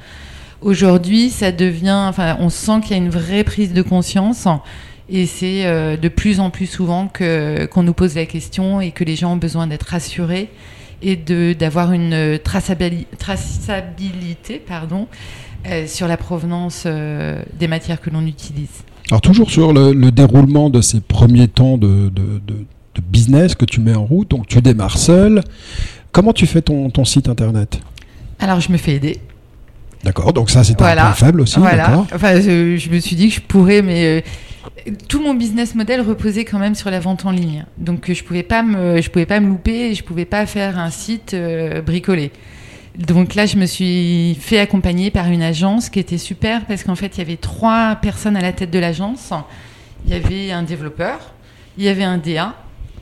Aujourd'hui, 0.61 1.31
ça 1.31 1.53
devient, 1.53 2.07
enfin, 2.09 2.37
on 2.40 2.51
sent 2.51 2.81
qu'il 2.83 2.90
y 2.92 2.94
a 2.94 3.03
une 3.03 3.11
vraie 3.11 3.44
prise 3.44 3.72
de 3.72 3.83
conscience. 3.83 4.46
Et 5.09 5.27
c'est 5.27 5.62
de 5.96 6.09
plus 6.09 6.40
en 6.40 6.51
plus 6.51 6.66
souvent 6.66 7.09
qu'on 7.16 7.83
nous 7.85 7.92
pose 7.92 8.16
la 8.16 8.27
question 8.27 8.81
et 8.81 8.90
que 8.90 9.05
les 9.05 9.14
gens 9.14 9.35
ont 9.35 9.37
besoin 9.37 9.68
d'être 9.68 9.85
rassurés 9.85 10.49
et 11.03 11.17
d'avoir 11.55 11.93
une 11.93 12.37
traçabili- 12.39 13.07
traçabilité, 13.19 14.59
pardon, 14.59 15.07
euh, 15.69 15.87
sur 15.87 16.09
la 16.09 16.17
provenance 16.17 16.85
euh, 16.87 17.43
des 17.59 17.69
matières 17.69 18.01
que 18.01 18.11
l'on 18.11 18.27
utilise. 18.27 18.83
Alors 19.11 19.21
toujours 19.21 19.51
sur 19.51 19.73
le, 19.73 19.93
le 19.93 20.11
déroulement 20.11 20.71
de 20.71 20.81
ces 20.81 21.01
premiers 21.01 21.49
temps 21.49 21.77
de, 21.79 22.09
de- 22.09 22.41
de- 22.47 22.65
de 22.95 23.01
business 23.03 23.55
que 23.55 23.65
tu 23.65 23.81
mets 23.81 23.95
en 23.95 24.05
route, 24.05 24.31
donc 24.31 24.47
tu 24.47 24.61
démarres 24.63 24.99
seul. 24.99 25.43
Comment 26.13 26.33
tu 26.33 26.47
fais 26.47 26.63
ton, 26.63 26.89
ton 26.91 27.05
site 27.05 27.29
internet? 27.29 27.79
Alors 28.39 28.61
je 28.61 28.73
me 28.73 28.79
fais 28.79 28.95
aider. 28.95 29.19
D'accord, 30.03 30.33
donc 30.33 30.51
ça 30.51 30.63
c'est 30.65 30.81
un 30.81 30.95
point 30.95 31.13
faible 31.13 31.41
aussi, 31.41 31.59
voilà. 31.59 32.07
Enfin, 32.15 32.41
je, 32.41 32.77
je 32.77 32.91
me 32.91 32.99
suis 33.01 33.17
dit 33.17 33.29
que 33.29 33.35
je 33.35 33.41
pourrais, 33.41 33.83
mais 33.83 34.05
euh, 34.05 34.21
tout 35.09 35.21
mon 35.21 35.35
business 35.35 35.75
model 35.75 36.01
reposait 36.01 36.45
quand 36.45 36.59
même 36.59 36.75
sur 36.75 36.91
la 36.91 37.01
vente 37.01 37.25
en 37.27 37.31
ligne. 37.31 37.65
Donc 37.79 38.13
je 38.13 38.23
pouvais 38.23 38.43
pas 38.43 38.63
me, 38.63 39.01
je 39.01 39.11
pouvais 39.11 39.27
pas 39.27 39.41
me 39.41 39.49
louper, 39.49 39.95
je 39.95 40.05
pouvais 40.05 40.25
pas 40.25 40.47
faire 40.47 40.79
un 40.79 40.91
site 40.91 41.35
euh, 41.35 41.83
bricolé. 41.83 42.33
Donc 42.97 43.35
là, 43.35 43.45
je 43.45 43.57
me 43.57 43.67
suis 43.67 44.37
fait 44.41 44.59
accompagner 44.59 45.11
par 45.11 45.27
une 45.27 45.43
agence 45.43 45.91
qui 45.91 45.99
était 45.99 46.19
super 46.19 46.65
parce 46.65 46.83
qu'en 46.83 46.95
fait, 46.95 47.17
il 47.17 47.19
y 47.19 47.21
avait 47.21 47.37
trois 47.37 47.97
personnes 47.97 48.37
à 48.37 48.41
la 48.41 48.53
tête 48.53 48.71
de 48.71 48.79
l'agence. 48.79 49.33
Il 50.07 50.13
y 50.13 50.17
avait 50.17 50.51
un 50.51 50.63
développeur, 50.63 51.19
il 51.77 51.85
y 51.85 51.89
avait 51.89 52.05
un 52.05 52.17
DA 52.17 52.55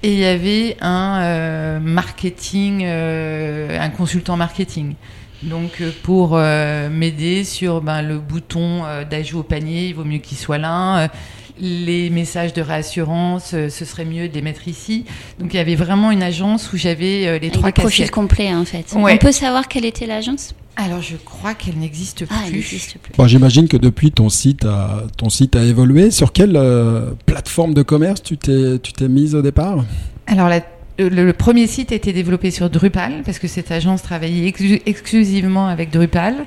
et 0.02 0.12
il 0.12 0.18
y 0.18 0.24
avait 0.24 0.76
un 0.80 1.20
euh, 1.22 1.80
marketing, 1.80 2.82
euh, 2.84 3.78
un 3.80 3.90
consultant 3.90 4.36
marketing. 4.36 4.94
Donc 5.42 5.82
pour 6.02 6.38
m'aider 6.38 7.44
sur 7.44 7.82
ben, 7.82 8.00
le 8.00 8.18
bouton 8.18 8.82
d'ajout 9.10 9.40
au 9.40 9.42
panier, 9.42 9.88
il 9.88 9.94
vaut 9.94 10.04
mieux 10.04 10.18
qu'il 10.18 10.38
soit 10.38 10.56
là. 10.56 11.10
Les 11.60 12.10
messages 12.10 12.52
de 12.52 12.60
réassurance, 12.62 13.52
euh, 13.54 13.68
ce 13.68 13.84
serait 13.84 14.04
mieux 14.04 14.28
de 14.28 14.34
les 14.34 14.42
mettre 14.42 14.66
ici. 14.66 15.04
Donc 15.38 15.54
il 15.54 15.56
y 15.56 15.60
avait 15.60 15.76
vraiment 15.76 16.10
une 16.10 16.22
agence 16.24 16.72
où 16.72 16.76
j'avais 16.76 17.26
euh, 17.28 17.38
les 17.38 17.50
trois 17.50 17.70
profils 17.70 18.10
complets 18.10 18.52
en 18.52 18.64
fait. 18.64 18.92
Ouais. 18.96 19.14
On 19.14 19.18
peut 19.18 19.30
savoir 19.30 19.68
quelle 19.68 19.84
était 19.84 20.06
l'agence? 20.06 20.54
Alors 20.76 21.00
je 21.00 21.14
crois 21.16 21.54
qu'elle 21.54 21.78
n'existe 21.78 22.24
Ah, 22.28 22.34
elle 22.44 22.50
plus. 22.50 22.56
n'existe 22.58 22.98
plus. 22.98 23.12
Bon, 23.16 23.28
J'imagine 23.28 23.68
que 23.68 23.76
depuis 23.76 24.10
ton 24.10 24.28
site 24.28 24.64
a, 24.64 25.04
ton 25.16 25.28
site 25.30 25.54
a 25.54 25.62
évolué. 25.62 26.10
Sur 26.10 26.32
quelle 26.32 26.56
euh, 26.56 27.12
plateforme 27.26 27.72
de 27.72 27.82
commerce 27.82 28.20
tu 28.24 28.36
t'es 28.36 28.80
tu 28.82 28.92
t'es 28.92 29.06
mise 29.06 29.36
au 29.36 29.42
départ? 29.42 29.84
Alors 30.26 30.48
la- 30.48 30.62
le, 30.98 31.08
le 31.08 31.32
premier 31.32 31.68
site 31.68 31.92
a 31.92 31.94
été 31.94 32.12
développé 32.12 32.50
sur 32.50 32.68
Drupal 32.70 33.22
parce 33.24 33.38
que 33.38 33.46
cette 33.46 33.70
agence 33.70 34.02
travaillait 34.02 34.50
exclu- 34.50 34.82
exclusivement 34.86 35.68
avec 35.68 35.90
Drupal 35.90 36.42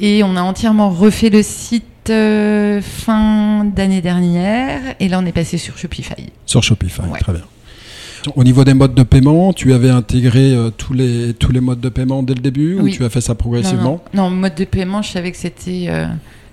et 0.00 0.22
on 0.22 0.36
a 0.36 0.42
entièrement 0.42 0.90
refait 0.90 1.30
le 1.30 1.42
site 1.42 1.84
euh, 2.10 2.80
fin 2.82 3.64
d'année 3.64 4.00
dernière 4.00 4.80
et 5.00 5.08
là 5.08 5.18
on 5.22 5.26
est 5.26 5.32
passé 5.32 5.58
sur 5.58 5.76
Shopify. 5.78 6.14
Sur 6.46 6.62
Shopify, 6.62 7.02
Ouais. 7.02 7.18
très 7.20 7.32
bien. 7.32 7.42
Au 8.36 8.42
niveau 8.44 8.64
des 8.64 8.72
modes 8.72 8.94
de 8.94 9.02
paiement, 9.02 9.52
tu 9.52 9.74
avais 9.74 9.90
intégré 9.90 10.54
euh, 10.54 10.70
tous, 10.70 10.94
les, 10.94 11.34
tous 11.34 11.52
les 11.52 11.60
modes 11.60 11.80
de 11.80 11.90
paiement 11.90 12.22
dès 12.22 12.32
le 12.34 12.40
début 12.40 12.78
ou 12.80 12.88
tu 12.88 13.04
as 13.04 13.10
fait 13.10 13.20
ça 13.20 13.34
progressivement? 13.34 14.02
Non, 14.14 14.24
non, 14.24 14.30
non, 14.30 14.36
mode 14.36 14.54
de 14.54 14.64
paiement, 14.64 15.02
je 15.02 15.10
savais 15.10 15.30
que 15.30 15.36
c'était 15.36 15.84
euh, 15.88 16.06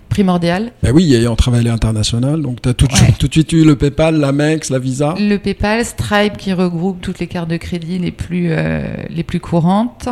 primordial. 0.10 0.74
Ben 0.84 0.92
oui, 0.94 1.14
ayant 1.16 1.38
travaillé 1.38 1.70
à 1.70 1.72
l'international, 1.72 2.42
donc 2.42 2.62
tu 2.62 2.68
as 2.68 2.74
tout, 2.74 2.88
de 2.88 2.92
Ouais. 2.92 2.98
suite- 3.00 3.18
tout 3.20 3.28
de 3.30 3.34
suite 3.34 3.54
eu 3.54 3.64
le 3.64 3.78
PayPal, 3.78 4.20
l'Amex, 4.20 4.70
la 4.70 4.80
Visa. 4.80 5.16
Le 5.18 5.38
PayPal, 5.38 5.86
Stripe 5.86 6.36
qui 6.38 6.52
regroupe 6.52 7.00
toutes 7.00 7.20
les 7.20 7.28
cartes 7.28 7.50
de 7.50 7.56
crédit 7.58 8.00
les 8.00 8.12
plus, 8.12 8.48
euh, 8.52 8.84
les 9.10 9.24
plus 9.24 9.40
courantes. 9.40 10.10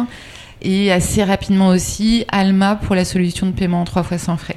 Et 0.61 0.91
assez 0.93 1.23
rapidement 1.25 1.67
aussi, 1.69 2.23
Alma 2.29 2.75
pour 2.75 2.95
la 2.95 3.03
solution 3.03 3.47
de 3.47 3.51
paiement 3.51 3.83
trois 3.83 4.03
fois 4.03 4.17
sans 4.17 4.37
frais. 4.37 4.55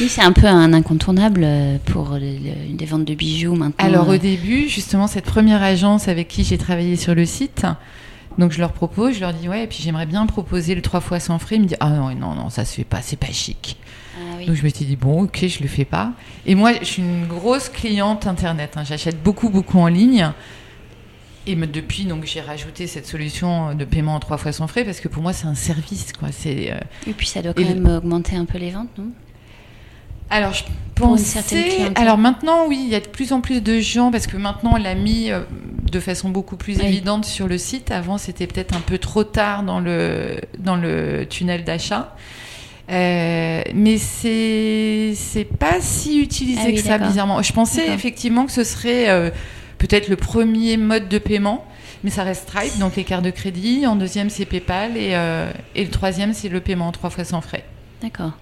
Oui, 0.00 0.08
c'est 0.08 0.22
un 0.22 0.32
peu 0.32 0.46
un 0.46 0.72
incontournable 0.72 1.42
euh, 1.44 1.76
pour 1.84 2.10
des 2.18 2.86
ventes 2.86 3.04
de 3.04 3.14
bijoux 3.14 3.54
maintenant. 3.54 3.84
Alors 3.84 4.10
euh. 4.10 4.14
au 4.14 4.18
début, 4.18 4.68
justement, 4.68 5.06
cette 5.06 5.24
première 5.24 5.62
agence 5.62 6.08
avec 6.08 6.28
qui 6.28 6.44
j'ai 6.44 6.58
travaillé 6.58 6.96
sur 6.96 7.14
le 7.14 7.24
site, 7.26 7.66
donc 8.38 8.50
je 8.52 8.58
leur 8.60 8.72
propose, 8.72 9.14
je 9.14 9.20
leur 9.20 9.32
dis 9.32 9.48
ouais, 9.48 9.64
et 9.64 9.66
puis 9.66 9.78
j'aimerais 9.82 10.06
bien 10.06 10.26
proposer 10.26 10.74
le 10.74 10.82
trois 10.82 11.00
fois 11.00 11.20
sans 11.20 11.38
frais. 11.38 11.56
Ils 11.56 11.62
me 11.62 11.66
disent 11.66 11.76
ah 11.80 11.90
non, 11.90 12.14
non, 12.14 12.34
non, 12.34 12.50
ça 12.50 12.64
se 12.64 12.74
fait 12.74 12.84
pas, 12.84 13.00
c'est 13.02 13.18
pas 13.18 13.30
chic. 13.32 13.76
Ah 14.16 14.36
oui. 14.38 14.46
Donc 14.46 14.56
je 14.56 14.64
me 14.64 14.68
suis 14.68 14.84
dit 14.84 14.96
bon, 14.96 15.22
ok, 15.24 15.46
je 15.46 15.60
le 15.62 15.68
fais 15.68 15.84
pas. 15.84 16.12
Et 16.46 16.54
moi, 16.54 16.72
je 16.80 16.84
suis 16.84 17.02
une 17.02 17.26
grosse 17.26 17.68
cliente 17.68 18.26
internet. 18.26 18.72
hein. 18.76 18.82
J'achète 18.84 19.22
beaucoup, 19.22 19.48
beaucoup 19.50 19.78
en 19.78 19.88
ligne. 19.88 20.30
Et 21.46 21.54
depuis, 21.56 22.04
donc 22.06 22.24
j'ai 22.24 22.40
rajouté 22.40 22.86
cette 22.86 23.06
solution 23.06 23.74
de 23.74 23.84
paiement 23.84 24.14
en 24.14 24.18
trois 24.20 24.38
fois 24.38 24.50
sans 24.50 24.66
frais 24.66 24.82
parce 24.82 24.98
que 25.00 25.08
pour 25.08 25.22
moi 25.22 25.34
c'est 25.34 25.46
un 25.46 25.54
service, 25.54 26.12
quoi. 26.18 26.28
C'est 26.32 26.72
euh, 26.72 26.78
Et 27.06 27.12
puis 27.12 27.26
ça 27.26 27.42
doit 27.42 27.52
quand 27.52 27.60
Et 27.60 27.66
le- 27.68 27.74
même 27.74 27.94
augmenter 27.98 28.34
un 28.36 28.46
peu 28.46 28.56
les 28.56 28.70
ventes, 28.70 28.88
non? 28.96 29.08
Alors, 30.30 30.52
je 30.52 30.64
pensais... 30.94 31.92
Alors 31.96 32.18
maintenant, 32.18 32.66
oui, 32.66 32.80
il 32.84 32.88
y 32.88 32.94
a 32.94 33.00
de 33.00 33.08
plus 33.08 33.32
en 33.32 33.40
plus 33.40 33.60
de 33.62 33.80
gens 33.80 34.10
parce 34.10 34.26
que 34.26 34.36
maintenant, 34.36 34.72
on 34.74 34.78
l'a 34.78 34.94
mis 34.94 35.30
euh, 35.30 35.40
de 35.90 36.00
façon 36.00 36.28
beaucoup 36.28 36.56
plus 36.56 36.78
Oui. 36.78 36.86
évidente 36.86 37.24
sur 37.24 37.46
le 37.48 37.58
site. 37.58 37.90
Avant, 37.90 38.18
c'était 38.18 38.46
peut-être 38.46 38.74
un 38.76 38.80
peu 38.80 38.98
trop 38.98 39.24
tard 39.24 39.62
dans 39.62 39.80
le, 39.80 40.40
dans 40.58 40.76
le 40.76 41.26
tunnel 41.28 41.64
d'achat. 41.64 42.14
Euh, 42.90 43.62
mais 43.74 43.96
c'est 43.96 45.14
c'est 45.16 45.44
pas 45.46 45.80
si 45.80 46.20
utilisé 46.20 46.60
Ah 46.62 46.66
oui, 46.68 46.74
que 46.74 46.80
ça 46.82 46.98
bizarrement. 46.98 47.40
Je 47.40 47.52
pensais 47.52 47.88
effectivement 47.94 48.44
que 48.44 48.52
ce 48.52 48.62
serait 48.62 49.08
euh, 49.08 49.30
peut-être 49.78 50.08
le 50.08 50.16
premier 50.16 50.76
mode 50.76 51.08
de 51.08 51.16
paiement, 51.16 51.64
mais 52.02 52.10
ça 52.10 52.24
reste 52.24 52.42
Stripe, 52.42 52.78
donc 52.78 52.96
les 52.96 53.04
cartes 53.04 53.24
de 53.24 53.30
crédit. 53.30 53.86
En 53.86 53.96
deuxième, 53.96 54.28
c'est 54.28 54.44
PayPal 54.44 54.98
et, 54.98 55.12
euh, 55.14 55.50
et 55.74 55.82
le 55.82 55.90
troisième, 55.90 56.34
c'est 56.34 56.50
le 56.50 56.60
paiement 56.60 56.92
trois 56.92 57.08
fois 57.08 57.24
sans 57.24 57.40
frais. 57.40 57.64
D'accord. 58.02 58.32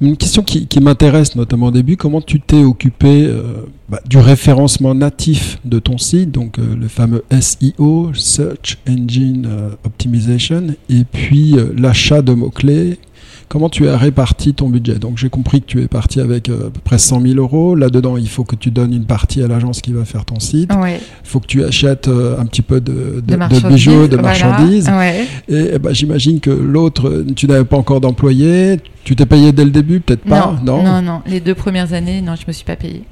Une 0.00 0.16
question 0.16 0.42
qui, 0.42 0.80
m'intéresse 0.80 1.36
notamment 1.36 1.66
au 1.66 1.70
début, 1.70 1.96
comment 1.96 2.20
tu 2.20 2.40
t'es 2.40 2.62
occupé 2.62 3.24
euh, 3.24 3.66
bah, 3.88 4.00
du 4.06 4.18
référencement 4.18 4.94
natif 4.94 5.58
de 5.64 5.78
ton 5.78 5.96
site, 5.96 6.30
donc 6.30 6.58
euh, 6.58 6.74
le 6.76 6.88
fameux 6.88 7.24
SEO, 7.40 8.12
Search 8.14 8.78
Engine 8.88 9.46
euh, 9.48 9.70
Optimization, 9.84 10.74
et 10.90 11.04
puis 11.04 11.56
l'achat 11.76 12.22
de 12.22 12.32
mots-clés. 12.32 12.98
Comment 13.48 13.68
tu 13.68 13.88
as 13.88 13.96
réparti 13.96 14.54
ton 14.54 14.68
budget 14.68 14.96
Donc 14.96 15.18
j'ai 15.18 15.28
compris 15.30 15.60
que 15.60 15.66
tu 15.66 15.80
es 15.80 15.86
parti 15.86 16.20
avec 16.20 16.48
euh, 16.48 16.66
à 16.66 16.70
peu 16.70 16.80
près 16.82 16.98
100 16.98 17.20
000 17.20 17.34
euros. 17.36 17.76
Là-dedans, 17.76 18.16
il 18.16 18.28
faut 18.28 18.42
que 18.42 18.56
tu 18.56 18.72
donnes 18.72 18.92
une 18.92 19.04
partie 19.04 19.40
à 19.42 19.46
l'agence 19.46 19.80
qui 19.80 19.92
va 19.92 20.04
faire 20.04 20.24
ton 20.24 20.40
site. 20.40 20.72
Ouais. 20.74 20.98
Il 21.24 21.28
faut 21.28 21.38
que 21.38 21.46
tu 21.46 21.64
achètes 21.64 22.08
euh, 22.08 22.38
un 22.40 22.46
petit 22.46 22.62
peu 22.62 22.80
de, 22.80 22.92
de- 22.92 23.20
de 23.20 23.32
de 23.32 23.36
marchandises. 23.36 23.66
bijoux, 23.68 24.08
de 24.08 24.16
voilà. 24.16 24.22
marchandises. 24.22 24.88
Ouais. 24.88 25.26
Et 25.48 25.70
eh 25.74 25.78
ben, 25.78 25.92
j'imagine 25.94 26.40
que 26.40 26.50
l'autre, 26.50 27.24
tu 27.36 27.46
n'avais 27.46 27.64
pas 27.64 27.76
encore 27.76 28.00
d'employé. 28.00 28.80
Tu 29.04 29.14
t'es 29.14 29.26
payé 29.26 29.52
dès 29.52 29.64
le 29.64 29.70
début, 29.70 30.00
peut-être 30.00 30.24
pas, 30.24 30.56
non, 30.64 30.82
non, 30.82 31.00
non. 31.00 31.22
Les 31.26 31.38
deux 31.38 31.54
premières 31.54 31.92
années, 31.92 32.20
non, 32.22 32.34
je 32.34 32.42
me 32.48 32.52
suis 32.52 32.64
pas 32.64 32.74
payée. 32.74 33.04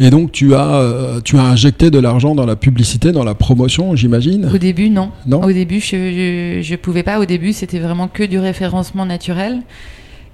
Et 0.00 0.10
donc 0.10 0.32
tu 0.32 0.54
as, 0.54 0.74
euh, 0.76 1.20
tu 1.22 1.36
as 1.38 1.42
injecté 1.42 1.90
de 1.90 1.98
l'argent 1.98 2.34
dans 2.34 2.46
la 2.46 2.56
publicité, 2.56 3.12
dans 3.12 3.24
la 3.24 3.34
promotion, 3.34 3.94
j'imagine? 3.96 4.50
Au 4.54 4.58
début, 4.58 4.90
non. 4.90 5.10
Non? 5.26 5.42
Au 5.42 5.52
début, 5.52 5.80
je, 5.80 5.96
je, 5.96 6.60
je 6.62 6.76
pouvais 6.76 7.02
pas. 7.02 7.18
Au 7.20 7.24
début, 7.24 7.52
c'était 7.52 7.78
vraiment 7.78 8.08
que 8.08 8.22
du 8.22 8.38
référencement 8.38 9.06
naturel. 9.06 9.60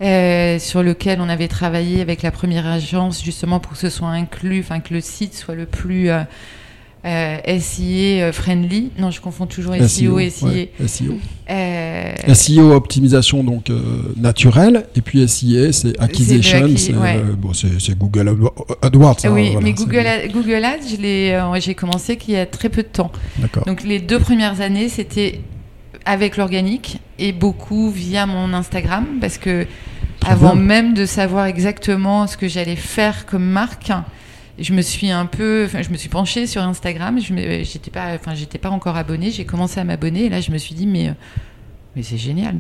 euh, 0.03 0.59
sur 0.59 0.83
lequel 0.83 1.21
on 1.21 1.29
avait 1.29 1.49
travaillé 1.49 2.01
avec 2.01 2.23
la 2.23 2.33
première 2.33 2.67
agence 2.67 3.23
justement 3.23 3.61
pour 3.61 3.73
que 3.73 3.79
ce 3.79 3.91
soit 3.91 4.09
inclus, 4.09 4.61
enfin 4.61 4.81
que 4.81 4.93
le 4.93 5.01
site 5.01 5.35
soit 5.35 5.55
le 5.55 5.67
plus 5.67 6.11
euh, 6.11 6.23
euh, 7.05 7.37
SIA 7.61 8.33
friendly. 8.33 8.91
Non, 8.99 9.11
je 9.11 9.21
confonds 9.21 9.47
toujours 9.47 9.75
SEO 9.75 10.19
et 10.19 10.31
SIA. 10.31 10.49
ouais, 10.49 10.71
SEO. 10.87 11.19
Euh, 11.51 12.15
SEO 12.33 12.73
optimisation 12.73 13.45
donc 13.45 13.69
euh, 13.69 13.81
naturelle 14.17 14.87
et 14.97 15.03
puis 15.03 15.29
SIA 15.29 15.73
c'est 15.73 16.01
acquisition, 16.01 16.65
acquis- 16.65 16.79
c'est 16.79 16.95
ouais. 16.95 17.17
euh, 17.19 17.35
bon, 17.37 17.53
Google 17.99 18.29
Adwo- 18.31 18.55
AdWords. 18.81 19.17
hein, 19.25 19.31
oui, 19.33 19.51
voilà, 19.53 19.67
mais 19.67 19.73
Google, 19.75 20.07
Ad- 20.07 20.33
Google 20.33 20.65
Ads, 20.65 20.97
euh, 21.03 21.61
j'ai 21.61 21.75
commencé 21.75 22.17
qu'il 22.17 22.33
y 22.35 22.37
a 22.39 22.47
très 22.47 22.71
peu 22.71 22.83
de 22.83 22.89
temps. 22.89 23.13
Donc 23.67 23.83
les 23.85 23.99
deux 24.01 24.19
premières 24.19 24.61
années, 24.63 24.89
c'était 24.89 25.41
avec 26.07 26.37
l'organique 26.39 26.99
et 27.19 27.33
beaucoup 27.33 27.91
via 27.91 28.25
mon 28.27 28.53
Instagram 28.55 29.05
parce 29.21 29.37
que 29.39 29.67
avant 30.27 30.55
même 30.55 30.95
de 30.95 31.05
savoir 31.05 31.45
exactement 31.47 32.27
ce 32.27 32.37
que 32.39 32.49
j'allais 32.49 32.77
faire 32.77 33.27
comme 33.27 33.45
marque. 33.45 33.91
Je 34.59 34.73
me 34.73 34.83
suis 34.83 35.11
un 35.11 35.27
peu, 35.27 35.65
enfin, 35.67 35.83
je 35.83 35.91
me 35.91 35.97
suis 35.97 36.09
penchée 36.09 36.47
sur 36.47 36.63
Instagram. 36.63 37.19
Je 37.21 37.35
j'étais 37.65 37.91
pas, 37.91 38.15
enfin, 38.15 38.35
j'étais 38.35 38.59
pas 38.59 38.71
encore 38.71 38.97
abonnée. 38.97 39.31
J'ai 39.31 39.45
commencé 39.45 39.81
à 39.81 39.85
m'abonner 39.85 40.27
et 40.27 40.29
là, 40.29 40.41
je 40.41 40.51
me 40.53 40.59
suis 40.59 40.75
dit, 40.77 40.87
mais, 40.87 41.09
euh, 41.09 41.13
mais 41.97 42.03
c'est 42.05 42.17
génial. 42.17 42.57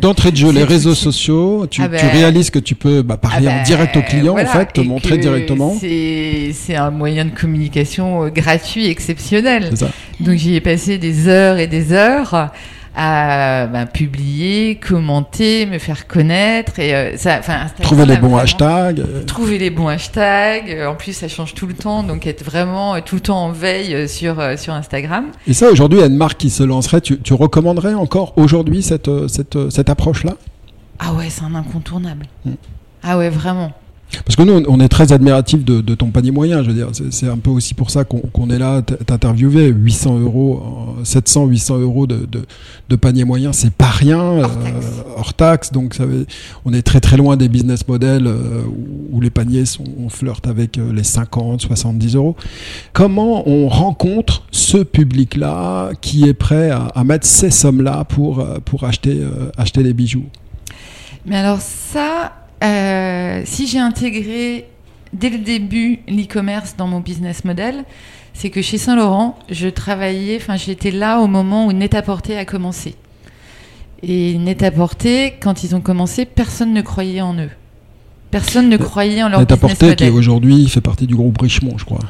D'entrée 0.00 0.30
de 0.30 0.36
jeu, 0.36 0.52
les 0.52 0.62
réseaux 0.62 0.94
sociaux, 0.94 1.66
tu, 1.68 1.82
Ah 1.82 1.86
tu 1.86 1.90
ben- 1.92 2.10
réalises 2.10 2.50
que 2.50 2.60
tu 2.60 2.76
peux 2.76 3.02
bah, 3.02 3.16
parler 3.16 3.48
Ah 3.50 3.54
en 3.54 3.56
bah, 3.58 3.62
direct 3.64 3.96
au 3.96 4.02
client, 4.02 4.32
voilà, 4.32 4.50
en 4.50 4.52
fait, 4.52 4.72
te 4.72 4.80
montrer 4.80 5.18
directement. 5.18 5.76
C'est 5.80 6.76
un 6.76 6.90
moyen 6.90 7.24
de 7.24 7.30
communication 7.30 8.24
euh, 8.24 8.28
gratuit, 8.28 8.86
exceptionnel. 8.86 9.76
Ça. 9.76 9.90
Donc 10.20 10.36
j'y 10.36 10.54
ai 10.54 10.60
passé 10.60 10.98
des 10.98 11.26
heures 11.26 11.58
et 11.58 11.66
des 11.66 11.92
heures 11.92 12.52
à 12.94 13.66
bah, 13.66 13.86
publier, 13.86 14.76
commenter, 14.76 15.66
me 15.66 15.78
faire 15.78 16.06
connaître 16.06 16.78
et 16.78 16.94
euh, 16.94 17.16
ça. 17.16 17.36
Enfin, 17.38 17.54
Instagram 17.62 17.82
Trouver 17.84 18.06
les 18.06 18.16
bons 18.16 18.20
vraiment- 18.28 18.38
hashtags. 18.38 19.00
euh, 19.00 19.24
Trouver 19.24 19.58
les 19.58 19.70
bons 19.70 19.88
hashtags. 19.88 20.70
Euh, 20.70 20.86
En 20.88 20.94
plus, 20.94 21.12
ça 21.14 21.28
change 21.28 21.54
tout 21.54 21.66
le 21.66 21.74
temps, 21.74 22.02
donc 22.02 22.26
être 22.26 22.44
vraiment 22.44 22.94
euh, 22.94 23.00
tout 23.04 23.14
le 23.14 23.20
temps 23.22 23.44
en 23.44 23.50
veille 23.52 23.94
euh, 23.94 24.06
sur 24.06 24.38
euh, 24.40 24.56
sur 24.56 24.74
Instagram. 24.74 25.26
Et 25.46 25.54
ça, 25.54 25.70
aujourd'hui, 25.70 25.98
il 25.98 26.02
y 26.02 26.04
a 26.04 26.08
une 26.08 26.16
marque 26.16 26.38
qui 26.38 26.50
se 26.50 26.62
lancerait. 26.62 27.00
Tu, 27.00 27.18
tu 27.20 27.32
recommanderais 27.34 27.94
encore 27.94 28.34
aujourd'hui 28.36 28.82
cette, 28.82 29.08
euh, 29.08 29.28
cette, 29.28 29.56
euh, 29.56 29.70
cette 29.70 29.88
approche-là? 29.88 30.34
Ah 30.98 31.12
ouais, 31.14 31.28
c'est 31.30 31.44
un 31.44 31.54
incontournable. 31.54 32.26
Mm. 32.44 32.50
Ah 33.02 33.18
ouais, 33.18 33.30
vraiment. 33.30 33.72
Parce 34.24 34.36
que 34.36 34.42
nous, 34.42 34.62
on- 34.68 34.80
est 34.80 34.88
très 34.88 35.12
admiratif 35.12 35.64
de, 35.64 35.80
de 35.80 35.94
ton 35.94 36.10
panier 36.10 36.30
moyen. 36.32 36.62
Je 36.62 36.68
veux 36.68 36.74
dire, 36.74 36.88
c'est 37.10 37.28
un 37.28 37.38
peu 37.38 37.50
aussi 37.50 37.72
pour 37.74 37.90
ça 37.90 38.04
qu'on 38.04 38.50
est 38.50 38.58
là, 38.58 38.82
t'interviewer. 38.82 39.68
800 39.68 40.18
euros, 40.18 40.62
euh, 41.00 41.04
700, 41.04 41.46
800 41.46 41.78
euros 41.78 42.06
de, 42.06 42.26
de, 42.30 42.42
de 42.88 42.96
panier 42.96 43.24
moyen, 43.24 43.52
c'est 43.52 43.72
pas 43.72 43.86
rien. 43.90 44.20
euh, 44.20 44.42
Hors 44.42 44.54
taxe. 44.62 44.86
hors 45.16 45.34
taxe. 45.34 45.72
Donc, 45.72 45.94
ça 45.94 46.04
on 46.64 46.72
est 46.72 46.82
très 46.82 47.00
très 47.00 47.16
loin 47.16 47.36
des 47.36 47.48
business 47.48 47.86
models 47.88 48.26
euh, 48.26 48.62
où, 48.66 49.16
où 49.16 49.20
les 49.20 49.30
paniers 49.30 49.64
sont, 49.66 49.84
on 49.98 50.08
flirte 50.08 50.46
avec 50.46 50.78
euh, 50.78 50.92
les 50.92 51.04
50, 51.04 51.60
70 51.62 52.16
euros. 52.16 52.36
Comment 52.92 53.48
on 53.48 53.68
rencontre 53.68 54.44
ce 54.50 54.78
public-là 54.78 55.90
qui 56.00 56.24
est 56.28 56.34
prêt 56.34 56.70
à, 56.70 56.86
à 56.94 57.04
mettre 57.04 57.26
ces 57.26 57.50
sommes-là 57.50 58.04
pour, 58.04 58.40
euh, 58.40 58.58
pour 58.64 58.84
acheter, 58.84 59.18
euh, 59.20 59.50
acheter 59.56 59.82
des 59.82 59.92
bijoux? 59.94 60.24
Mais 61.24 61.36
alors 61.36 61.60
ça, 61.60 62.32
euh, 62.62 63.42
si 63.44 63.66
j'ai 63.66 63.78
intégré 63.78 64.66
dès 65.12 65.30
le 65.30 65.38
début 65.38 66.00
l'e-commerce 66.08 66.76
dans 66.76 66.86
mon 66.86 67.00
business 67.00 67.44
model, 67.44 67.84
c'est 68.34 68.50
que 68.50 68.62
chez 68.62 68.78
Saint-Laurent, 68.78 69.38
je 69.50 69.68
travaillais, 69.68 70.36
enfin 70.40 70.56
j'étais 70.56 70.90
là 70.90 71.20
au 71.20 71.26
moment 71.26 71.66
où 71.66 71.72
Net-à-Porter 71.72 72.36
a 72.36 72.44
commencé. 72.44 72.94
Et 74.02 74.38
Net-à-Porter, 74.38 75.34
quand 75.40 75.64
ils 75.64 75.76
ont 75.76 75.80
commencé, 75.80 76.24
personne 76.24 76.72
ne 76.72 76.82
croyait 76.82 77.20
en 77.20 77.34
eux. 77.34 77.50
Personne 78.30 78.68
ne 78.68 78.76
croyait 78.76 79.22
en 79.22 79.28
leur 79.28 79.40
business 79.40 79.52
apporté 79.52 79.76
qui 79.94 80.04
model. 80.04 80.12
aujourd'hui 80.12 80.66
fait 80.68 80.80
partie 80.80 81.06
du 81.06 81.14
groupe 81.14 81.38
Richemont, 81.40 81.76
je 81.76 81.84
crois. 81.84 82.00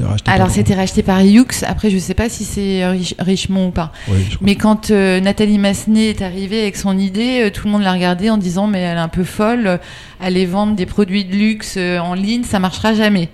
Racheté 0.00 0.30
Alors 0.30 0.50
c'était 0.50 0.74
racheté 0.74 1.02
par 1.02 1.20
Hughes. 1.20 1.64
Après, 1.66 1.90
je 1.90 1.98
sais 1.98 2.14
pas 2.14 2.28
si 2.28 2.44
c'est 2.44 2.84
Rich- 2.88 3.14
Richemont 3.18 3.68
ou 3.68 3.70
pas. 3.70 3.92
Oui. 4.08 4.14
Mais 4.40 4.56
quand 4.56 4.90
euh, 4.90 5.20
Nathalie 5.20 5.58
Massenet 5.58 6.06
est 6.10 6.22
arrivée 6.22 6.62
avec 6.62 6.76
son 6.76 6.98
idée, 6.98 7.42
euh, 7.44 7.50
tout 7.50 7.66
le 7.66 7.72
monde 7.72 7.82
l'a 7.82 7.92
regardée 7.92 8.30
en 8.30 8.36
disant 8.38 8.66
mais 8.66 8.80
elle 8.80 8.96
est 8.96 9.00
un 9.00 9.08
peu 9.08 9.24
folle, 9.24 9.66
euh, 9.66 9.76
aller 10.20 10.46
vendre 10.46 10.74
des 10.74 10.86
produits 10.86 11.24
de 11.24 11.36
luxe 11.36 11.74
euh, 11.76 11.98
en 11.98 12.14
ligne, 12.14 12.44
ça 12.44 12.58
marchera 12.58 12.94
jamais. 12.94 13.28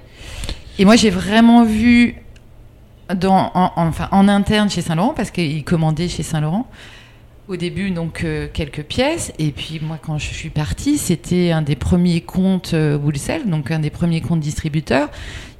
Et 0.78 0.84
moi 0.84 0.96
j'ai 0.96 1.10
vraiment 1.10 1.64
vu 1.64 2.16
dans, 3.14 3.50
en, 3.54 3.72
en- 3.76 3.86
enfin, 3.88 4.08
en 4.10 4.28
interne 4.28 4.68
chez 4.68 4.82
Saint-Laurent, 4.82 5.14
parce 5.16 5.30
qu'il 5.30 5.64
commandait 5.64 6.08
chez 6.08 6.22
Saint-Laurent, 6.22 6.66
au 7.48 7.56
début 7.56 7.90
donc 7.90 8.22
euh, 8.24 8.46
quelques 8.52 8.82
pièces, 8.82 9.32
et 9.38 9.50
puis 9.52 9.80
moi 9.82 9.98
quand 10.00 10.18
je 10.18 10.26
suis 10.26 10.50
partie, 10.50 10.98
c'était 10.98 11.50
un 11.50 11.62
des 11.62 11.76
premiers 11.76 12.20
comptes 12.20 12.74
euh, 12.74 12.98
wholesale, 12.98 13.48
donc 13.48 13.70
un 13.70 13.78
des 13.78 13.88
premiers 13.90 14.20
comptes 14.20 14.40
distributeurs. 14.40 15.08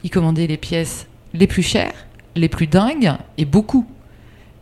Il 0.05 0.11
commandait 0.11 0.47
les 0.47 0.57
pièces 0.57 1.07
les 1.35 1.47
plus 1.47 1.63
chères, 1.63 2.07
les 2.37 2.49
plus 2.49 2.67
dingues, 2.67 3.13
et 3.37 3.45
beaucoup. 3.45 3.87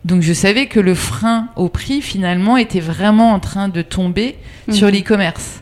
Donc 0.05 0.21
je 0.21 0.33
savais 0.33 0.67
que 0.67 0.79
le 0.79 0.95
frein 0.95 1.49
au 1.55 1.69
prix 1.69 2.01
finalement 2.01 2.57
était 2.57 2.79
vraiment 2.79 3.33
en 3.33 3.39
train 3.39 3.67
de 3.69 3.81
tomber 3.81 4.35
sur 4.71 4.87
Mhm. 4.87 4.93
l'e-commerce. 4.93 5.61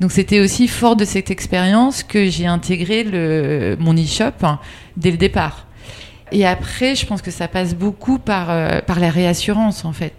Donc 0.00 0.12
c'était 0.12 0.40
aussi 0.40 0.68
fort 0.68 0.94
de 0.94 1.04
cette 1.04 1.30
expérience 1.30 2.02
que 2.02 2.28
j'ai 2.30 2.46
intégré 2.46 3.02
le, 3.02 3.76
mon 3.80 3.94
e-shop 3.94 4.32
hein, 4.42 4.58
dès 4.96 5.10
le 5.10 5.16
départ. 5.16 5.66
Et 6.30 6.46
après, 6.46 6.94
je 6.94 7.06
pense 7.06 7.22
que 7.22 7.30
ça 7.30 7.48
passe 7.48 7.74
beaucoup 7.74 8.18
par, 8.18 8.50
euh, 8.50 8.80
par 8.82 9.00
la 9.00 9.10
réassurance 9.10 9.84
en 9.84 9.92
fait. 9.92 10.12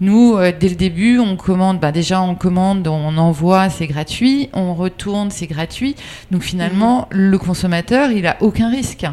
Nous, 0.00 0.34
euh, 0.36 0.52
dès 0.58 0.68
le 0.68 0.74
début, 0.74 1.18
on 1.18 1.36
commande, 1.36 1.80
bah 1.80 1.90
déjà 1.92 2.20
on 2.20 2.34
commande, 2.34 2.86
on 2.86 3.16
envoie, 3.16 3.70
c'est 3.70 3.86
gratuit, 3.86 4.50
on 4.52 4.74
retourne, 4.74 5.30
c'est 5.30 5.46
gratuit. 5.46 5.96
Donc 6.30 6.42
finalement, 6.42 7.08
le 7.10 7.38
consommateur, 7.38 8.10
il 8.10 8.26
a 8.26 8.36
aucun 8.40 8.68
risque. 8.70 9.06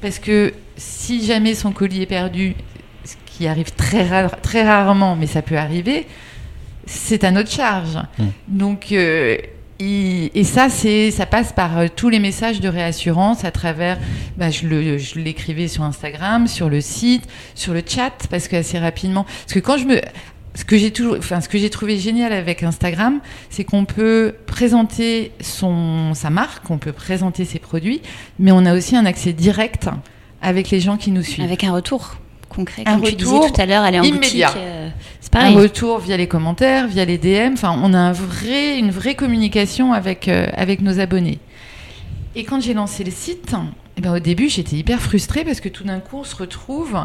Parce 0.00 0.18
que 0.18 0.54
si 0.76 1.24
jamais 1.24 1.54
son 1.54 1.72
colis 1.72 2.02
est 2.02 2.06
perdu, 2.06 2.54
ce 3.04 3.14
qui 3.26 3.46
arrive 3.46 3.72
très, 3.74 4.06
rare- 4.08 4.40
très 4.40 4.62
rarement, 4.64 5.16
mais 5.16 5.26
ça 5.26 5.42
peut 5.42 5.58
arriver, 5.58 6.06
c'est 6.86 7.24
à 7.24 7.30
notre 7.30 7.50
charge. 7.50 7.98
Mm. 8.18 8.24
Donc, 8.48 8.92
euh, 8.92 9.36
et 9.80 10.44
ça, 10.44 10.68
c'est, 10.68 11.10
ça 11.10 11.26
passe 11.26 11.52
par 11.52 11.78
euh, 11.78 11.86
tous 11.94 12.08
les 12.08 12.20
messages 12.20 12.60
de 12.60 12.68
réassurance 12.68 13.44
à 13.44 13.50
travers. 13.50 13.98
bah, 14.36 14.50
je, 14.50 15.18
l'écrivais 15.18 15.68
sur 15.68 15.82
Instagram, 15.82 16.46
sur 16.46 16.68
le 16.68 16.80
site, 16.80 17.24
sur 17.54 17.74
le 17.74 17.82
chat, 17.86 18.12
parce 18.30 18.48
que 18.48 18.56
assez 18.56 18.78
rapidement. 18.78 19.24
Parce 19.24 19.54
que 19.54 19.60
quand 19.60 19.78
je 19.78 19.86
me. 19.86 20.00
Ce 20.54 20.66
que 20.66 20.76
j'ai 20.76 20.90
toujours, 20.90 21.16
enfin, 21.16 21.40
ce 21.40 21.48
que 21.48 21.56
j'ai 21.56 21.70
trouvé 21.70 21.98
génial 21.98 22.30
avec 22.30 22.62
Instagram, 22.62 23.20
c'est 23.48 23.64
qu'on 23.64 23.86
peut 23.86 24.34
présenter 24.44 25.32
son, 25.40 26.12
sa 26.12 26.28
marque, 26.28 26.70
on 26.70 26.76
peut 26.76 26.92
présenter 26.92 27.46
ses 27.46 27.58
produits, 27.58 28.02
mais 28.38 28.52
on 28.52 28.66
a 28.66 28.74
aussi 28.76 28.94
un 28.94 29.06
accès 29.06 29.32
direct 29.32 29.88
avec 30.42 30.68
les 30.68 30.78
gens 30.78 30.98
qui 30.98 31.10
nous 31.10 31.22
suivent. 31.22 31.46
Avec 31.46 31.64
un 31.64 31.72
retour 31.72 32.16
concret, 32.52 32.82
Un 32.86 32.98
comme 32.98 33.08
tu 33.08 33.14
disais 33.16 33.30
retour 33.30 33.52
tout 33.52 33.60
à 33.60 33.66
l'heure, 33.66 33.82
aller 33.82 33.98
en 34.00 34.02
immédiat. 34.02 34.48
boutique. 34.48 34.62
euh, 34.62 34.88
c'est 35.20 35.34
un 35.36 35.40
pareil. 35.40 35.56
retour 35.56 35.98
via 35.98 36.16
les 36.16 36.26
commentaires, 36.28 36.86
via 36.88 37.04
les 37.04 37.18
DM. 37.18 37.54
Enfin, 37.54 37.78
on 37.82 37.92
a 37.94 37.98
un 37.98 38.12
vrai, 38.12 38.78
une 38.78 38.90
vraie 38.90 39.14
communication 39.14 39.92
avec, 39.92 40.28
euh, 40.28 40.46
avec 40.54 40.80
nos 40.80 41.00
abonnés. 41.00 41.38
Et 42.34 42.44
quand 42.44 42.60
j'ai 42.62 42.74
lancé 42.74 43.04
le 43.04 43.10
site, 43.10 43.54
eh 43.96 44.00
ben, 44.00 44.14
au 44.14 44.18
début, 44.18 44.48
j'étais 44.48 44.76
hyper 44.76 45.00
frustrée 45.00 45.44
parce 45.44 45.60
que 45.60 45.68
tout 45.68 45.84
d'un 45.84 46.00
coup, 46.00 46.18
on 46.20 46.24
se 46.24 46.34
retrouve 46.36 46.98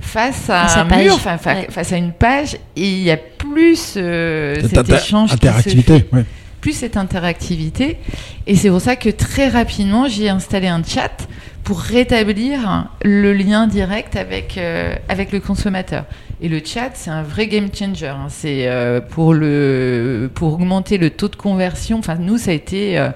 face 0.00 0.48
à 0.50 0.80
un 0.80 0.86
page. 0.86 1.04
mur, 1.04 1.14
enfin, 1.14 1.36
fa- 1.38 1.54
Ouais. 1.54 1.66
face 1.70 1.92
à 1.92 1.96
une 1.96 2.12
page, 2.12 2.54
et 2.76 2.88
il 2.88 3.02
y 3.02 3.10
a 3.10 3.16
plus 3.16 3.94
euh, 3.96 4.56
cet 4.62 4.78
inter- 4.78 4.94
échange 4.94 5.30
qui 5.30 5.36
se 5.36 5.40
fait 5.40 5.48
interactivité. 5.48 6.04
ouais. 6.12 6.24
Plus 6.62 6.72
cette 6.72 6.96
interactivité. 6.96 7.98
Et 8.46 8.56
c'est 8.56 8.70
pour 8.70 8.80
ça 8.80 8.96
que 8.96 9.10
très 9.10 9.48
rapidement, 9.48 10.08
j'ai 10.08 10.30
installé 10.30 10.68
un 10.68 10.82
chat 10.82 11.28
pour 11.64 11.80
rétablir 11.80 12.86
le 13.04 13.32
lien 13.34 13.66
direct 13.66 14.16
avec, 14.16 14.56
euh, 14.56 14.94
avec 15.10 15.30
le 15.32 15.40
consommateur. 15.40 16.04
Et 16.40 16.48
le 16.48 16.60
chat, 16.64 16.90
c'est 16.94 17.10
un 17.10 17.22
vrai 17.22 17.46
game 17.48 17.68
changer. 17.72 18.06
hein. 18.08 18.26
C'est 18.28 18.66
euh, 18.68 19.00
pour, 19.00 19.34
le, 19.34 20.30
pour 20.34 20.54
augmenter 20.54 20.96
le 20.98 21.10
taux 21.10 21.28
de 21.28 21.36
conversion. 21.36 21.98
Enfin, 21.98 22.16
nous, 22.16 22.38
ça 22.38 22.52
a 22.52 22.54
été, 22.54 22.98
euh, 22.98 23.10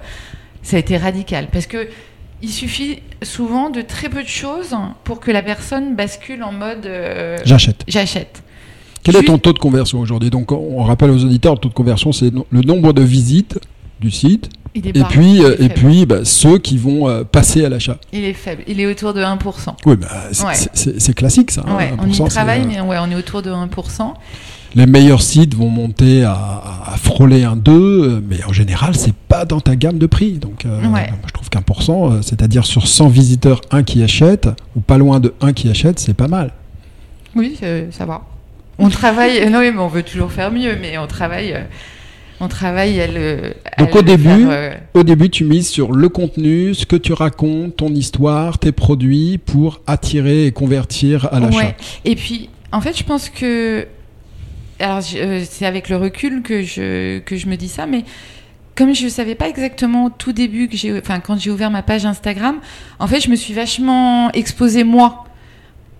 ça 0.61 0.75
a 0.77 0.79
été 0.79 0.97
radical. 0.97 1.47
Parce 1.51 1.65
que 1.67 1.87
il 2.41 2.49
suffit 2.51 3.01
souvent 3.23 3.69
de 3.71 3.81
très 3.81 4.09
peu 4.09 4.21
de 4.21 4.27
choses 4.27 4.75
pour 5.03 5.19
que 5.19 5.31
la 5.31 5.41
personne 5.41 5.95
bascule 5.95 6.43
en 6.43 6.51
mode 6.51 6.87
J'achète. 7.45 7.83
j'achète. 7.87 8.43
Quel 9.11 9.15
est 9.23 9.25
ton 9.25 9.37
taux 9.37 9.53
de 9.53 9.59
conversion 9.59 9.99
aujourd'hui 9.99 10.29
Donc, 10.29 10.51
on 10.51 10.83
rappelle 10.83 11.09
aux 11.11 11.23
auditeurs, 11.23 11.53
le 11.53 11.59
taux 11.59 11.69
de 11.69 11.73
conversion, 11.73 12.11
c'est 12.11 12.29
le 12.51 12.61
nombre 12.61 12.91
de 12.93 13.01
visites 13.01 13.57
du 14.01 14.11
site, 14.11 14.49
Il 14.75 14.85
est 14.85 14.97
et 14.97 15.03
puis, 15.05 15.43
euh, 15.43 15.55
et 15.59 15.69
puis 15.69 16.05
bah, 16.05 16.17
ceux 16.23 16.57
qui 16.59 16.77
vont 16.77 17.07
euh, 17.07 17.23
passer 17.23 17.63
à 17.65 17.69
l'achat. 17.69 17.97
Il 18.13 18.23
est 18.25 18.33
faible. 18.33 18.63
Il 18.67 18.79
est 18.81 18.85
autour 18.85 19.13
de 19.13 19.21
1%. 19.21 19.75
Oui, 19.85 19.95
bah, 19.95 20.07
c'est 20.31 21.07
Ouais. 21.07 21.13
classique 21.13 21.51
ça. 21.51 21.63
hein, 21.67 21.77
on 21.99 22.05
1%, 22.05 22.25
y 22.25 22.29
travaille, 22.29 22.61
euh, 22.61 22.65
mais 22.67 22.81
ouais, 22.81 22.97
on 23.01 23.09
est 23.09 23.15
autour 23.15 23.41
de 23.41 23.49
1%. 23.49 24.13
Les 24.75 24.85
meilleurs 24.85 25.21
sites 25.21 25.55
vont 25.55 25.69
monter 25.69 26.23
à, 26.25 26.33
à- 26.33 26.93
à 26.93 26.97
frôler 26.97 27.43
un 27.45 27.55
2, 27.55 27.71
euh, 27.71 28.21
mais 28.29 28.43
en 28.43 28.51
général, 28.53 28.93
c'est 28.95 29.15
pas 29.15 29.45
dans 29.45 29.61
ta 29.61 29.75
gamme 29.77 29.97
de 29.97 30.05
prix. 30.05 30.33
Donc, 30.33 30.65
euh, 30.65 30.85
Ouais. 30.89 31.09
je 31.25 31.31
trouve 31.31 31.49
qu'un 31.49 31.61
pour 31.63 31.81
cent, 31.81 32.11
euh, 32.11 32.21
c'est-à-dire 32.21 32.65
sur 32.65 32.87
100 32.87 33.07
visiteurs, 33.07 33.61
un 33.71 33.81
qui 33.83 34.03
achète, 34.03 34.49
ou 34.75 34.81
pas 34.81 34.97
loin 34.97 35.19
de 35.21 35.33
un 35.41 35.53
qui 35.53 35.69
achète, 35.69 35.97
c'est 35.97 36.13
pas 36.13 36.27
mal. 36.27 36.51
Oui, 37.35 37.57
ça 37.91 38.05
va. 38.05 38.21
On 38.79 38.89
travaille. 38.89 39.39
euh, 39.39 39.49
non, 39.49 39.59
mais 39.59 39.71
on 39.77 39.87
veut 39.87 40.03
toujours 40.03 40.31
faire 40.31 40.51
mieux, 40.51 40.77
mais 40.79 40.97
on 40.97 41.07
travaille. 41.07 41.53
euh, 41.53 41.63
on 42.39 42.47
travaille 42.47 43.01
à 43.01 43.07
le. 43.07 43.53
à 43.75 43.83
Donc, 43.83 43.95
au 43.95 44.01
début, 44.01 44.23
faire, 44.23 44.47
euh, 44.51 44.75
Au 44.93 45.03
début, 45.03 45.29
tu 45.29 45.43
mises 45.43 45.67
sur 45.69 45.91
le 45.91 46.07
contenu, 46.09 46.75
ce 46.75 46.85
que 46.85 46.95
tu 46.95 47.13
racontes, 47.13 47.77
ton 47.77 47.89
histoire, 47.89 48.59
tes 48.59 48.71
produits, 48.71 49.39
pour 49.39 49.81
attirer 49.87 50.45
et 50.45 50.51
convertir 50.51 51.27
à 51.33 51.39
l'achat. 51.39 51.57
ouais. 51.57 51.75
Et 52.05 52.15
puis, 52.15 52.49
en 52.71 52.81
fait, 52.81 52.97
je 52.97 53.03
pense 53.03 53.29
que. 53.29 53.87
Alors, 54.79 55.01
euh, 55.15 55.43
c'est 55.49 55.65
avec 55.65 55.89
le 55.89 55.97
recul 55.97 56.43
que 56.43 56.61
je, 56.61 57.17
que 57.19 57.35
je 57.35 57.47
me 57.47 57.55
dis 57.55 57.67
ça, 57.69 57.87
mais 57.87 58.03
comme 58.75 58.93
je 58.93 59.05
ne 59.05 59.09
savais 59.09 59.33
pas 59.33 59.49
exactement 59.49 60.05
au 60.05 60.09
tout 60.11 60.33
début, 60.33 60.67
que 60.67 60.77
j'ai, 60.77 60.95
enfin, 60.99 61.19
quand 61.19 61.39
j'ai 61.39 61.49
ouvert 61.49 61.71
ma 61.71 61.81
page 61.81 62.05
Instagram, 62.05 62.57
en 62.99 63.07
fait, 63.07 63.19
je 63.19 63.31
me 63.31 63.35
suis 63.35 63.55
vachement 63.55 64.31
exposée 64.33 64.83
moi. 64.83 65.23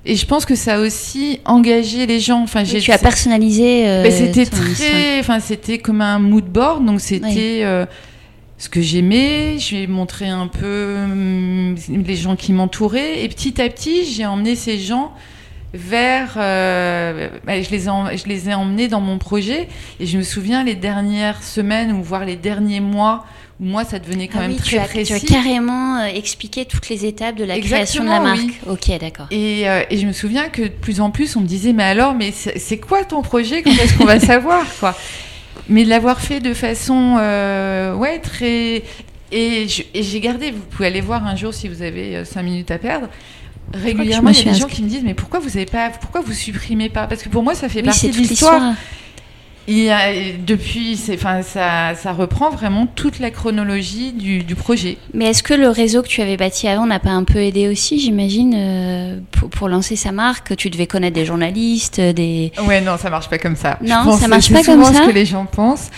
Et 0.10 0.16
je 0.16 0.26
pense 0.26 0.46
que 0.46 0.56
ça 0.56 0.76
a 0.76 0.80
aussi 0.80 1.42
engagé 1.44 2.06
les 2.06 2.22
gens. 2.22 2.42
Enfin, 2.42 2.64
j'ai. 2.64 2.80
Tu 2.80 2.94
as 2.94 2.98
personnalisé. 2.98 3.86
Euh, 3.88 4.10
c'était 4.10 4.46
très, 4.46 5.20
enfin, 5.20 5.42
c'était 5.42 5.80
comme 5.80 6.00
un 6.00 6.18
mood 6.18 6.46
board. 6.46 6.86
Donc 6.86 7.02
c'était 7.02 7.60
euh, 7.64 7.86
ce 8.58 8.70
que 8.70 8.82
j'aimais. 8.82 9.58
J'ai 9.60 9.86
montré 9.86 10.30
un 10.30 10.48
peu 10.48 10.96
hum, 10.96 11.76
les 11.90 12.16
gens 12.16 12.38
qui 12.38 12.54
m'entouraient. 12.54 13.22
Et 13.26 13.28
petit 13.28 13.62
à 13.62 13.68
petit, 13.68 14.06
j'ai 14.06 14.26
emmené 14.26 14.56
ces 14.56 14.80
gens 14.80 15.12
vers. 15.74 16.36
Euh, 16.38 17.28
bah, 17.46 17.62
je, 17.62 17.70
les 17.70 17.90
ai, 17.90 18.18
je 18.18 18.28
les 18.28 18.50
ai 18.50 18.54
emmenés 18.54 18.88
dans 18.88 19.02
mon 19.02 19.18
projet. 19.18 19.68
Et 20.00 20.06
je 20.06 20.18
me 20.18 20.24
souviens 20.24 20.64
les 20.64 20.76
dernières 20.76 21.44
semaines 21.44 21.92
ou 21.92 22.02
voire 22.02 22.24
les 22.24 22.38
derniers 22.38 22.80
mois 22.80 23.26
moi, 23.60 23.84
ça 23.84 23.98
devenait 23.98 24.28
quand 24.28 24.40
ah 24.40 24.48
même 24.48 24.58
très 24.58 24.78
précis. 24.86 25.14
Tu 25.20 25.34
as 25.34 25.40
carrément 25.40 25.98
euh, 25.98 26.06
expliqué 26.06 26.66
toutes 26.66 26.90
les 26.90 27.06
étapes 27.06 27.36
de 27.36 27.44
la 27.44 27.60
création 27.60 28.04
de 28.04 28.10
la 28.10 28.20
marque. 28.20 28.62
Ok, 28.68 28.92
d'accord. 29.00 29.28
Et, 29.32 29.68
euh, 29.68 29.84
et, 29.90 29.98
je 29.98 30.06
me 30.06 30.12
souviens 30.12 30.50
que 30.50 30.62
de 30.62 30.68
plus 30.68 31.02
en 31.02 31.10
plus, 31.10 31.36
on 31.36 31.42
me 31.42 31.48
disait, 31.48 31.74
mais 31.74 31.84
alors, 31.84 32.14
mais 32.14 32.32
c'est 32.32 32.78
quoi 32.78 33.04
ton 33.04 33.24
projet? 33.24 33.64
Quand 33.64 33.72
est-ce 33.72 33.98
qu'on 33.98 34.06
va 34.06 34.20
savoir 34.20 34.64
quoi? 34.80 34.96
Mais 35.70 35.84
de 35.86 35.90
l'avoir 35.90 36.22
fait 36.22 36.40
de 36.40 36.54
façon, 36.54 37.18
euh, 37.20 37.96
ouais, 37.96 38.20
très. 38.20 38.84
Et 39.32 39.68
j'ai 39.68 40.20
gardé. 40.20 40.52
Vous 40.52 40.62
pouvez 40.62 40.88
aller 40.88 41.02
voir 41.02 41.26
un 41.26 41.36
jour 41.36 41.54
si 41.54 41.68
vous 41.68 41.82
avez 41.82 42.24
cinq 42.26 42.44
minutes 42.44 42.70
à 42.72 42.78
perdre. 42.78 43.08
Régulièrement, 43.74 44.30
il 44.30 44.38
y 44.38 44.50
a 44.50 44.54
des 44.54 44.60
gens 44.60 44.68
qui 44.68 44.84
me 44.84 44.88
disent, 44.88 45.04
mais 45.04 45.16
pourquoi 45.16 45.40
vous 45.40 45.58
avez 45.58 45.66
pas, 45.66 45.90
pourquoi 45.90 46.22
vous 46.22 46.32
supprimez 46.32 46.90
pas? 46.90 47.08
Parce 47.08 47.24
que 47.24 47.30
pour 47.30 47.44
moi, 47.44 47.56
ça 47.56 47.68
fait 47.68 47.82
partie 47.82 48.10
de 48.10 48.16
l'histoire. 48.16 48.76
Et 49.70 49.90
depuis, 50.46 50.98
enfin, 51.14 51.42
ça, 51.42 51.94
ça, 51.96 52.14
reprend 52.14 52.50
vraiment 52.50 52.88
toute 52.88 53.20
la 53.20 53.32
chronologie 53.32 54.14
du, 54.14 54.40
du 54.44 54.56
projet. 54.56 54.98
Mais 55.14 55.26
est-ce 55.26 55.44
que 55.44 55.54
le 55.54 55.68
réseau 55.68 56.02
que 56.02 56.08
tu 56.08 56.22
avais 56.22 56.38
bâti 56.38 56.70
avant 56.70 56.86
n'a 56.86 57.00
pas 57.00 57.10
un 57.10 57.26
peu 57.26 57.40
aidé 57.40 57.68
aussi, 57.68 58.00
j'imagine, 58.00 58.54
euh, 58.56 59.20
pour, 59.32 59.50
pour, 59.50 59.68
lancer 59.68 59.98
sa 59.98 60.14
marque? 60.14 60.56
Tu 60.56 60.70
devais 60.70 60.88
connaître 60.88 61.16
des 61.16 61.26
journalistes, 61.26 62.00
des... 62.00 62.54
Ouais, 62.66 62.80
non, 62.80 62.98
ça 62.98 63.10
marche 63.10 63.30
pas 63.30 63.40
comme 63.40 63.58
ça. 63.58 63.78
Non, 63.82 64.18
ça 64.18 64.30
marche 64.30 64.52
pas 64.52 64.64
comme 64.64 64.84
ça. 64.84 64.94
C'est 64.94 65.02
ce 65.02 65.08
que 65.08 65.14
les 65.14 65.26
gens 65.26 65.46
pensent. 65.46 65.90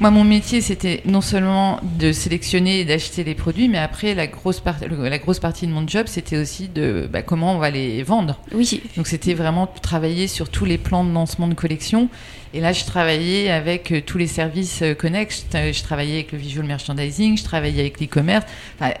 Moi, 0.00 0.12
mon 0.12 0.22
métier, 0.22 0.60
c'était 0.60 1.02
non 1.06 1.20
seulement 1.20 1.80
de 1.98 2.12
sélectionner 2.12 2.80
et 2.80 2.84
d'acheter 2.84 3.24
les 3.24 3.34
produits, 3.34 3.68
mais 3.68 3.78
après, 3.78 4.14
la 4.14 4.28
grosse, 4.28 4.62
la 4.88 5.18
grosse 5.18 5.40
partie 5.40 5.66
de 5.66 5.72
mon 5.72 5.88
job, 5.88 6.06
c'était 6.06 6.36
aussi 6.36 6.68
de 6.68 7.08
bah, 7.12 7.22
comment 7.22 7.56
on 7.56 7.58
va 7.58 7.70
les 7.70 8.04
vendre. 8.04 8.38
Oui. 8.52 8.80
Donc, 8.96 9.08
c'était 9.08 9.34
vraiment 9.34 9.66
travailler 9.66 10.28
sur 10.28 10.50
tous 10.50 10.64
les 10.64 10.78
plans 10.78 11.02
de 11.02 11.12
lancement 11.12 11.48
de 11.48 11.54
collection. 11.54 12.08
Et 12.54 12.60
là, 12.60 12.72
je 12.72 12.84
travaillais 12.84 13.50
avec 13.50 13.90
euh, 13.90 14.00
tous 14.00 14.18
les 14.18 14.28
services 14.28 14.82
euh, 14.82 14.94
connexes. 14.94 15.46
Je, 15.52 15.82
travaillais 15.82 16.14
avec 16.14 16.32
le 16.32 16.38
visual 16.38 16.64
merchandising, 16.64 17.36
je 17.36 17.44
travaillais 17.44 17.80
avec 17.80 18.00
l'e-commerce. 18.00 18.46
Enfin, 18.78 18.92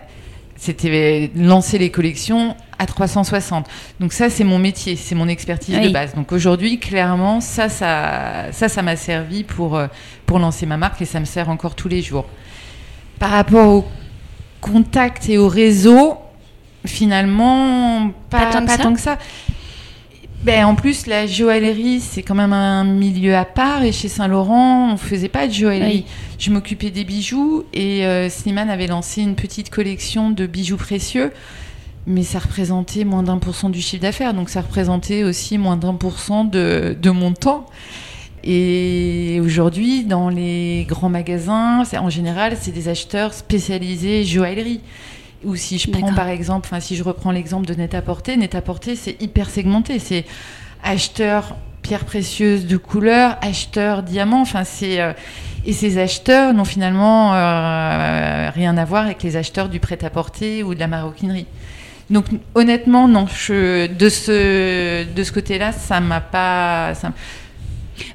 c'était 0.58 1.30
lancer 1.36 1.78
les 1.78 1.90
collections 1.90 2.56
à 2.78 2.86
360. 2.86 3.66
Donc 4.00 4.12
ça, 4.12 4.28
c'est 4.28 4.44
mon 4.44 4.58
métier, 4.58 4.96
c'est 4.96 5.14
mon 5.14 5.28
expertise 5.28 5.80
de 5.80 5.88
base. 5.88 6.14
Donc 6.14 6.32
aujourd'hui, 6.32 6.78
clairement, 6.78 7.40
ça, 7.40 7.68
ça, 7.68 8.46
ça, 8.50 8.68
ça 8.68 8.82
m'a 8.82 8.96
servi 8.96 9.44
pour 9.44 9.76
euh, 9.76 9.86
pour 10.26 10.38
lancer 10.38 10.66
ma 10.66 10.76
marque 10.76 11.00
et 11.00 11.04
ça 11.04 11.20
me 11.20 11.24
sert 11.24 11.48
encore 11.48 11.74
tous 11.74 11.88
les 11.88 12.02
jours. 12.02 12.26
Par 13.20 13.30
rapport 13.30 13.68
au 13.68 13.84
contact 14.60 15.28
et 15.28 15.38
au 15.38 15.48
réseau, 15.48 16.18
finalement, 16.84 18.10
pas, 18.28 18.46
pas, 18.46 18.76
tant, 18.78 18.94
que 18.94 19.00
ça. 19.00 19.16
Ben, 20.48 20.64
en 20.64 20.74
plus, 20.74 21.06
la 21.06 21.26
joaillerie, 21.26 22.00
c'est 22.00 22.22
quand 22.22 22.34
même 22.34 22.54
un 22.54 22.82
milieu 22.82 23.36
à 23.36 23.44
part. 23.44 23.82
Et 23.82 23.92
chez 23.92 24.08
Saint-Laurent, 24.08 24.90
on 24.90 24.96
faisait 24.96 25.28
pas 25.28 25.46
de 25.46 25.52
joaillerie. 25.52 26.06
Je 26.38 26.50
m'occupais 26.50 26.88
des 26.88 27.04
bijoux 27.04 27.64
et 27.74 28.06
euh, 28.06 28.30
Slimane 28.30 28.70
avait 28.70 28.86
lancé 28.86 29.20
une 29.20 29.34
petite 29.34 29.68
collection 29.68 30.30
de 30.30 30.46
bijoux 30.46 30.78
précieux. 30.78 31.32
Mais 32.06 32.22
ça 32.22 32.38
représentait 32.38 33.04
moins 33.04 33.22
d'un 33.22 33.36
pour 33.36 33.54
cent 33.54 33.68
du 33.68 33.82
chiffre 33.82 34.00
d'affaires. 34.00 34.32
Donc 34.32 34.48
ça 34.48 34.62
représentait 34.62 35.22
aussi 35.22 35.58
moins 35.58 35.76
d'un 35.76 35.92
pour 35.92 36.18
cent 36.18 36.44
de, 36.44 36.96
de 36.98 37.10
mon 37.10 37.34
temps. 37.34 37.66
Et 38.42 39.42
aujourd'hui, 39.44 40.04
dans 40.04 40.30
les 40.30 40.86
grands 40.88 41.10
magasins, 41.10 41.82
en 41.92 42.08
général, 42.08 42.56
c'est 42.58 42.72
des 42.72 42.88
acheteurs 42.88 43.34
spécialisés 43.34 44.24
joaillerie. 44.24 44.80
Ou 45.44 45.54
si 45.56 45.78
je 45.78 45.90
prends 45.90 46.12
par 46.14 46.28
exemple, 46.28 46.66
enfin 46.70 46.80
si 46.80 46.96
je 46.96 47.04
reprends 47.04 47.30
l'exemple 47.30 47.66
de 47.66 47.74
Net-à-Porter, 47.74 48.36
Net-à-Porter 48.36 48.96
c'est 48.96 49.20
hyper 49.22 49.50
segmenté, 49.50 49.98
c'est 49.98 50.24
acheteur 50.82 51.56
pierres 51.82 52.04
précieuses 52.04 52.66
de 52.66 52.76
couleur, 52.76 53.38
acheteur 53.40 54.02
diamant, 54.02 54.40
enfin 54.40 54.64
c'est 54.64 55.00
euh, 55.00 55.12
et 55.64 55.72
ces 55.72 55.98
acheteurs 55.98 56.54
n'ont 56.54 56.64
finalement 56.64 57.34
euh, 57.34 58.50
rien 58.52 58.76
à 58.76 58.84
voir 58.84 59.04
avec 59.04 59.22
les 59.22 59.36
acheteurs 59.36 59.68
du 59.68 59.80
prêt-à-porter 59.80 60.62
ou 60.64 60.74
de 60.74 60.80
la 60.80 60.88
maroquinerie. 60.88 61.46
Donc 62.10 62.24
honnêtement 62.54 63.06
non, 63.06 63.26
je, 63.26 63.86
de 63.86 64.08
ce 64.08 65.04
de 65.04 65.22
ce 65.22 65.30
côté-là, 65.30 65.72
ça 65.72 66.00
m'a 66.00 66.20
pas 66.20 66.94
ça, 66.94 67.12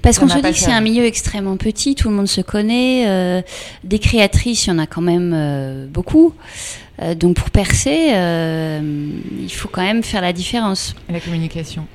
parce 0.01 0.19
qu'on 0.19 0.28
se 0.28 0.36
dit 0.36 0.41
que 0.41 0.53
c'est 0.53 0.71
un 0.71 0.82
milieu 0.82 1.05
extrêmement 1.05 1.57
petit, 1.57 1.95
tout 1.95 2.09
le 2.09 2.15
monde 2.15 2.28
se 2.28 2.41
connaît. 2.41 3.05
Euh, 3.07 3.41
des 3.84 3.99
créatrices, 3.99 4.65
il 4.65 4.69
y 4.69 4.74
en 4.74 4.80
a 4.80 4.88
quand 4.88 5.01
même 5.01 5.34
euh, 5.36 5.88
beaucoup. 5.88 6.34
Euh, 7.01 7.15
donc 7.15 7.35
pour 7.35 7.49
percer, 7.49 8.13
il 8.13 9.51
faut 9.51 9.69
quand 9.69 9.83
même 9.83 10.03
faire 10.03 10.21
la 10.21 10.33
différence. 10.33 10.95
La 11.09 11.19
communication. 11.19 11.85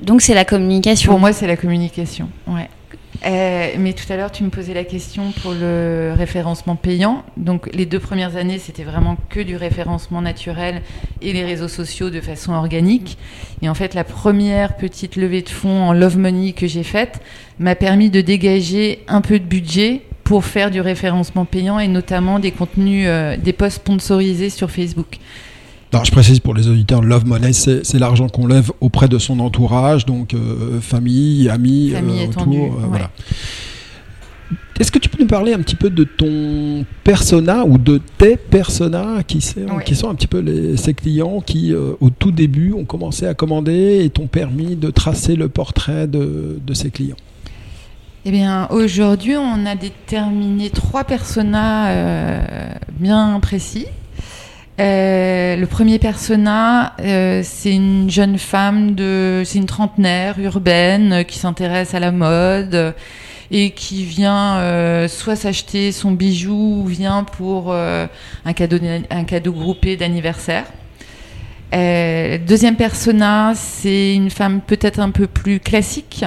Donc 0.00 0.22
c'est 0.22 0.34
la 0.34 0.44
communication. 0.44 1.12
Pour 1.12 1.20
moi, 1.20 1.32
c'est 1.32 1.46
la 1.46 1.56
communication. 1.56 2.28
Ouais. 2.46 2.68
Euh, 3.24 3.68
mais 3.78 3.92
tout 3.92 4.10
à 4.12 4.16
l'heure, 4.16 4.32
tu 4.32 4.42
me 4.42 4.50
posais 4.50 4.74
la 4.74 4.84
question 4.84 5.32
pour 5.42 5.52
le 5.52 6.12
référencement 6.16 6.76
payant. 6.76 7.24
Donc, 7.36 7.68
les 7.72 7.86
deux 7.86 8.00
premières 8.00 8.36
années, 8.36 8.58
c'était 8.58 8.82
vraiment 8.82 9.16
que 9.28 9.40
du 9.40 9.56
référencement 9.56 10.22
naturel 10.22 10.82
et 11.20 11.32
les 11.32 11.44
réseaux 11.44 11.68
sociaux 11.68 12.10
de 12.10 12.20
façon 12.20 12.52
organique. 12.52 13.18
Et 13.60 13.68
en 13.68 13.74
fait, 13.74 13.94
la 13.94 14.04
première 14.04 14.76
petite 14.76 15.16
levée 15.16 15.42
de 15.42 15.48
fonds 15.48 15.82
en 15.84 15.92
Love 15.92 16.18
Money 16.18 16.52
que 16.52 16.66
j'ai 16.66 16.82
faite 16.82 17.20
m'a 17.58 17.76
permis 17.76 18.10
de 18.10 18.20
dégager 18.20 19.04
un 19.06 19.20
peu 19.20 19.38
de 19.38 19.44
budget 19.44 20.02
pour 20.32 20.46
faire 20.46 20.70
du 20.70 20.80
référencement 20.80 21.44
payant 21.44 21.78
et 21.78 21.88
notamment 21.88 22.38
des 22.38 22.52
contenus, 22.52 23.04
euh, 23.06 23.36
des 23.36 23.52
posts 23.52 23.76
sponsorisés 23.76 24.48
sur 24.48 24.70
Facebook 24.70 25.18
je 26.04 26.10
précise 26.10 26.40
pour 26.40 26.54
les 26.54 26.68
auditeurs, 26.68 27.02
Love 27.02 27.26
Money, 27.26 27.52
c'est 27.52 27.98
l'argent 27.98 28.28
qu'on 28.28 28.46
lève 28.46 28.72
auprès 28.80 29.08
de 29.08 29.18
son 29.18 29.38
entourage, 29.40 30.06
donc 30.06 30.34
euh, 30.34 30.80
famille, 30.80 31.48
amis, 31.48 31.92
euh, 31.94 32.26
autour. 32.26 32.54
Euh, 32.54 32.86
voilà. 32.88 33.10
Est-ce 34.80 34.90
que 34.90 34.98
tu 34.98 35.08
peux 35.08 35.22
nous 35.22 35.28
parler 35.28 35.52
un 35.52 35.58
petit 35.58 35.76
peu 35.76 35.90
de 35.90 36.04
ton 36.04 36.84
persona 37.04 37.64
ou 37.66 37.78
de 37.78 38.00
tes 38.18 38.36
personas 38.36 39.22
qui, 39.22 39.38
qui 39.84 39.94
sont 39.94 40.08
un 40.08 40.14
petit 40.14 40.26
peu 40.26 40.40
les, 40.40 40.76
ces 40.76 40.94
clients 40.94 41.40
qui, 41.40 41.72
au 41.74 42.10
tout 42.10 42.32
début, 42.32 42.72
ont 42.72 42.84
commencé 42.84 43.26
à 43.26 43.34
commander 43.34 44.02
et 44.02 44.10
t'ont 44.10 44.26
permis 44.26 44.74
de 44.74 44.90
tracer 44.90 45.36
le 45.36 45.48
portrait 45.48 46.06
de, 46.08 46.58
de 46.66 46.74
ces 46.74 46.90
clients? 46.90 47.16
Eh 48.24 48.30
bien, 48.30 48.68
aujourd'hui, 48.70 49.36
on 49.36 49.66
a 49.66 49.74
déterminé 49.74 50.70
trois 50.70 51.04
personas 51.04 51.92
bien 52.90 53.38
précis. 53.40 53.86
Euh, 54.80 55.54
le 55.54 55.66
premier 55.66 55.98
persona, 55.98 56.94
euh, 57.00 57.42
c'est 57.44 57.74
une 57.74 58.10
jeune 58.10 58.38
femme 58.38 58.94
de, 58.94 59.42
c'est 59.44 59.58
une 59.58 59.66
trentenaire 59.66 60.38
urbaine 60.38 61.12
euh, 61.12 61.22
qui 61.24 61.38
s'intéresse 61.38 61.94
à 61.94 62.00
la 62.00 62.10
mode 62.10 62.94
et 63.50 63.72
qui 63.72 64.04
vient 64.04 65.06
soit 65.08 65.36
s'acheter 65.36 65.92
son 65.92 66.12
bijou 66.12 66.80
ou 66.82 66.86
vient 66.86 67.22
pour 67.22 67.74
un 67.74 68.52
cadeau, 68.54 68.78
un 69.10 69.24
cadeau 69.24 69.52
groupé 69.52 69.98
d'anniversaire. 69.98 70.64
deuxième 71.70 72.76
persona, 72.76 73.52
c'est 73.54 74.14
une 74.14 74.30
femme 74.30 74.62
peut-être 74.62 75.00
un 75.00 75.10
peu 75.10 75.26
plus 75.26 75.60
classique. 75.60 76.24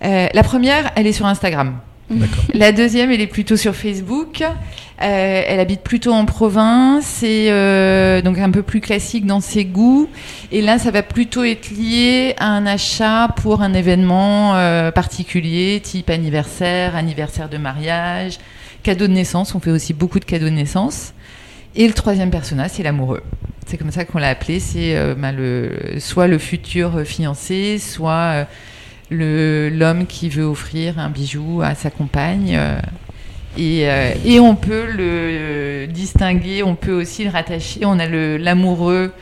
La 0.00 0.42
première, 0.42 0.90
elle 0.96 1.06
est 1.06 1.12
sur 1.12 1.26
Instagram. 1.26 1.78
La 2.54 2.72
deuxième, 2.72 3.10
elle 3.10 3.20
est 3.20 3.26
plutôt 3.26 3.56
sur 3.56 3.74
Facebook. 3.74 4.42
Euh, 4.42 5.42
elle 5.46 5.60
habite 5.60 5.82
plutôt 5.82 6.12
en 6.12 6.24
province, 6.24 7.04
c'est 7.04 7.52
euh, 7.52 8.20
donc 8.20 8.38
un 8.38 8.50
peu 8.50 8.62
plus 8.62 8.80
classique 8.80 9.26
dans 9.26 9.40
ses 9.40 9.64
goûts. 9.64 10.08
Et 10.50 10.60
là, 10.60 10.78
ça 10.78 10.90
va 10.90 11.02
plutôt 11.02 11.44
être 11.44 11.70
lié 11.70 12.34
à 12.38 12.48
un 12.48 12.66
achat 12.66 13.28
pour 13.36 13.62
un 13.62 13.74
événement 13.74 14.56
euh, 14.56 14.90
particulier, 14.90 15.80
type 15.80 16.10
anniversaire, 16.10 16.96
anniversaire 16.96 17.48
de 17.48 17.58
mariage, 17.58 18.38
cadeau 18.82 19.06
de 19.06 19.12
naissance. 19.12 19.54
On 19.54 19.60
fait 19.60 19.70
aussi 19.70 19.94
beaucoup 19.94 20.18
de 20.18 20.24
cadeaux 20.24 20.46
de 20.46 20.50
naissance. 20.50 21.12
Et 21.76 21.86
le 21.86 21.94
troisième 21.94 22.30
personnage, 22.30 22.70
c'est 22.72 22.82
l'amoureux. 22.82 23.22
C'est 23.66 23.76
comme 23.76 23.92
ça 23.92 24.04
qu'on 24.04 24.18
l'a 24.18 24.30
appelé. 24.30 24.58
C'est 24.58 24.96
bah, 25.14 25.30
le, 25.30 26.00
soit 26.00 26.26
le 26.26 26.38
futur 26.38 27.02
fiancé, 27.04 27.78
soit 27.78 28.46
l'homme 29.10 30.06
qui 30.06 30.28
veut 30.28 30.44
offrir 30.44 30.98
un 30.98 31.10
bijou 31.10 31.62
à 31.62 31.74
sa 31.74 31.90
compagne. 31.90 32.56
Euh, 32.56 32.78
et, 33.56 33.88
euh, 33.88 34.12
et, 34.24 34.38
on 34.38 34.54
peut 34.54 34.86
le 34.86 35.86
distinguer, 35.86 36.62
on 36.62 36.74
peut 36.74 36.92
aussi 36.92 37.24
le 37.24 37.30
rattacher. 37.30 37.80
On 37.84 37.98
a 37.98 38.06
l'amoureux 38.06 39.12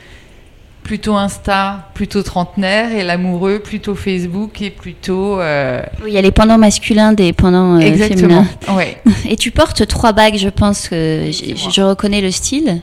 plutôt 0.87 1.15
Insta, 1.15 1.89
plutôt 1.93 2.23
trentenaire, 2.23 2.93
et 2.93 3.03
l'amoureux 3.03 3.59
plutôt 3.59 3.93
Facebook 3.93 4.61
et 4.61 4.69
plutôt. 4.69 5.39
Euh, 5.39 5.81
oui, 6.01 6.11
il 6.11 6.13
y 6.13 6.17
a 6.17 6.21
les 6.21 6.31
pendants 6.31 6.57
masculins 6.57 7.11
des 7.11 7.33
pendants 7.33 7.77
Exactement. 7.77 8.45
Ouais. 8.69 8.97
Et 9.29 9.35
tu 9.35 9.51
portes 9.51 9.85
trois 9.87 10.13
bagues, 10.13 10.37
je 10.37 10.47
pense 10.47 10.87
que 10.87 11.29
je, 11.29 11.81
reconnais 11.81 12.21
le 12.21 12.31
style. 12.31 12.81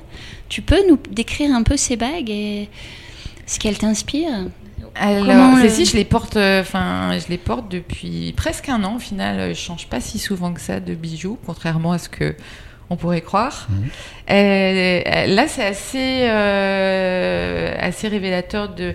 Tu 0.51 0.61
peux 0.61 0.87
nous 0.89 0.99
décrire 1.11 1.51
un 1.55 1.63
peu 1.63 1.79
ces 1.79 1.97
bagues 1.97 2.29
et 2.29 2.69
ce 3.47 3.59
qu'elles 3.59 3.79
t'inspirent? 3.79 4.49
Alors, 4.97 5.57
le- 5.57 5.69
si 5.69 5.85
je 5.87 5.97
les 5.97 6.05
porte, 6.05 6.37
euh, 6.37 6.61
enfin, 6.61 7.19
je 7.19 7.29
les 7.29 7.39
porte 7.39 7.69
depuis 7.71 8.33
presque 8.37 8.69
un 8.69 8.85
an. 8.85 8.97
Au 8.97 8.99
final, 9.01 9.51
je 9.55 9.59
change 9.61 9.87
pas 9.89 10.01
si 10.01 10.19
souvent 10.19 10.53
que 10.53 10.61
ça 10.61 10.81
de 10.81 10.95
bijoux, 10.95 11.39
contrairement 11.47 11.93
à 11.93 11.99
ce 11.99 12.09
que 12.09 12.35
on 12.91 12.97
pourrait 12.97 13.23
croire. 13.23 13.67
Euh, 14.31 14.35
euh, 15.07 15.27
là, 15.27 15.49
c'est 15.49 15.65
assez, 15.65 16.27
euh, 16.29 17.75
assez 17.81 18.09
révélateur 18.09 18.69
de 18.75 18.95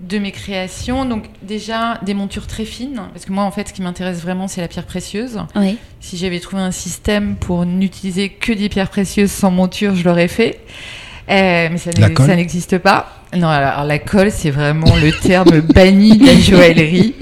de 0.00 0.18
mes 0.18 0.32
créations. 0.32 1.04
Donc 1.04 1.26
déjà 1.42 1.98
des 2.02 2.14
montures 2.14 2.46
très 2.46 2.64
fines, 2.64 3.02
parce 3.12 3.26
que 3.26 3.32
moi, 3.32 3.44
en 3.44 3.50
fait, 3.50 3.68
ce 3.68 3.74
qui 3.74 3.82
m'intéresse 3.82 4.20
vraiment, 4.22 4.48
c'est 4.48 4.62
la 4.62 4.68
pierre 4.68 4.86
précieuse. 4.86 5.38
Oui. 5.54 5.76
Si 6.00 6.16
j'avais 6.16 6.40
trouvé 6.40 6.62
un 6.62 6.70
système 6.70 7.36
pour 7.36 7.66
n'utiliser 7.66 8.30
que 8.30 8.52
des 8.52 8.70
pierres 8.70 8.88
précieuses 8.88 9.30
sans 9.30 9.50
monture, 9.50 9.94
je 9.94 10.04
l'aurais 10.04 10.28
fait. 10.28 10.60
Euh, 11.30 11.68
mais 11.70 11.78
ça 11.78 11.90
n'existe 12.36 12.78
pas. 12.78 13.08
Non, 13.36 13.48
alors 13.48 13.84
la 13.84 13.98
colle, 13.98 14.30
c'est 14.32 14.50
vraiment 14.50 14.96
le 14.96 15.12
terme 15.12 15.60
banni 15.74 16.18
de 16.18 16.26
la 16.26 16.34
joaillerie. 16.34 17.14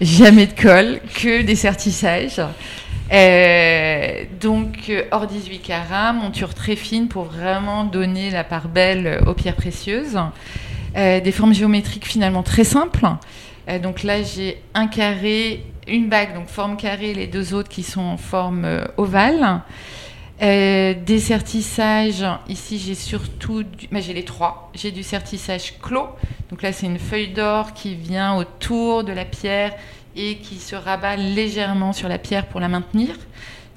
Jamais 0.00 0.46
de 0.46 0.60
colle, 0.60 1.00
que 1.14 1.42
des 1.42 1.54
sertissages. 1.54 2.40
Euh, 3.12 4.24
donc, 4.40 4.88
euh, 4.88 5.04
hors 5.12 5.26
18 5.26 5.58
carats, 5.60 6.12
monture 6.12 6.54
très 6.54 6.74
fine 6.74 7.06
pour 7.08 7.24
vraiment 7.24 7.84
donner 7.84 8.30
la 8.30 8.42
part 8.42 8.68
belle 8.68 9.20
aux 9.26 9.34
pierres 9.34 9.56
précieuses. 9.56 10.18
Euh, 10.96 11.20
des 11.20 11.32
formes 11.32 11.54
géométriques 11.54 12.06
finalement 12.06 12.42
très 12.42 12.64
simples. 12.64 13.06
Euh, 13.68 13.78
donc 13.78 14.02
là, 14.02 14.22
j'ai 14.22 14.60
un 14.74 14.88
carré, 14.88 15.64
une 15.86 16.08
bague, 16.08 16.34
donc 16.34 16.48
forme 16.48 16.76
carrée, 16.76 17.14
les 17.14 17.26
deux 17.26 17.54
autres 17.54 17.68
qui 17.68 17.82
sont 17.82 18.00
en 18.00 18.16
forme 18.16 18.66
ovale. 18.96 19.60
Euh, 20.42 20.94
des 20.94 21.20
sertissages, 21.20 22.24
ici 22.48 22.78
j'ai 22.84 22.96
surtout, 22.96 23.62
du... 23.62 23.86
bah, 23.92 24.00
j'ai 24.00 24.12
les 24.12 24.24
trois. 24.24 24.70
J'ai 24.74 24.90
du 24.90 25.04
sertissage 25.04 25.74
clos, 25.80 26.08
donc 26.50 26.62
là 26.62 26.72
c'est 26.72 26.86
une 26.86 26.98
feuille 26.98 27.28
d'or 27.28 27.72
qui 27.72 27.94
vient 27.94 28.36
autour 28.36 29.04
de 29.04 29.12
la 29.12 29.24
pierre 29.24 29.72
et 30.16 30.38
qui 30.38 30.56
se 30.56 30.74
rabat 30.74 31.16
légèrement 31.16 31.92
sur 31.92 32.08
la 32.08 32.18
pierre 32.18 32.46
pour 32.46 32.58
la 32.58 32.68
maintenir. 32.68 33.14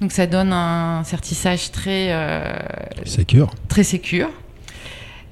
Donc 0.00 0.10
ça 0.10 0.26
donne 0.26 0.52
un 0.52 1.04
sertissage 1.04 1.70
très, 1.70 2.08
euh, 2.10 2.42
Sécure. 3.04 3.50
très 3.68 3.84
sécure. 3.84 4.30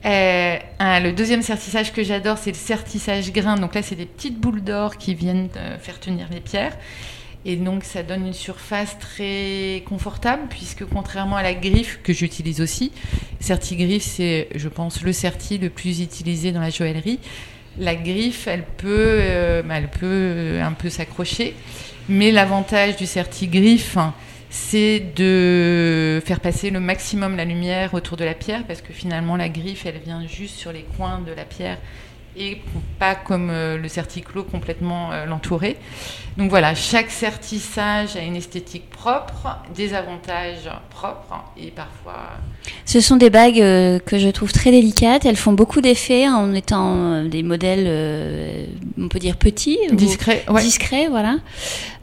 Euh, 0.04 0.58
le 0.80 1.10
deuxième 1.10 1.42
sertissage 1.42 1.92
que 1.92 2.04
j'adore, 2.04 2.38
c'est 2.38 2.52
le 2.52 2.56
sertissage 2.56 3.32
grain. 3.32 3.56
Donc 3.56 3.74
là, 3.74 3.82
c'est 3.82 3.96
des 3.96 4.06
petites 4.06 4.38
boules 4.38 4.62
d'or 4.62 4.96
qui 4.96 5.14
viennent 5.14 5.48
faire 5.80 5.98
tenir 5.98 6.28
les 6.30 6.40
pierres. 6.40 6.76
Et 7.48 7.54
donc, 7.54 7.84
ça 7.84 8.02
donne 8.02 8.26
une 8.26 8.32
surface 8.32 8.98
très 8.98 9.84
confortable, 9.86 10.42
puisque 10.50 10.84
contrairement 10.84 11.36
à 11.36 11.44
la 11.44 11.54
griffe, 11.54 12.00
que 12.02 12.12
j'utilise 12.12 12.60
aussi, 12.60 12.90
Certigriffe, 13.38 14.02
c'est, 14.02 14.48
je 14.56 14.68
pense, 14.68 15.02
le 15.02 15.12
certi 15.12 15.56
le 15.56 15.70
plus 15.70 16.00
utilisé 16.00 16.50
dans 16.50 16.60
la 16.60 16.70
joaillerie. 16.70 17.20
La 17.78 17.94
griffe, 17.94 18.48
elle 18.48 18.64
peut, 18.64 18.88
euh, 18.88 19.62
elle 19.70 19.88
peut 19.88 20.00
euh, 20.02 20.64
un 20.64 20.72
peu 20.72 20.90
s'accrocher. 20.90 21.54
Mais 22.08 22.32
l'avantage 22.32 22.96
du 22.96 23.06
certigriffe, 23.06 23.96
hein, 23.96 24.12
c'est 24.50 24.98
de 25.14 26.20
faire 26.24 26.40
passer 26.40 26.70
le 26.70 26.80
maximum 26.80 27.36
la 27.36 27.44
lumière 27.44 27.94
autour 27.94 28.16
de 28.16 28.24
la 28.24 28.34
pierre, 28.34 28.64
parce 28.66 28.82
que 28.82 28.92
finalement, 28.92 29.36
la 29.36 29.48
griffe, 29.48 29.86
elle 29.86 30.00
vient 30.04 30.26
juste 30.26 30.56
sur 30.56 30.72
les 30.72 30.84
coins 30.96 31.20
de 31.24 31.32
la 31.32 31.44
pierre 31.44 31.78
et 32.38 32.60
pas 32.98 33.14
comme 33.14 33.48
euh, 33.50 33.78
le 33.78 33.88
certiclo 33.88 34.42
complètement 34.44 35.10
euh, 35.12 35.24
l'entourer. 35.26 35.76
Donc 36.36 36.50
voilà, 36.50 36.74
chaque 36.74 37.10
sertissage 37.10 38.14
a 38.16 38.20
une 38.20 38.36
esthétique 38.36 38.90
propre, 38.90 39.56
des 39.74 39.94
avantages 39.94 40.68
propres 40.90 41.42
et 41.56 41.70
parfois 41.70 42.28
Ce 42.84 43.00
sont 43.00 43.16
des 43.16 43.30
bagues 43.30 43.60
euh, 43.60 43.98
que 43.98 44.18
je 44.18 44.28
trouve 44.28 44.52
très 44.52 44.70
délicates. 44.70 45.24
Elles 45.24 45.36
font 45.36 45.54
beaucoup 45.54 45.80
d'effets 45.80 46.28
en 46.28 46.52
étant 46.52 46.94
euh, 46.94 47.28
des 47.28 47.42
modèles, 47.42 47.84
euh, 47.86 48.66
on 49.00 49.08
peut 49.08 49.18
dire 49.18 49.36
petits, 49.36 49.78
ou 49.90 49.94
discrets. 49.94 50.44
Ouais. 50.48 50.60
discrets, 50.60 51.06
voilà. 51.08 51.36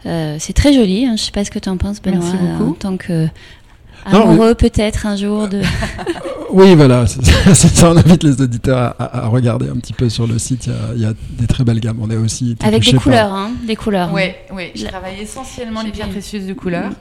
Euh, 0.07 0.37
c'est 0.39 0.53
très 0.53 0.73
joli. 0.73 1.05
hein. 1.05 1.13
Je 1.15 1.21
sais 1.25 1.31
pas 1.31 1.45
ce 1.45 1.51
que 1.51 1.59
tu 1.59 1.69
en 1.69 1.77
penses, 1.77 2.01
Benoît, 2.01 2.19
Merci 2.23 2.37
beaucoup. 2.37 2.63
euh, 2.63 2.71
en 2.71 2.73
tant 2.73 2.97
que 2.97 3.27
amoureux 4.05 4.55
peut-être 4.55 5.05
un 5.05 5.15
jour 5.15 5.47
de. 5.47 5.61
Oui, 6.53 6.75
voilà, 6.75 7.05
c'est 7.07 7.55
ça. 7.55 7.91
On 7.91 7.97
invite 7.97 8.23
les 8.23 8.41
auditeurs 8.41 8.77
à, 8.77 9.03
à- 9.03 9.23
à 9.25 9.27
regarder 9.27 9.67
un 9.69 9.75
petit 9.75 9.93
peu 9.93 10.07
sur 10.09 10.27
le 10.27 10.37
site. 10.39 10.67
Il 10.67 10.71
y 10.71 10.75
a, 10.75 10.93
il 10.95 11.01
y 11.01 11.05
a 11.05 11.13
des 11.39 11.47
très 11.47 11.63
belles 11.63 11.79
gammes. 11.79 11.97
On 12.01 12.09
est 12.11 12.15
aussi 12.15 12.51
été 12.51 12.65
Avec 12.65 12.83
des 12.83 12.91
par 12.93 13.01
couleurs, 13.03 13.33
hein, 13.33 13.51
des 13.67 13.75
couleurs. 13.75 14.13
Ouais, 14.13 14.35
ouais. 14.53 14.71
Je 14.75 14.85
travaille 14.85 15.19
essentiellement 15.21 15.81
les 15.81 15.91
pierres 15.91 16.09
précieuses 16.09 16.45
de 16.45 16.53
couleur. 16.53 16.91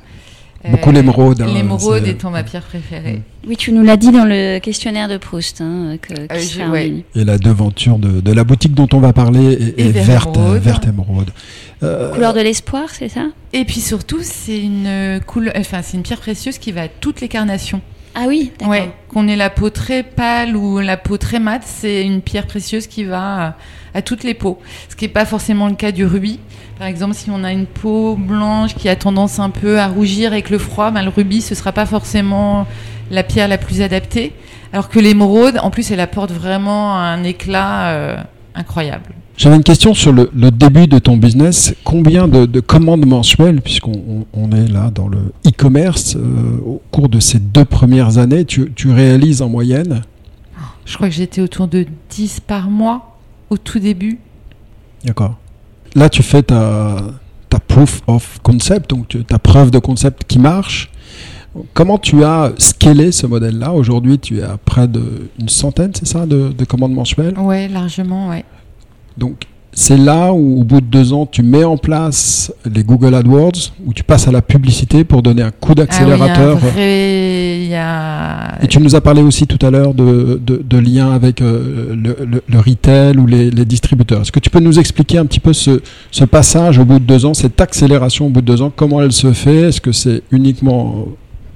Beaucoup 0.71 0.93
l'émeraude, 0.93 1.43
hein, 1.43 1.47
L'émeraude 1.53 2.07
étant 2.07 2.31
ma 2.31 2.45
pierre 2.45 2.63
préférée. 2.63 3.23
Oui, 3.49 3.57
tu 3.57 3.73
nous 3.73 3.83
l'as 3.83 3.97
dit 3.97 4.13
dans 4.13 4.25
le 4.25 4.61
questionnaire 4.61 5.09
de 5.09 5.17
Proust, 5.17 5.61
hein, 5.61 5.97
que, 6.01 6.15
Euh, 6.15 6.71
ouais. 6.71 6.85
ligne. 6.85 7.03
Et 7.17 7.25
la 7.25 7.37
devanture 7.37 7.99
de, 7.99 8.21
de 8.21 8.33
la 8.33 8.45
boutique 8.45 8.73
dont 8.73 8.87
on 8.93 9.01
va 9.01 9.13
parler 9.13 9.75
est, 9.77 9.91
verte, 9.91 10.37
émeraude. 10.37 10.63
verte 10.63 10.87
émeraude. 10.87 11.31
Euh, 11.83 12.15
Couleur 12.15 12.33
de 12.33 12.41
l'espoir, 12.41 12.85
c'est 12.91 13.09
ça? 13.09 13.25
Et 13.53 13.65
puis 13.65 13.81
surtout, 13.81 14.21
c'est 14.23 14.61
une 14.61 15.21
couleur, 15.27 15.53
enfin 15.57 15.81
c'est 15.83 15.97
une 15.97 16.05
pierre 16.05 16.21
précieuse 16.21 16.59
qui 16.59 16.71
va 16.71 16.83
à 16.83 16.89
toutes 16.89 17.21
les 17.21 17.29
carnations. 17.29 17.81
Ah 18.15 18.25
oui, 18.29 18.53
d'accord. 18.59 18.69
Ouais, 18.69 18.91
qu'on 19.09 19.27
ait 19.27 19.37
la 19.37 19.51
peau 19.51 19.71
très 19.71 20.03
pâle 20.03 20.57
ou 20.57 20.81
la 20.81 20.97
peau 20.97 21.17
très 21.17 21.39
mate, 21.39 21.63
c'est 21.65 22.05
une 22.05 22.21
pierre 22.21 22.47
précieuse 22.47 22.87
qui 22.87 23.05
va 23.05 23.47
à, 23.47 23.55
à 23.95 24.03
toutes 24.03 24.23
les 24.23 24.35
peaux. 24.35 24.59
Ce 24.89 24.97
qui 24.97 25.07
n'est 25.07 25.13
pas 25.13 25.25
forcément 25.25 25.69
le 25.69 25.75
cas 25.75 25.93
du 25.93 26.05
rubis. 26.05 26.39
Par 26.79 26.87
exemple, 26.87 27.15
si 27.15 27.31
on 27.31 27.45
a 27.45 27.53
une 27.53 27.67
peau 27.67 28.17
blanche 28.17 28.75
qui 28.75 28.89
a 28.89 28.97
tendance 28.97 29.39
un 29.39 29.51
peu 29.51 29.79
à 29.79 29.87
rougir 29.87 30.33
avec 30.33 30.51
le 30.51 30.59
froid, 30.59 30.91
ben, 30.91 31.03
le 31.03 31.09
rubis, 31.09 31.41
ce 31.43 31.55
sera 31.55 31.73
pas 31.73 31.87
forcément 31.87 32.67
la 33.11 33.23
pierre 33.23 33.49
la 33.49 33.59
plus 33.59 33.81
adaptée. 33.81 34.33
Alors 34.73 34.89
que 34.89 34.99
l'émeraude, 34.99 35.59
en 35.63 35.71
plus, 35.71 35.91
elle 35.91 36.01
apporte 36.01 36.33
vraiment 36.33 36.99
un 36.99 37.23
éclat 37.25 37.91
euh, 37.91 38.17
incroyable. 38.55 39.15
J'avais 39.43 39.57
une 39.57 39.65
question 39.65 39.93
sur 39.93 40.13
le, 40.13 40.31
le 40.37 40.53
début 40.53 40.87
de 40.87 41.01
ton 41.01 41.17
business. 41.17 41.75
Combien 41.83 42.29
de, 42.29 42.47
de 42.47 42.61
commandes 42.61 43.05
mensuelles, 43.05 43.61
puisqu'on 43.61 43.91
on- 43.91 44.25
on 44.35 44.53
est 44.53 44.69
là 44.69 44.93
dans 44.95 45.09
le 45.09 45.19
e-commerce, 45.45 46.15
euh, 46.15 46.21
au 46.65 46.81
cours 46.93 47.09
de 47.09 47.19
ces 47.19 47.41
deux 47.41 47.65
premières 47.65 48.19
années, 48.19 48.45
tu, 48.45 48.71
tu 48.73 48.93
réalises 48.93 49.43
en 49.43 49.49
moyenne? 49.49 50.03
Je 50.85 50.95
crois 50.95 51.09
que 51.09 51.15
j'étais 51.17 51.41
autour 51.41 51.67
de 51.67 51.87
10 52.11 52.39
par 52.39 52.71
mois 52.71 53.17
au 53.51 53.57
tout 53.57 53.81
début. 53.81 54.21
D'accord. 55.05 55.35
Là, 55.97 56.09
tu 56.09 56.23
fais 56.23 56.45
ta, 56.45 56.99
ta 57.49 57.59
proof 57.59 58.01
of 58.07 58.39
concept, 58.45 58.91
donc 58.91 59.09
tu- 59.09 59.25
ta 59.25 59.41
preuve 59.41 59.73
de 59.73 59.81
concept 59.81 60.23
qui 60.23 60.39
marche. 60.39 60.89
Comment 61.75 61.99
tu 61.99 62.23
as 62.23 62.53
scalé 62.59 63.11
ce 63.11 63.27
modèle-là? 63.27 63.73
Aujourd'hui, 63.73 64.21
tu 64.21 64.39
es 64.39 64.43
à 64.43 64.57
près 64.57 64.87
d'une 64.87 65.49
centaine, 65.49 65.91
c'est 65.95 66.07
ça, 66.07 66.27
de, 66.27 66.53
de 66.57 66.65
commandes 66.65 66.95
mensuelles? 66.95 67.37
Ouais, 67.37 67.67
largement, 67.67 68.29
ouais. 68.29 68.45
Donc, 69.19 69.45
c'est 69.75 69.97
là 69.97 70.35
où, 70.35 70.61
au 70.61 70.65
bout 70.65 70.83
de 70.83 70.87
deux 70.87 71.15
ans, 71.15 71.25
tu 71.25 71.43
mets 71.43 71.65
en 71.65 71.79
place 71.79 72.53
les 72.71 72.85
Google 72.85 73.15
AdWords, 73.15 73.73
où 73.87 73.95
tu 73.95 74.03
passes 74.05 74.29
à 74.29 74.31
la 74.31 74.43
publicité 74.43 75.03
pour 75.03 75.23
donner 75.23 75.41
un 75.43 75.51
coup 75.51 75.75
d'accélérateur. 75.75 76.59
Ah 76.61 76.67
oui, 76.77 77.69
vrai- 77.69 77.75
a- 77.75 78.59
Et 78.63 78.67
tu 78.69 78.79
nous 78.81 78.95
as 78.95 79.01
parlé 79.01 79.23
aussi 79.23 79.47
tout 79.47 79.65
à 79.65 79.71
l'heure 79.71 79.95
de, 79.95 80.39
de, 80.45 80.63
de 80.63 80.79
liens 80.79 81.11
avec 81.13 81.41
euh, 81.41 81.95
le, 81.95 82.17
le- 82.27 82.43
le 82.47 82.59
retail 82.59 83.17
ou 83.17 83.27
les, 83.27 83.51
les 83.51 83.65
distributeurs. 83.65 84.21
Est-ce 84.21 84.33
que 84.33 84.41
tu 84.41 84.51
peux 84.51 84.61
nous 84.61 84.79
expliquer 84.79 85.17
un 85.17 85.25
petit 85.25 85.41
peu 85.41 85.55
ce, 85.55 85.81
ce 86.11 86.25
passage 86.27 86.79
au 86.79 86.85
bout 86.85 86.99
de 86.99 87.05
deux 87.05 87.25
ans, 87.25 87.33
cette 87.33 87.59
accélération 87.61 88.27
au 88.27 88.29
bout 88.29 88.43
de 88.43 88.47
deux 88.47 88.61
ans, 88.61 88.71
comment 88.75 89.01
elle 89.01 89.13
se 89.13 89.33
fait? 89.33 89.69
Est-ce 89.69 89.81
que 89.81 89.93
c'est 89.93 90.23
uniquement 90.31 91.07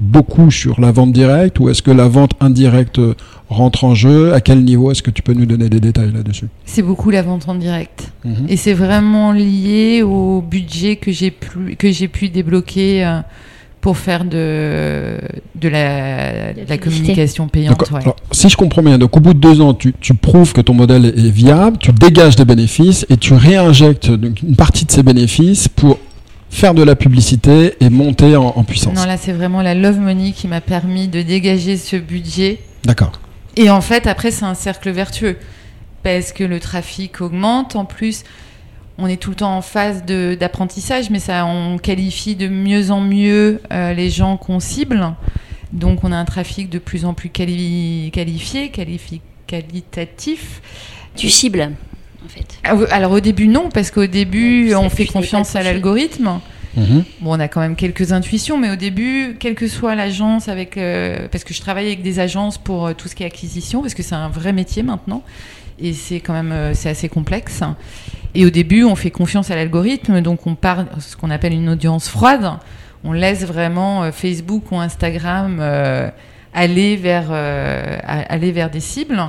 beaucoup 0.01 0.51
sur 0.51 0.81
la 0.81 0.93
vente 0.93 1.13
directe 1.13 1.59
ou 1.61 1.69
est-ce 1.69 1.83
que 1.83 1.91
la 1.91 2.09
vente 2.09 2.33
indirecte 2.41 3.01
rentre 3.49 3.85
en 3.85 3.95
jeu? 3.95 4.35
À 4.35 4.41
quel 4.41 4.65
niveau 4.65 4.91
Est-ce 4.91 5.03
que 5.03 5.11
tu 5.11 5.23
peux 5.23 5.33
nous 5.33 5.47
donner 5.47 5.69
des 5.69 5.81
détails 5.81 6.13
là-dessus? 6.13 6.49
C'est 6.65 6.83
beaucoup 6.83 7.11
la 7.11 7.23
vente 7.23 7.49
en 7.49 7.55
direct. 7.55 8.13
Mhm. 8.25 8.47
Et 8.49 8.57
c'est 8.57 8.75
vraiment 8.75 9.33
lié 9.33 10.03
au 10.03 10.43
budget 10.43 10.97
que 10.97 11.13
j'ai 11.13 11.31
pu, 11.31 11.77
que 11.79 11.91
j'ai 11.91 12.09
pu 12.09 12.29
débloquer 12.29 13.05
euh, 13.05 13.21
pour 13.81 13.97
faire 13.97 14.25
de, 14.25 15.17
de 15.55 15.69
la, 15.69 16.53
De 16.53 16.77
communication 16.77 17.47
payante. 17.47 17.79
D'accord. 17.79 17.97
ouais. 17.97 18.03
Alors, 18.03 18.17
si 18.33 18.49
je 18.49 18.57
comprends 18.57 18.83
bien, 18.83 18.99
donc 18.99 19.17
au 19.17 19.21
bout 19.21 19.33
de 19.33 19.39
deux 19.39 19.61
ans, 19.61 19.75
tu, 19.75 19.95
tu 20.01 20.15
prouves 20.15 20.53
que 20.53 20.61
ton 20.61 20.75
modèle 20.75 21.07
est 21.07 21.31
viable, 21.31 21.79
tu 21.79 21.93
dégages 21.93 22.35
des 22.35 22.45
bénéfices 22.45 23.07
et 23.11 23.17
tu 23.17 23.35
réinjectes 23.35 24.11
donc, 24.11 24.43
une 24.43 24.57
partie 24.57 24.87
de 24.87 24.91
ces 24.91 25.05
bénéfices 25.05 25.69
pour 25.69 25.99
faire 26.51 26.75
de 26.75 26.83
la 26.83 26.97
publicité 26.97 27.75
et 27.81 27.91
monter 27.91 28.37
en, 28.37 28.47
en 28.57 28.65
puissance. 28.65 28.95
Non, 28.95 29.05
là, 29.05 29.17
c'est 29.17 29.33
vraiment 29.33 29.63
la 29.63 29.75
Love 29.75 29.99
Money 30.01 30.33
qui 30.33 30.49
m'a 30.49 30.61
permis 30.61 31.09
de 31.09 31.23
dégager 31.23 31.77
ce 31.77 31.97
budget. 31.97 32.61
D'accord. 32.85 33.13
Et 33.57 33.71
en 33.71 33.81
fait, 33.81 34.07
après, 34.07 34.31
c'est 34.31 34.45
un 34.45 34.55
cercle 34.55 34.91
vertueux. 34.91 35.37
Parce 36.03 36.33
que 36.33 36.45
le 36.45 36.61
trafic 36.61 37.21
augmente. 37.21 37.75
En 37.75 37.85
plus, 37.85 38.23
on 38.99 39.07
est 39.09 39.17
tout 39.17 39.31
le 39.31 39.37
temps 39.37 39.57
en 39.57 39.63
phase 39.63 40.05
de- 40.05 40.37
d'apprentissage, 40.39 41.11
mais 41.11 41.19
ça, 41.19 41.45
on 41.47 41.79
qualifie 41.79 42.37
de 42.37 42.49
mieux 42.49 42.91
en 42.91 43.01
mieux 43.01 43.61
euh, 43.73 43.93
les 43.93 44.09
gens 44.11 44.37
qu'on 44.37 44.61
cible. 44.61 45.15
Donc, 45.73 46.05
on 46.05 46.13
a 46.13 46.17
un 46.17 46.25
trafic 46.25 46.71
de 46.71 46.79
plus 46.79 47.05
en 47.05 47.13
plus 47.13 47.29
quali- 47.29 48.11
qualifié, 48.13 48.69
qualifi- 48.69 49.21
qualitatif. 49.49 50.63
Tu 51.17 51.29
cibles, 51.29 51.73
en 52.25 52.29
fait. 52.29 52.59
Ah 52.65 52.77
Alors, 52.91 53.13
au 53.13 53.21
début, 53.21 53.49
non, 53.49 53.69
parce 53.73 53.91
qu'au 53.91 54.07
début, 54.07 54.71
Ça, 54.71 54.81
on 54.81 54.91
fait 54.91 55.07
confiance 55.07 55.57
à 55.57 55.63
l'algorithme. 55.63 56.41
Mhm. 56.77 57.05
Bon, 57.21 57.37
on 57.37 57.41
a 57.41 57.49
quand 57.49 57.61
même 57.61 57.77
quelques 57.77 58.13
intuitions, 58.13 58.59
mais 58.59 58.71
au 58.71 58.77
début, 58.77 59.37
quelle 59.41 59.55
que 59.55 59.67
soit 59.67 59.95
l'agence, 59.95 60.49
avec, 60.49 60.77
euh, 60.77 61.27
parce 61.33 61.45
que 61.45 61.55
je 61.55 61.61
travaille 61.61 61.87
avec 61.87 62.03
des 62.03 62.21
agences 62.21 62.59
pour 62.59 62.87
euh, 62.87 62.93
tout 62.93 63.09
ce 63.09 63.15
qui 63.15 63.23
est 63.23 63.27
acquisition, 63.27 63.81
parce 63.81 63.95
que 63.95 64.03
c'est 64.03 64.15
un 64.15 64.29
vrai 64.29 64.53
métier 64.53 64.83
maintenant. 64.83 65.23
et 65.79 65.93
c'est 65.93 66.21
quand 66.21 66.33
même 66.33 66.53
euh, 66.53 66.75
c'est 66.75 66.89
assez 66.91 67.09
complexe. 67.09 67.63
Et 68.35 68.45
au 68.45 68.51
début, 68.51 68.85
on 68.85 68.95
fait 68.97 69.11
confiance 69.11 69.51
à 69.51 69.57
l'algorithme, 69.57 70.21
donc 70.21 70.47
on 70.47 70.55
part 70.55 70.85
ce 70.99 71.17
qu'on 71.17 71.31
appelle 71.31 71.55
une 71.55 71.71
audience 71.71 72.09
froide. 72.09 72.59
On 73.03 73.13
laisse 73.13 73.45
vraiment 73.45 74.03
euh, 74.03 74.13
Facebook 74.13 74.71
ou 74.73 74.77
Instagram 74.79 75.59
euh, 75.61 76.11
aller 76.53 76.97
vers 76.97 77.29
euh, 77.31 77.99
aller 78.05 78.53
vers 78.53 78.69
des 78.69 78.81
cibles. 78.81 79.23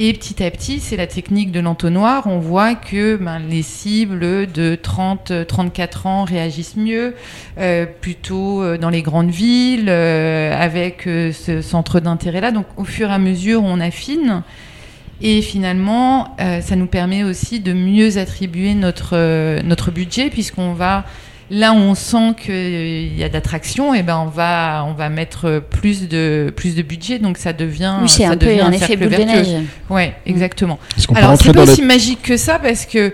Et 0.00 0.12
petit 0.12 0.44
à 0.44 0.50
petit, 0.52 0.78
c'est 0.78 0.96
la 0.96 1.08
technique 1.08 1.50
de 1.50 1.58
l'entonnoir. 1.58 2.28
On 2.28 2.38
voit 2.38 2.76
que 2.76 3.16
ben, 3.16 3.40
les 3.40 3.62
cibles 3.62 4.46
de 4.46 4.78
30-34 4.80 6.06
ans 6.06 6.22
réagissent 6.22 6.76
mieux, 6.76 7.16
euh, 7.58 7.84
plutôt 7.84 8.62
euh, 8.62 8.78
dans 8.78 8.90
les 8.90 9.02
grandes 9.02 9.30
villes, 9.30 9.88
euh, 9.88 10.54
avec 10.56 11.02
ce 11.02 11.60
centre 11.62 11.98
d'intérêt-là. 11.98 12.52
Donc 12.52 12.66
au 12.76 12.84
fur 12.84 13.10
et 13.10 13.12
à 13.12 13.18
mesure, 13.18 13.64
on 13.64 13.80
affine. 13.80 14.44
Et 15.20 15.42
finalement, 15.42 16.36
ça 16.38 16.76
nous 16.76 16.86
permet 16.86 17.24
aussi 17.24 17.58
de 17.58 17.72
mieux 17.72 18.18
attribuer 18.18 18.74
notre 18.74 19.90
budget, 19.90 20.30
puisqu'on 20.30 20.74
va, 20.74 21.06
là 21.50 21.72
où 21.72 21.76
on 21.76 21.94
sent 21.94 22.34
qu'il 22.42 23.16
y 23.16 23.24
a 23.24 23.28
d'attraction, 23.28 23.94
et 23.94 24.02
ben 24.02 24.18
on 24.18 24.28
va, 24.28 24.84
on 24.86 24.92
va 24.92 25.08
mettre 25.08 25.62
plus 25.70 26.08
de, 26.08 26.52
plus 26.54 26.74
de 26.74 26.82
budget. 26.82 27.18
Donc 27.18 27.38
ça 27.38 27.52
devient, 27.52 27.96
Oui, 28.02 28.08
c'est 28.08 28.24
ça 28.24 28.30
un 28.30 28.36
peu 28.36 28.46
devient 28.46 28.60
un 28.60 28.72
effet 28.72 28.96
de 28.96 29.06
neige. 29.06 29.64
Ouais, 29.90 30.14
exactement. 30.26 30.78
Qu'on 31.06 31.14
peut 31.14 31.20
Alors, 31.20 31.36
c'est 31.38 31.52
pas 31.52 31.62
aussi 31.62 31.82
magique 31.82 32.22
que 32.22 32.36
ça 32.36 32.58
parce 32.58 32.86
que 32.86 33.12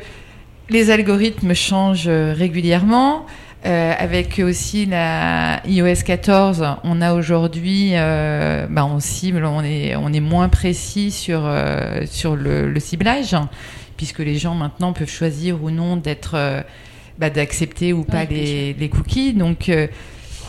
les 0.70 0.91
algorithmes 0.91 1.55
changent 1.55 2.09
euh, 2.09 2.35
régulièrement. 2.37 3.26
Euh, 3.66 3.95
avec 3.99 4.43
aussi 4.45 4.85
la 4.85 5.62
iOS 5.66 6.03
14, 6.05 6.66
on 6.85 7.01
a 7.01 7.14
aujourd'hui, 7.14 7.93
euh, 7.95 8.66
bah, 8.68 8.85
on 8.85 9.01
cible, 9.01 9.43
on 9.47 9.64
est, 9.64 9.97
on 9.97 10.12
est 10.12 10.20
moins 10.20 10.51
précis 10.51 11.11
sur, 11.11 11.41
euh, 11.45 12.03
sur 12.05 12.37
le, 12.37 12.70
le 12.70 12.80
ciblage, 12.80 13.35
puisque 13.97 14.18
les 14.18 14.37
gens 14.37 14.55
maintenant 14.55 14.93
peuvent 14.93 15.09
choisir 15.09 15.62
ou 15.62 15.70
non 15.70 15.97
d'être, 15.97 16.35
euh, 16.35 16.61
bah, 17.19 17.31
d'accepter 17.31 17.93
ou 17.93 18.03
pas 18.03 18.23
Ouais, 18.23 18.29
les, 18.31 18.73
les 18.79 18.89
cookies. 18.89 19.33
Donc, 19.35 19.69
euh, 19.69 19.87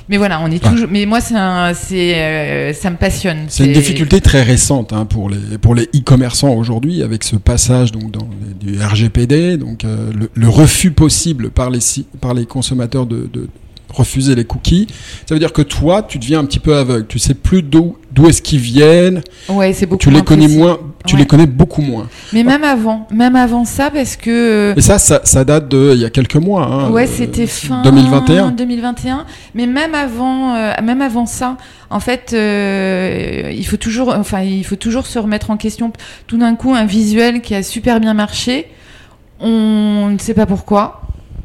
mais 0.09 0.18
voilà, 0.18 0.39
on 0.41 0.47
est 0.51 0.63
Ouais. 0.63 0.72
toujours. 0.72 0.88
Mais 0.91 1.05
moi, 1.07 1.20
c'est, 1.20 1.36
un- 1.36 1.74
c'est, 1.74 2.16
euh, 2.16 2.74
ça 2.74 2.89
me 2.91 2.95
passionne. 2.97 3.45
C'est 3.47 3.66
une 3.66 3.74
difficulté 3.74 4.22
très 4.22 4.43
récente 4.43 4.93
hein, 4.93 5.05
pour 5.05 5.30
les 5.30 5.57
pour 5.59 5.74
les 5.76 5.84
e-commerçants 5.95 6.53
aujourd'hui 6.53 7.01
avec 7.01 7.24
ce 7.24 7.36
passage 7.38 7.91
donc 7.91 8.11
dans 8.11 8.28
les- 8.63 8.74
du 8.74 8.80
RGPD 8.82 9.57
donc 9.57 9.84
euh, 9.84 10.11
le, 10.13 10.30
le 10.34 10.47
refus 10.49 10.91
possible 10.91 11.49
par 11.49 11.70
les 11.72 11.80
par 12.22 12.34
les 12.36 12.45
consommateurs 12.45 13.05
de, 13.07 13.28
de 13.34 13.47
refuser 13.93 14.36
les 14.36 14.45
cookies. 14.45 14.88
Ça 15.25 15.36
veut 15.36 15.39
dire 15.39 15.53
que 15.53 15.61
toi 15.61 16.03
tu 16.03 16.19
deviens 16.19 16.39
un 16.39 16.45
petit 16.45 16.59
peu 16.59 16.75
aveugle. 16.75 17.05
Tu 17.07 17.19
sais 17.19 17.33
plus 17.33 17.61
d'où 17.61 17.97
d'où 18.11 18.27
est-ce 18.27 18.41
qu'ils 18.41 18.59
viennent. 18.59 19.21
Ouais, 19.49 19.73
c'est 19.73 19.86
beaucoup 19.86 19.99
Tu 20.01 20.09
les 20.09 20.21
connais 20.23 20.45
précis. 20.45 20.57
moins. 20.59 20.79
Tu 21.05 21.15
Ouais. 21.15 21.19
les 21.21 21.27
connais 21.27 21.45
beaucoup 21.45 21.81
moins. 21.81 22.07
Mais 22.31 22.43
même 22.43 22.63
avant, 22.63 23.07
même 23.11 23.36
avant 23.36 23.65
ça, 23.65 23.91
parce 23.91 24.15
que 24.15 24.73
Et 24.77 24.81
ça, 24.81 24.97
ça, 24.97 25.19
ça 25.25 25.43
date 25.43 25.67
de 25.67 25.91
il 25.93 25.99
y 26.01 26.05
a 26.05 26.09
quelques 26.09 26.38
mois. 26.38 26.65
Hein, 26.65 26.89
ouais, 26.91 27.03
euh, 27.03 27.11
c'était 27.13 27.45
fin 27.45 27.81
2021. 27.83 28.51
2021. 28.51 29.25
Mais 29.53 29.67
même 29.67 29.93
avant, 29.93 30.55
euh, 30.55 30.71
même 30.81 31.01
avant 31.01 31.25
ça, 31.25 31.57
en 31.89 31.99
fait, 31.99 32.31
euh, 32.33 33.51
il 33.53 33.65
faut 33.67 33.77
toujours, 33.77 34.09
enfin, 34.17 34.41
il 34.41 34.63
faut 34.65 34.77
toujours 34.77 35.05
se 35.07 35.19
remettre 35.19 35.51
en 35.51 35.57
question. 35.57 35.91
Tout 36.27 36.38
d'un 36.38 36.55
coup, 36.55 36.73
un 36.73 36.86
visuel 36.86 37.41
qui 37.41 37.53
a 37.53 37.63
super 37.63 37.99
bien 37.99 38.13
marché, 38.13 38.67
on 39.41 40.07
ne 40.09 40.17
sait 40.17 40.33
pas 40.33 40.45
pourquoi. 40.45 41.01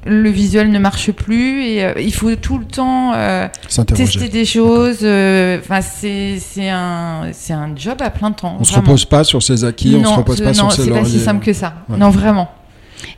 Le 0.07 0.31
visuel 0.31 0.71
ne 0.71 0.79
marche 0.79 1.11
plus 1.13 1.63
et 1.63 1.85
euh, 1.85 1.93
il 2.01 2.15
faut 2.15 2.35
tout 2.37 2.57
le 2.57 2.65
temps 2.65 3.13
euh, 3.15 3.49
tester 3.95 4.29
des 4.31 4.47
choses. 4.47 5.01
euh, 5.03 5.59
Enfin, 5.61 5.83
c'est 5.83 6.39
c'est 6.41 6.71
un 6.71 7.29
c'est 7.33 7.53
un 7.53 7.71
job 7.77 8.01
à 8.01 8.09
plein 8.09 8.33
temps. 8.33 8.57
On 8.59 8.65
se 8.65 8.73
vraiment. 8.73 8.87
repose 8.89 9.05
pas 9.05 9.25
sur 9.25 9.43
ses 9.43 9.63
acquis, 9.65 9.95
on 9.97 9.99
se 10.01 10.05
Non, 10.05 10.15
repose 10.17 10.39
ce- 10.39 10.43
pas 10.43 10.49
non, 10.53 10.55
sur 10.55 10.73
ses 10.73 10.83
c'est 10.85 10.91
pas 10.91 10.97
lauriers. 11.01 11.19
si 11.19 11.25
simple 11.25 11.45
que 11.45 11.53
ça. 11.53 11.75
Ouais. 11.91 11.99
Non, 11.99 12.09
vraiment. 12.09 12.51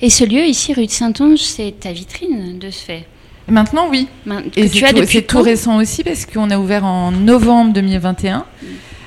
Et 0.01 0.11
ce 0.11 0.25
lieu 0.25 0.45
ici, 0.45 0.75
rue 0.75 0.87
de 0.87 0.91
Saint-Onge, 0.91 1.39
c'est 1.39 1.75
ta 1.79 1.93
vitrine 1.93 2.59
de 2.59 2.71
ce 2.71 2.85
fait? 2.85 3.07
Maintenant, 3.49 3.87
oui. 3.91 4.09
Et 4.57 4.69
tu 4.69 4.79
c'est 4.81 4.85
as 4.87 4.89
tout, 4.91 4.95
depuis 5.01 5.19
c'est 5.19 5.23
tout 5.23 5.43
récent 5.43 5.77
aussi 5.79 6.03
parce 6.05 6.27
qu'on 6.27 6.51
a 6.51 6.59
ouvert 6.59 6.85
en 6.85 7.11
novembre 7.13 7.73
2021. 7.75 8.45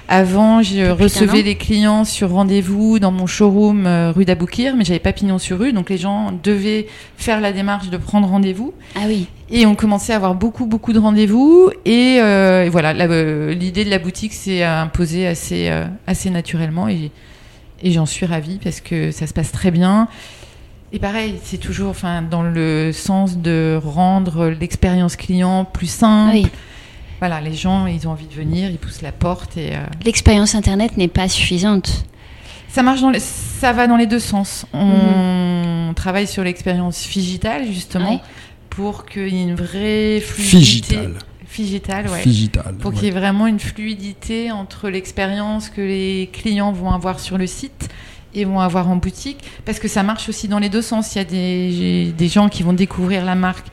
Avant, 0.08 0.62
je 0.62 0.92
recevais 0.92 1.42
les 1.42 1.56
clients 1.56 2.04
sur 2.04 2.30
rendez-vous 2.30 3.00
dans 3.00 3.12
mon 3.12 3.26
showroom 3.26 3.88
euh, 3.88 4.12
rue 4.12 4.24
d'Aboukir, 4.24 4.76
mais 4.76 4.86
j'avais 4.86 5.00
pas 5.00 5.14
pignon 5.14 5.40
sur 5.40 5.58
rue, 5.58 5.74
donc 5.74 5.90
les 5.90 5.98
gens 5.98 6.32
devaient 6.44 6.86
faire 7.18 7.42
la 7.42 7.52
démarche 7.52 7.90
de 7.90 7.98
prendre 7.98 8.28
rendez-vous. 8.28 8.74
Ah 8.96 9.06
oui. 9.08 9.28
Et 9.50 9.66
on 9.66 9.74
commençait 9.74 10.14
à 10.14 10.18
avoir 10.18 10.36
beaucoup, 10.36 10.68
beaucoup 10.68 10.94
de 10.94 11.00
rendez-vous. 11.00 11.72
Et, 11.86 12.18
euh, 12.20 12.66
et 12.66 12.70
voilà, 12.70 12.94
euh, 13.06 13.54
l'idée 13.56 13.84
de 13.84 13.90
la 13.90 13.98
boutique 14.00 14.34
s'est 14.34 14.64
imposée 14.64 15.26
assez, 15.26 15.72
assez 16.06 16.30
naturellement. 16.30 16.88
Et, 16.88 17.12
et 17.82 17.92
j'en 17.92 18.06
suis 18.06 18.28
ravie 18.28 18.60
parce 18.64 18.82
que 18.82 19.10
ça 19.12 19.26
se 19.26 19.34
passe 19.34 19.52
très 19.52 19.72
bien. 19.72 20.08
Et 20.94 21.00
pareil, 21.00 21.36
c'est 21.44 21.58
toujours 21.58 21.90
enfin, 21.90 22.22
dans 22.22 22.44
le 22.44 22.92
sens 22.94 23.38
de 23.38 23.80
rendre 23.84 24.48
l'expérience 24.48 25.16
client 25.16 25.66
plus 25.66 25.90
simple. 25.90 26.36
oui. 26.36 26.48
Voilà, 27.20 27.40
les 27.42 27.54
gens, 27.54 27.86
ils 27.88 28.08
ont 28.08 28.12
envie 28.12 28.28
de 28.28 28.34
venir, 28.34 28.70
ils 28.70 28.78
poussent 28.78 29.02
la 29.02 29.12
porte 29.12 29.58
et 29.58 29.76
euh, 29.76 29.80
L'expérience 30.04 30.54
Internet 30.56 30.98
n'est 30.98 31.08
pas 31.08 31.30
suffisante. 31.30 32.06
ça 32.68 32.84
marche 32.84 33.00
dans 33.02 33.10
les- 33.10 33.20
ça 33.22 33.72
va 33.74 33.88
dans 33.88 33.96
les 33.98 34.06
deux 34.08 34.20
sens. 34.20 34.66
On 34.74 35.94
travaille 35.96 36.28
sur 36.28 36.44
l'expérience 36.44 37.08
digitale 37.10 37.66
justement 37.72 38.16
Ouais. 38.16 38.22
pour 38.70 39.06
qu'il 39.06 39.30
y 39.34 39.38
ait 39.40 39.44
une 39.44 39.56
vraie 39.56 40.20
fluidité. 40.20 40.96
Figital. 40.96 41.14
Figital, 41.48 42.08
ouais. 42.10 42.20
Figital. 42.20 42.76
Pour 42.80 42.92
ouais. 42.92 42.98
qu'il 42.98 43.06
y 43.06 43.08
ait 43.08 43.12
vraiment 43.18 43.48
une 43.48 43.60
fluidité 43.62 44.52
entre 44.52 44.90
l'expérience 44.90 45.70
que 45.70 45.80
les 45.80 46.30
clients 46.34 46.74
vont 46.74 46.92
avoir 46.92 47.22
sur 47.22 47.38
le 47.38 47.48
site 47.48 47.88
et 48.34 48.44
vont 48.44 48.60
avoir 48.60 48.90
en 48.90 48.98
boutique. 48.98 49.38
Parce 49.64 49.80
que 49.80 49.88
ça 49.88 50.04
marche 50.04 50.28
aussi 50.28 50.50
dans 50.50 50.60
les 50.60 50.68
deux 50.68 50.82
sens. 50.82 51.16
Il 51.16 51.20
y 51.20 51.22
a 51.22 51.24
des, 51.24 52.12
des 52.12 52.28
gens 52.28 52.50
qui 52.50 52.62
vont 52.64 52.74
découvrir 52.74 53.24
la 53.24 53.36
marque 53.36 53.68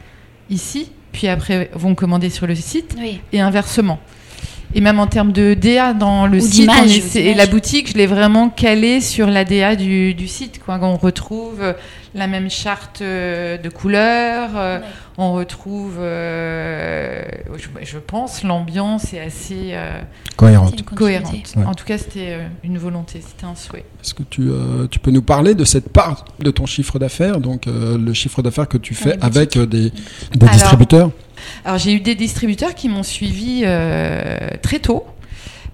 ici, 0.49 0.93
puis 1.13 1.29
après 1.29 1.71
vont 1.75 1.95
commander 1.95 2.31
sur 2.31 2.47
le 2.47 2.55
site, 2.55 2.97
Oui. 2.99 3.21
et 3.33 3.41
inversement. 3.41 3.99
Et 4.75 4.81
même 4.81 4.99
en 4.99 5.07
termes 5.07 5.33
de 5.33 5.55
DA 5.55 5.93
dans 5.95 6.27
le 6.27 6.39
Ou 6.39 6.41
site, 6.41 7.17
et 7.17 7.35
la 7.35 7.47
boutique, 7.47 7.91
je 7.93 7.95
l'ai 7.99 8.07
vraiment 8.07 8.49
calée 8.49 9.01
sur 9.01 9.27
la 9.29 9.45
DA 9.45 9.77
du, 9.77 10.15
du 10.15 10.29
site. 10.29 10.61
Quoi. 10.65 10.79
On 10.83 10.97
retrouve 10.97 11.75
la 12.15 12.27
même 12.27 12.51
charte 12.51 13.01
euh, 13.03 13.57
de 13.59 13.69
couleurs, 13.69 14.51
euh, 14.57 14.79
Ouais. 14.79 14.85
on 15.19 15.33
retrouve, 15.35 15.97
euh, 15.99 17.23
je, 17.57 17.69
je 17.85 17.99
pense, 17.99 18.43
l'ambiance 18.45 19.13
est 19.15 19.21
assez 19.21 19.71
euh, 19.73 20.01
Cohérente. 20.37 20.83
Cohérente. 20.85 21.55
Ouais. 21.57 21.65
En 21.65 21.75
tout 21.75 21.85
cas, 21.85 21.99
c'était 21.99 22.33
euh, 22.33 22.47
une 22.65 22.79
volonté, 22.79 23.23
c'était 23.27 23.45
un 23.47 23.55
souhait. 23.55 23.85
Est-ce 24.03 24.15
que 24.15 24.23
tu, 24.25 24.43
euh, 24.43 24.87
tu 24.91 24.99
peux 24.99 25.11
nous 25.11 25.23
parler 25.23 25.55
de 25.55 25.65
cette 25.65 25.91
part 25.91 26.25
de 26.39 26.51
ton 26.51 26.67
chiffre 26.67 26.99
d'affaires, 26.99 27.41
donc 27.41 27.67
euh, 27.67 27.99
le 27.99 28.13
chiffre 28.15 28.43
d'affaires 28.43 28.69
que 28.69 28.79
tu 28.79 28.95
fais 28.95 29.17
avec 29.23 29.57
euh, 29.57 29.67
des, 29.67 29.91
des 29.91 30.47
Alors, 30.47 30.51
distributeurs? 30.55 31.11
Alors 31.65 31.79
j'ai 31.79 31.93
eu 31.93 32.01
des 32.01 32.15
distributeurs 32.15 32.75
qui 32.75 32.89
m'ont 32.89 33.03
suivi 33.03 33.63
euh, 33.65 34.49
très 34.63 34.79
tôt, 34.79 35.07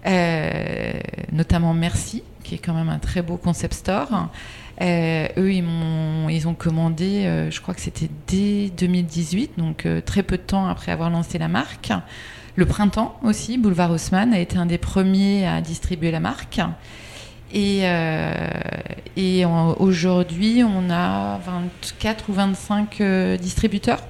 euh, 0.07 0.93
notamment 1.33 1.75
Merci, 1.75 2.23
qui 2.45 2.55
est 2.55 2.59
quand 2.59 2.75
même 2.75 2.89
un 2.89 2.99
très 2.99 3.23
beau 3.23 3.37
concept 3.37 3.75
store. 3.75 4.29
Euh, 4.81 5.27
eux, 5.37 5.53
ils 5.53 5.63
m'ont, 5.63 6.29
ils 6.29 6.47
ont 6.47 6.55
commandé, 6.55 7.49
je 7.51 7.61
crois 7.61 7.75
que 7.75 7.81
c'était 7.81 8.09
dès 8.27 8.71
2018, 8.77 9.59
donc 9.59 9.87
très 10.05 10.23
peu 10.23 10.37
de 10.37 10.43
temps 10.43 10.69
après 10.69 10.93
avoir 10.93 11.11
lancé 11.11 11.39
la 11.39 11.49
marque. 11.49 11.91
Le 12.55 12.67
printemps 12.67 13.19
aussi, 13.23 13.59
Boulevard 13.59 13.91
Haussmann 13.91 14.33
a 14.33 14.39
été 14.39 14.57
un 14.57 14.67
des 14.67 14.79
premiers 14.79 15.47
à 15.47 15.61
distribuer 15.61 16.11
la 16.11 16.21
marque. 16.21 16.61
Et, 17.55 17.85
aujourd'hui, 19.79 20.63
on 20.65 20.91
a 20.91 21.39
24 21.39 22.29
ou 22.29 22.33
25 22.33 23.01
euh, 23.01 23.37
distributeurs, 23.37 24.03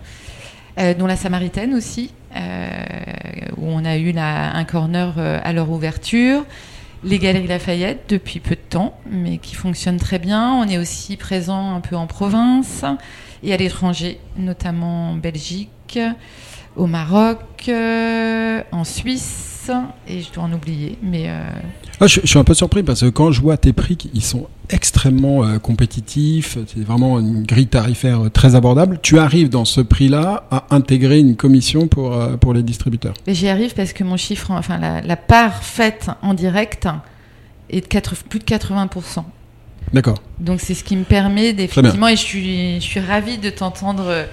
dont 0.95 1.07
la 1.07 1.17
Samaritaine 1.17 1.75
aussi, 1.75 2.13
euh, 2.37 2.81
où 3.57 3.67
on 3.67 3.85
a 3.85 3.97
eu 3.97 4.17
un 4.17 4.65
corner 4.65 5.15
euh, 5.19 5.41
à 5.43 5.53
leur 5.53 5.71
ouverture. 5.71 6.45
Les 7.05 7.19
Galeries 7.19 7.47
Lafayette 7.47 8.05
depuis 8.09 8.41
peu 8.41 8.55
de 8.55 8.61
temps, 8.61 8.99
mais 9.09 9.39
qui 9.39 9.55
fonctionnent 9.55 9.99
très 9.99 10.19
bien. 10.19 10.53
On 10.55 10.69
est 10.69 10.79
aussi 10.79 11.17
présent 11.17 11.75
un 11.75 11.81
peu 11.81 11.97
en 11.97 12.07
province 12.07 12.85
et 13.43 13.55
à 13.55 13.57
l'étranger, 13.57 14.19
notamment 14.37 15.11
en 15.13 15.15
Belgique, 15.15 15.99
au 16.77 16.87
Maroc, 16.87 17.41
euh, 17.69 18.63
en 18.73 18.85
Suisse, 18.85 19.71
et 20.09 20.23
je 20.23 20.33
dois 20.33 20.45
en 20.45 20.53
oublier, 20.53 20.99
mais 21.03 21.29
euh, 21.29 21.43
Ah, 22.01 22.07
je, 22.07 22.21
je 22.23 22.27
suis 22.27 22.39
un 22.39 22.45
peu 22.45 22.55
surpris 22.55 22.83
parce 22.83 23.01
que 23.01 23.07
quand 23.07 23.33
je 23.33 23.41
vois 23.41 23.57
tes 23.57 23.73
prix, 23.73 23.99
ils 24.15 24.23
sont 24.23 24.49
extrêmement 24.71 25.45
euh, 25.45 25.59
compétitifs. 25.59 26.59
C'est 26.67 26.85
vraiment 26.85 27.19
une 27.19 27.43
grille 27.43 27.67
tarifaire 27.67 28.27
euh, 28.27 28.31
très 28.31 28.55
abordable. 28.55 28.99
Tu 29.03 29.19
arrives 29.19 29.49
dans 29.49 29.65
ce 29.65 29.81
prix-là 29.81 30.45
à 30.51 30.67
intégrer 30.71 31.19
une 31.19 31.37
commission 31.37 31.89
pour, 31.89 32.15
euh, 32.15 32.37
pour 32.37 32.55
les 32.55 32.63
distributeurs. 32.63 33.15
J'y 33.27 33.49
arrive 33.49 33.75
parce 33.75 33.93
que 33.93 34.05
mon 34.05 34.17
chiffre, 34.17 34.51
enfin 34.53 34.79
la, 34.79 35.01
la 35.01 35.17
part 35.17 35.63
faite 35.65 36.09
en 36.23 36.35
direct 36.35 36.89
est 37.71 37.81
de 37.81 38.29
plus 38.29 38.39
de 38.39 38.45
80%. 38.45 39.25
D'accord. 39.93 40.19
Donc 40.39 40.61
c'est 40.61 40.75
ce 40.75 40.85
qui 40.85 40.97
me 40.97 41.05
permet 41.05 41.53
d'effectivement, 41.53 42.09
et 42.09 42.17
je 42.17 42.23
suis, 42.23 42.75
je 42.77 42.85
suis 42.85 43.01
ravie 43.01 43.39
de 43.39 43.51
t'entendre 43.51 44.27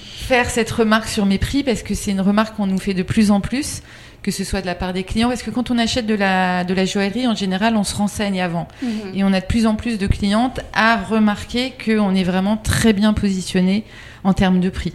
faire 0.00 0.48
cette 0.48 0.70
remarque 0.70 1.08
sur 1.08 1.26
mes 1.26 1.38
prix 1.38 1.62
parce 1.62 1.82
que 1.82 1.94
c'est 1.94 2.10
une 2.10 2.22
remarque 2.22 2.56
qu'on 2.56 2.66
nous 2.66 2.78
fait 2.78 2.94
de 2.94 3.02
plus 3.02 3.30
en 3.30 3.40
plus 3.40 3.82
que 4.24 4.30
ce 4.30 4.42
soit 4.42 4.62
de 4.62 4.66
la 4.66 4.74
part 4.74 4.94
des 4.94 5.04
clients, 5.04 5.28
parce 5.28 5.42
que 5.42 5.50
quand 5.50 5.70
on 5.70 5.76
achète 5.76 6.06
de 6.06 6.14
la, 6.14 6.64
de 6.64 6.72
la 6.72 6.86
joaillerie, 6.86 7.28
en 7.28 7.34
général, 7.34 7.76
on 7.76 7.84
se 7.84 7.94
renseigne 7.94 8.40
avant. 8.40 8.66
Mhm. 8.82 8.88
Et 9.14 9.22
on 9.22 9.32
a 9.34 9.40
de 9.40 9.44
plus 9.44 9.66
en 9.66 9.74
plus 9.74 9.98
de 9.98 10.06
clientes 10.06 10.60
à 10.72 10.96
remarquer 10.96 11.74
qu'on 11.84 12.14
est 12.14 12.24
vraiment 12.24 12.56
très 12.56 12.94
bien 12.94 13.12
positionné 13.12 13.84
en 14.24 14.32
termes 14.32 14.60
de 14.60 14.70
prix. 14.70 14.94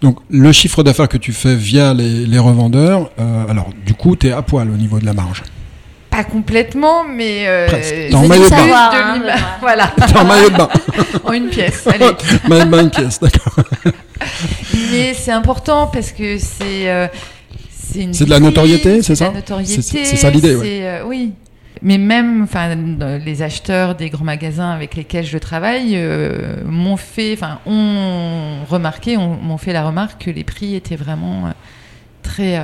Donc 0.00 0.18
le 0.30 0.52
chiffre 0.52 0.82
d'affaires 0.82 1.08
que 1.08 1.18
tu 1.18 1.32
fais 1.32 1.54
via 1.54 1.92
les, 1.92 2.24
les 2.26 2.38
revendeurs, 2.38 3.10
euh, 3.18 3.46
alors 3.48 3.70
du 3.84 3.92
coup 3.94 4.16
tu 4.16 4.28
es 4.28 4.32
à 4.32 4.42
poil 4.42 4.70
au 4.70 4.76
niveau 4.76 4.98
de 4.98 5.04
la 5.04 5.12
marge. 5.12 5.42
Pas 6.10 6.24
complètement, 6.24 7.04
mais 7.04 7.46
euh, 7.46 7.66
Presque. 7.66 8.10
Dans 8.10 8.26
maillot 8.26 8.44
de 8.44 8.50
bain. 8.50 8.90
Hein, 8.92 9.36
voilà, 9.60 9.92
en 10.16 10.24
maillot 10.24 10.50
de 10.50 10.56
bain. 10.56 10.68
en 11.24 11.32
une 11.32 11.48
pièce. 11.48 11.86
Allez. 11.92 12.10
maillot 12.48 12.64
de 12.64 12.70
bain 12.70 12.82
une 12.84 12.90
pièce, 12.90 13.20
d'accord. 13.20 13.54
Mais 14.92 15.12
c'est 15.14 15.32
important 15.32 15.88
parce 15.92 16.12
que 16.12 16.38
c'est 16.38 16.90
euh, 16.90 17.06
c'est 17.92 18.02
une 18.02 18.14
C'est 18.14 18.24
de 18.24 18.30
la 18.30 18.40
notoriété, 18.40 19.02
c'est 19.02 19.14
ça 19.14 19.30
notoriété, 19.30 19.82
C'est- 19.82 20.04
c'est 20.04 20.16
ça 20.16 20.30
l'idée, 20.30 20.54
ouais. 20.56 20.80
euh, 20.82 21.02
oui. 21.06 21.32
Mais 21.82 21.98
même, 21.98 22.44
enfin, 22.44 22.70
euh, 23.02 23.18
les 23.18 23.42
acheteurs 23.42 23.94
des 23.96 24.08
grands 24.08 24.24
magasins 24.24 24.70
avec 24.70 24.96
lesquels 24.96 25.26
je 25.26 25.36
travaille 25.36 25.92
euh, 25.94 26.56
m'ont 26.64 26.96
fait, 26.96 27.34
enfin, 27.34 27.58
ont 27.66 28.64
remarqué, 28.68 29.16
ont- 29.18 29.36
m'ont 29.36 29.58
fait 29.58 29.74
la 29.74 29.86
remarque 29.86 30.24
que 30.24 30.30
les 30.30 30.42
prix 30.44 30.74
étaient 30.74 30.96
vraiment 30.96 31.46
euh, 31.46 31.50
très, 32.22 32.56
euh, 32.58 32.62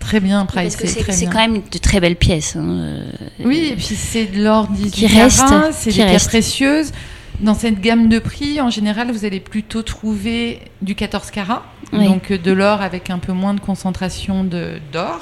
très 0.00 0.18
bien 0.18 0.44
Parce 0.44 0.74
que 0.74 0.80
pricés, 0.82 0.86
c'est 0.98 1.02
très 1.04 1.12
c'est 1.12 1.26
bien. 1.26 1.32
quand 1.32 1.38
même 1.52 1.62
de 1.70 1.78
très 1.78 2.00
belles 2.00 2.16
pièces. 2.16 2.56
hein, 2.56 3.04
Oui, 3.44 3.68
et 3.72 3.76
puis 3.76 3.84
c'est 3.94 4.26
de 4.26 4.42
l'or 4.42 4.66
18 4.66 4.90
Qui 4.90 5.06
reste, 5.06 5.44
c'est 5.72 5.90
qui 5.90 5.98
des 5.98 6.02
pierres 6.04 6.10
reste. 6.14 6.28
précieuses. 6.28 6.90
Dans 7.42 7.54
cette 7.54 7.80
gamme 7.80 8.08
de 8.08 8.18
prix, 8.20 8.60
en 8.60 8.70
général, 8.70 9.10
vous 9.10 9.24
allez 9.24 9.40
plutôt 9.40 9.82
trouver 9.82 10.60
du 10.80 10.94
14 10.94 11.30
carats, 11.32 11.64
Oui. 11.92 12.06
donc 12.06 12.30
euh, 12.30 12.38
de 12.38 12.52
l'or 12.52 12.82
avec 12.82 13.10
un 13.10 13.18
peu 13.18 13.32
moins 13.32 13.52
de 13.54 13.60
concentration 13.60 14.44
de- 14.44 14.78
d'or, 14.92 15.20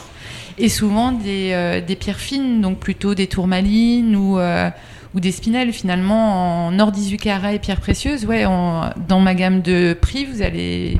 et 0.58 0.68
souvent 0.68 1.12
des, 1.12 1.50
euh, 1.52 1.80
des 1.80 1.96
pierres 1.96 2.20
fines, 2.20 2.60
donc 2.60 2.78
plutôt 2.78 3.14
des 3.14 3.26
tourmalines 3.26 4.14
ou, 4.16 4.38
euh, 4.38 4.68
ou 5.14 5.20
des 5.20 5.32
spinels. 5.32 5.72
Finalement, 5.72 6.66
en 6.66 6.78
or 6.78 6.92
18 6.92 7.16
carats 7.16 7.54
et 7.54 7.58
pierres 7.58 7.80
précieuses, 7.80 8.26
ouais, 8.26 8.44
en- 8.44 8.90
dans 9.08 9.20
ma 9.20 9.34
gamme 9.34 9.62
de 9.62 9.96
prix, 9.98 10.26
vous 10.26 10.42
allez 10.42 10.98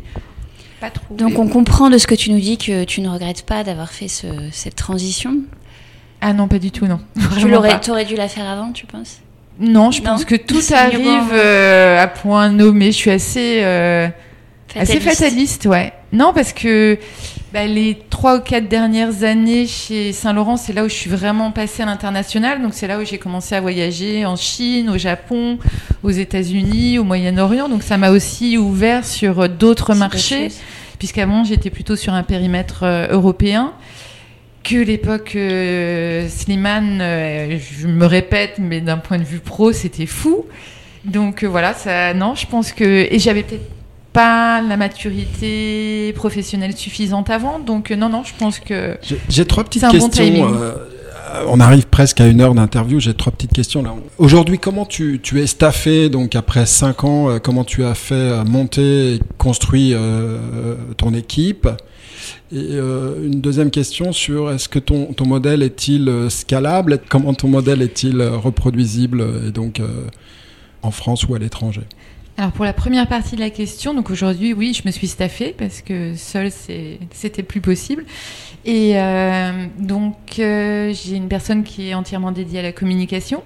pas 0.81 0.89
trouver. 0.89 1.23
Donc 1.23 1.39
on 1.39 1.49
comprend 1.49 1.91
de 1.91 1.99
ce 1.99 2.07
que 2.07 2.15
tu 2.15 2.31
nous 2.33 2.41
dis 2.41 2.57
que 2.57 2.85
tu 2.85 3.03
ne 3.03 3.09
regrettes 3.11 3.45
pas 3.45 3.63
d'avoir 3.63 3.91
fait 3.91 4.09
ce- 4.09 4.49
cette 4.53 4.77
transition? 4.77 5.37
Ah 6.23 6.33
non, 6.33 6.49
pas 6.49 6.59
du 6.59 6.71
tout, 6.71 6.87
non. 6.87 7.01
Tu 7.39 7.47
pas. 7.51 7.79
t'aurais 7.79 8.07
dû 8.07 8.15
la 8.17 8.29
faire 8.29 8.49
avant, 8.49 8.73
tu 8.73 8.87
penses? 8.87 9.19
Non, 9.61 9.91
je 9.91 10.03
Non 10.03 10.13
pense 10.13 10.25
que 10.25 10.35
tout 10.35 10.63
arrive 10.73 11.33
euh, 11.33 12.03
à 12.03 12.09
point 12.09 12.49
nommé. 12.51 12.87
Je 12.87 12.97
suis 12.97 13.11
assez, 13.11 13.61
euh, 13.63 14.09
assez 14.75 15.01
fataliste, 15.01 15.67
ouais. 15.67 15.93
Non, 16.13 16.33
parce 16.35 16.53
que 16.53 16.99
bah, 17.53 17.67
les 17.67 17.99
trois 18.11 18.39
ou 18.39 18.41
quatre 18.41 18.69
dernières 18.69 19.23
années 19.23 19.67
chez 19.67 20.13
Saint-Laurent, 20.13 20.57
c'est 20.57 20.73
là 20.73 20.85
où 20.85 20.89
je 20.89 20.95
suis 20.95 21.11
vraiment 21.11 21.51
passée 21.51 21.83
à 21.83 21.87
l'international. 21.87 22.63
Donc 22.63 22.75
c'est 22.75 22.87
là 22.87 22.99
où 22.99 23.05
j'ai 23.05 23.19
commencé 23.19 23.55
à 23.55 23.61
voyager 23.61 24.25
en 24.25 24.37
Chine, 24.37 24.89
au 24.89 24.99
Japon, 24.99 25.59
aux 26.03 26.11
États-Unis, 26.11 26.99
au 26.99 27.05
Moyen-Orient. 27.05 27.69
Donc 27.69 27.83
ça 27.83 27.99
m'a 27.99 28.11
aussi 28.11 28.57
ouvert 28.57 29.05
sur 29.05 29.49
d'autres 29.49 29.95
marchés 29.95 30.51
puisqu'avant 31.01 31.45
j'étais 31.45 31.71
plutôt 31.71 31.97
sur 31.97 32.13
un 32.13 32.23
périmètre 32.23 32.85
euh, 32.85 33.09
européen. 33.11 33.73
Que 34.63 34.77
l'époque 34.77 35.33
euh, 35.37 36.29
Slimane, 36.29 37.01
euh, 37.01 37.59
je 37.59 37.87
me 37.87 38.05
répète, 38.07 38.57
mais 38.59 38.81
d'un 38.81 38.99
point 38.99 39.19
de 39.19 39.25
vue 39.25 39.39
pro, 39.41 39.73
c'était 39.73 40.07
fou. 40.07 40.45
Donc 41.05 41.43
euh, 41.43 41.47
voilà, 41.49 41.73
ça, 41.73 42.13
non, 42.15 42.35
je 42.35 42.47
pense 42.47 42.73
que 42.73 42.85
et 42.85 43.19
j'avais 43.19 43.43
peut-être 43.43 43.69
pas 44.13 44.61
la 44.61 44.77
maturité 44.77 46.13
professionnelle 46.15 46.77
suffisante 46.77 47.31
avant, 47.31 47.59
donc 47.59 47.91
euh, 47.91 47.97
non, 47.97 48.09
non, 48.09 48.23
je 48.25 48.33
pense 48.39 48.59
que 48.59 48.99
J'ai- 49.29 49.45
trois 49.47 49.65
petites 49.65 49.83
bon 49.83 50.09
questions. 50.09 50.25
On 51.47 51.61
arrive 51.61 51.87
presque 51.87 52.21
à 52.21 52.27
une 52.27 52.41
heure 52.41 52.55
d'interview. 52.55 53.01
J'ai 53.01 53.15
trois 53.15 53.33
petites 53.33 53.53
questions 53.53 53.83
là. 53.83 53.95
Aujourd'hui, 54.19 54.59
comment 54.59 54.87
tu, 54.87 55.21
es 55.37 55.47
staffé 55.47 56.09
donc 56.09 56.35
après 56.35 56.67
cinq 56.67 57.05
ans 57.05 57.31
euh, 57.31 57.39
Comment 57.39 57.65
tu 57.65 57.85
as 57.85 57.95
fait 57.95 58.15
euh, 58.15 58.45
monter 58.45 59.15
et 59.15 59.21
construire 59.39 59.99
euh, 60.01 60.77
ton 60.97 61.15
équipe? 61.15 61.69
Et 62.53 62.59
euh, 62.73 63.25
une 63.25 63.41
deuxième 63.41 63.71
question 63.71 64.13
sur 64.13 64.51
est-ce 64.51 64.69
que 64.69 64.79
ton, 64.79 65.15
modèle 65.25 65.63
est-il 65.63 66.09
euh, 66.09 66.29
scalable? 66.29 66.99
Comment 67.09 67.33
ton 67.33 67.49
modèle 67.49 67.83
est-il 67.83 68.21
euh, 68.21 68.37
reproduisible 68.37 69.21
euh, 69.21 69.49
et 69.49 69.51
donc 69.53 69.81
euh, 69.81 69.87
en 70.83 70.91
France 70.91 71.25
ou 71.29 71.35
à 71.35 71.39
l'étranger? 71.39 71.83
Alors 72.41 72.53
pour 72.53 72.65
la 72.65 72.73
première 72.73 73.07
partie 73.07 73.37
de 73.37 73.41
la 73.41 73.51
question, 73.51 73.93
donc 73.93 74.09
aujourd'hui 74.09 74.55
oui, 74.55 74.73
je 74.73 74.89
me 74.89 74.91
suis 74.91 75.09
staffée 75.09 75.55
parce 75.59 75.83
que 75.83 76.15
seule 76.17 76.51
c'était 76.51 77.43
plus 77.43 77.61
possible. 77.61 78.07
Et 78.65 78.99
euh, 78.99 79.67
donc 79.79 80.39
euh, 80.39 80.91
j'ai 80.95 81.17
une 81.17 81.29
personne 81.29 81.65
qui 81.65 81.91
est 81.91 81.95
entièrement 81.95 82.33
dédiée 82.33 82.61
à 82.61 82.63
la 82.63 82.73
communication 82.73 83.43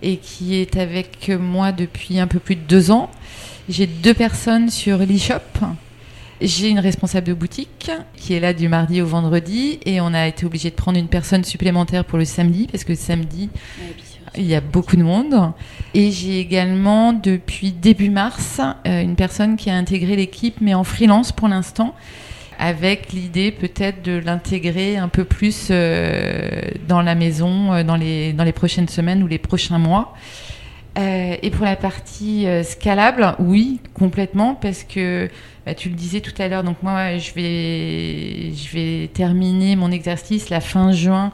et 0.00 0.16
qui 0.16 0.54
est 0.54 0.78
avec 0.78 1.28
moi 1.28 1.72
depuis 1.72 2.18
un 2.20 2.26
peu 2.26 2.38
plus 2.38 2.56
de 2.56 2.62
deux 2.62 2.90
ans. 2.90 3.10
J'ai 3.68 3.86
deux 3.86 4.14
personnes 4.14 4.70
sur 4.70 4.96
l'e-shop. 4.96 5.66
J'ai 6.40 6.70
une 6.70 6.80
responsable 6.80 7.26
de 7.26 7.34
boutique 7.34 7.90
qui 8.16 8.32
est 8.32 8.40
là 8.40 8.54
du 8.54 8.66
mardi 8.66 9.02
au 9.02 9.06
vendredi 9.06 9.78
et 9.84 10.00
on 10.00 10.14
a 10.14 10.26
été 10.26 10.46
obligé 10.46 10.70
de 10.70 10.74
prendre 10.74 10.98
une 10.98 11.08
personne 11.08 11.44
supplémentaire 11.44 12.06
pour 12.06 12.16
le 12.16 12.24
samedi 12.24 12.66
parce 12.66 12.84
que 12.84 12.92
le 12.92 12.98
samedi. 12.98 13.50
Il 14.36 14.46
y 14.46 14.54
a 14.54 14.60
beaucoup 14.60 14.96
de 14.96 15.02
monde. 15.02 15.52
Et 15.94 16.10
j'ai 16.10 16.40
également, 16.40 17.12
depuis 17.12 17.72
début 17.72 18.10
mars, 18.10 18.60
euh, 18.86 19.02
une 19.02 19.16
personne 19.16 19.56
qui 19.56 19.70
a 19.70 19.74
intégré 19.74 20.16
l'équipe, 20.16 20.56
mais 20.60 20.74
en 20.74 20.84
freelance 20.84 21.32
pour 21.32 21.48
l'instant, 21.48 21.94
avec 22.58 23.12
l'idée 23.12 23.50
peut-être 23.50 24.02
de 24.02 24.12
l'intégrer 24.12 24.96
un 24.96 25.08
peu 25.08 25.24
plus 25.24 25.68
euh, 25.70 26.62
dans 26.88 27.02
la 27.02 27.14
maison 27.14 27.72
euh, 27.72 27.82
dans, 27.82 27.96
les, 27.96 28.32
dans 28.32 28.44
les 28.44 28.52
prochaines 28.52 28.88
semaines 28.88 29.22
ou 29.22 29.26
les 29.26 29.38
prochains 29.38 29.78
mois. 29.78 30.14
Et 30.94 31.50
pour 31.50 31.64
la 31.64 31.74
partie 31.74 32.46
scalable, 32.64 33.34
oui, 33.38 33.80
complètement, 33.94 34.54
parce 34.54 34.84
que 34.84 35.30
bah, 35.64 35.72
tu 35.72 35.88
le 35.88 35.94
disais 35.94 36.20
tout 36.20 36.34
à 36.36 36.48
l'heure, 36.48 36.64
donc 36.64 36.82
moi 36.82 37.16
je 37.16 37.32
vais, 37.32 38.52
je 38.54 38.76
vais 38.76 39.08
terminer 39.08 39.74
mon 39.74 39.90
exercice 39.90 40.50
la 40.50 40.60
fin 40.60 40.92
juin 40.92 41.32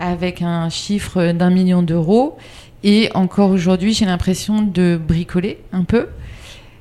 avec 0.00 0.42
un 0.42 0.68
chiffre 0.68 1.32
d'un 1.32 1.50
million 1.50 1.82
d'euros. 1.82 2.36
Et 2.84 3.10
encore 3.14 3.50
aujourd'hui, 3.50 3.92
j'ai 3.92 4.04
l'impression 4.04 4.62
de 4.62 4.98
bricoler 5.02 5.58
un 5.72 5.84
peu. 5.84 6.08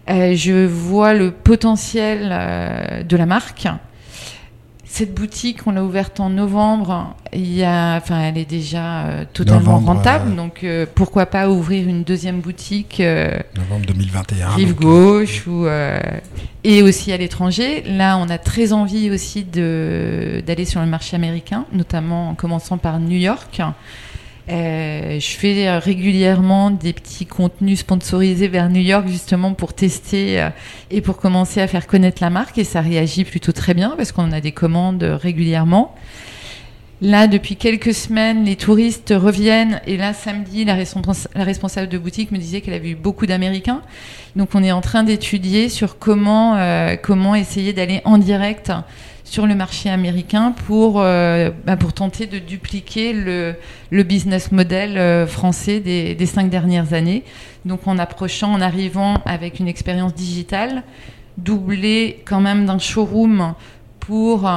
Euh, 0.10 0.36
je 0.36 0.66
vois 0.66 1.14
le 1.14 1.32
potentiel 1.32 2.30
euh, 2.32 3.04
de 3.04 3.18
la 3.18 3.26
marque. 3.26 3.68
Cette 4.98 5.14
boutique, 5.14 5.68
on 5.68 5.72
l'a 5.72 5.84
ouverte 5.84 6.22
en 6.22 6.30
novembre. 6.30 7.18
Il 7.34 7.54
y 7.54 7.66
a, 7.66 7.98
enfin, 7.98 8.22
elle 8.22 8.38
est 8.38 8.50
déjà 8.50 9.02
euh, 9.02 9.26
totalement 9.34 9.74
Novembre, 9.74 9.88
rentable. 9.88 10.32
euh, 10.32 10.36
Donc, 10.38 10.64
euh, 10.64 10.86
pourquoi 10.96 11.26
pas 11.26 11.50
ouvrir 11.50 11.86
une 11.90 12.04
deuxième 12.04 12.40
boutique 12.40 13.02
euh, 13.02 13.38
Novembre 13.58 13.88
2021. 13.88 14.50
rive 14.52 14.70
donc, 14.70 14.80
gauche 14.80 15.48
ou 15.48 15.68
et 16.64 16.82
aussi 16.82 17.12
à 17.12 17.18
l'étranger. 17.18 17.84
Là, 17.90 18.18
on 18.18 18.30
a 18.30 18.38
très 18.38 18.72
envie 18.72 19.12
aussi 19.12 19.44
de 19.44 20.42
d'aller 20.48 20.64
sur 20.64 20.80
le 20.80 20.88
marché 20.88 21.18
américain, 21.18 21.66
notamment 21.74 22.30
en 22.30 22.36
commençant 22.36 22.78
par 22.78 23.02
New 23.02 23.18
York. 23.18 23.60
Euh, 24.48 25.20
je 25.20 25.38
fais 25.38 25.68
euh, 25.68 25.80
régulièrement 25.80 26.70
des 26.70 26.94
petits 26.94 27.26
contenus 27.26 27.80
sponsorisés 27.80 28.48
vers 28.48 28.70
New 28.70 28.82
York 28.82 29.08
justement 29.08 29.54
pour 29.54 29.74
tester 29.74 30.40
euh, 30.40 30.50
et 30.92 31.02
pour 31.02 31.18
commencer 31.18 31.62
à 31.62 31.68
faire 31.68 31.88
connaître 31.88 32.22
la 32.22 32.30
marque 32.30 32.60
et 32.60 32.64
ça 32.64 32.82
réagit 32.82 33.24
plutôt 33.24 33.54
très 33.54 33.74
bien 33.74 33.96
parce 33.98 34.12
qu'on 34.12 34.32
a 34.32 34.42
des 34.42 34.52
commandes 34.52 35.02
régulièrement. 35.04 35.96
Là, 37.02 37.26
depuis 37.26 37.56
quelques 37.56 37.94
semaines, 37.94 38.46
les 38.46 38.56
touristes 38.56 39.14
reviennent 39.18 39.82
et 39.88 39.98
là, 39.98 40.14
samedi, 40.14 40.64
la, 40.64 40.76
respons- 40.76 41.28
la 41.34 41.44
responsable 41.44 41.90
de 41.90 41.98
boutique 41.98 42.32
me 42.32 42.38
disait 42.38 42.62
qu'elle 42.62 42.76
avait 42.76 42.92
eu 42.92 42.96
beaucoup 42.96 43.26
d'Américains. 43.26 43.82
Donc, 44.36 44.50
on 44.54 44.64
est 44.64 44.72
en 44.72 44.82
train 44.82 45.04
d'étudier 45.04 45.68
sur 45.70 46.00
comment, 46.00 46.58
comment 47.04 47.36
essayer 47.36 47.74
d'aller 47.74 48.02
en 48.06 48.18
direct 48.18 48.72
sur 49.26 49.48
le 49.48 49.56
marché 49.56 49.90
américain 49.90 50.54
pour, 50.66 51.02
euh, 51.02 51.50
bah, 51.66 51.76
pour 51.76 51.92
tenter 51.92 52.28
de 52.28 52.40
dupliquer 52.40 53.12
le, 53.12 53.56
le 53.90 54.04
business 54.04 54.54
model 54.54 54.98
euh, 54.98 55.28
français 55.28 55.82
des, 55.82 56.16
des 56.16 56.26
cinq 56.26 56.50
dernières 56.50 56.94
années. 56.94 57.26
Donc, 57.66 57.88
en 57.88 57.98
approchant, 57.98 58.54
en 58.54 58.62
arrivant 58.62 59.16
avec 59.26 59.60
une 59.60 59.68
expérience 59.68 60.14
digitale, 60.14 60.84
doublée 61.38 62.22
quand 62.24 62.40
même 62.40 62.66
d'un 62.66 62.80
showroom 62.80 63.56
pour 64.00 64.50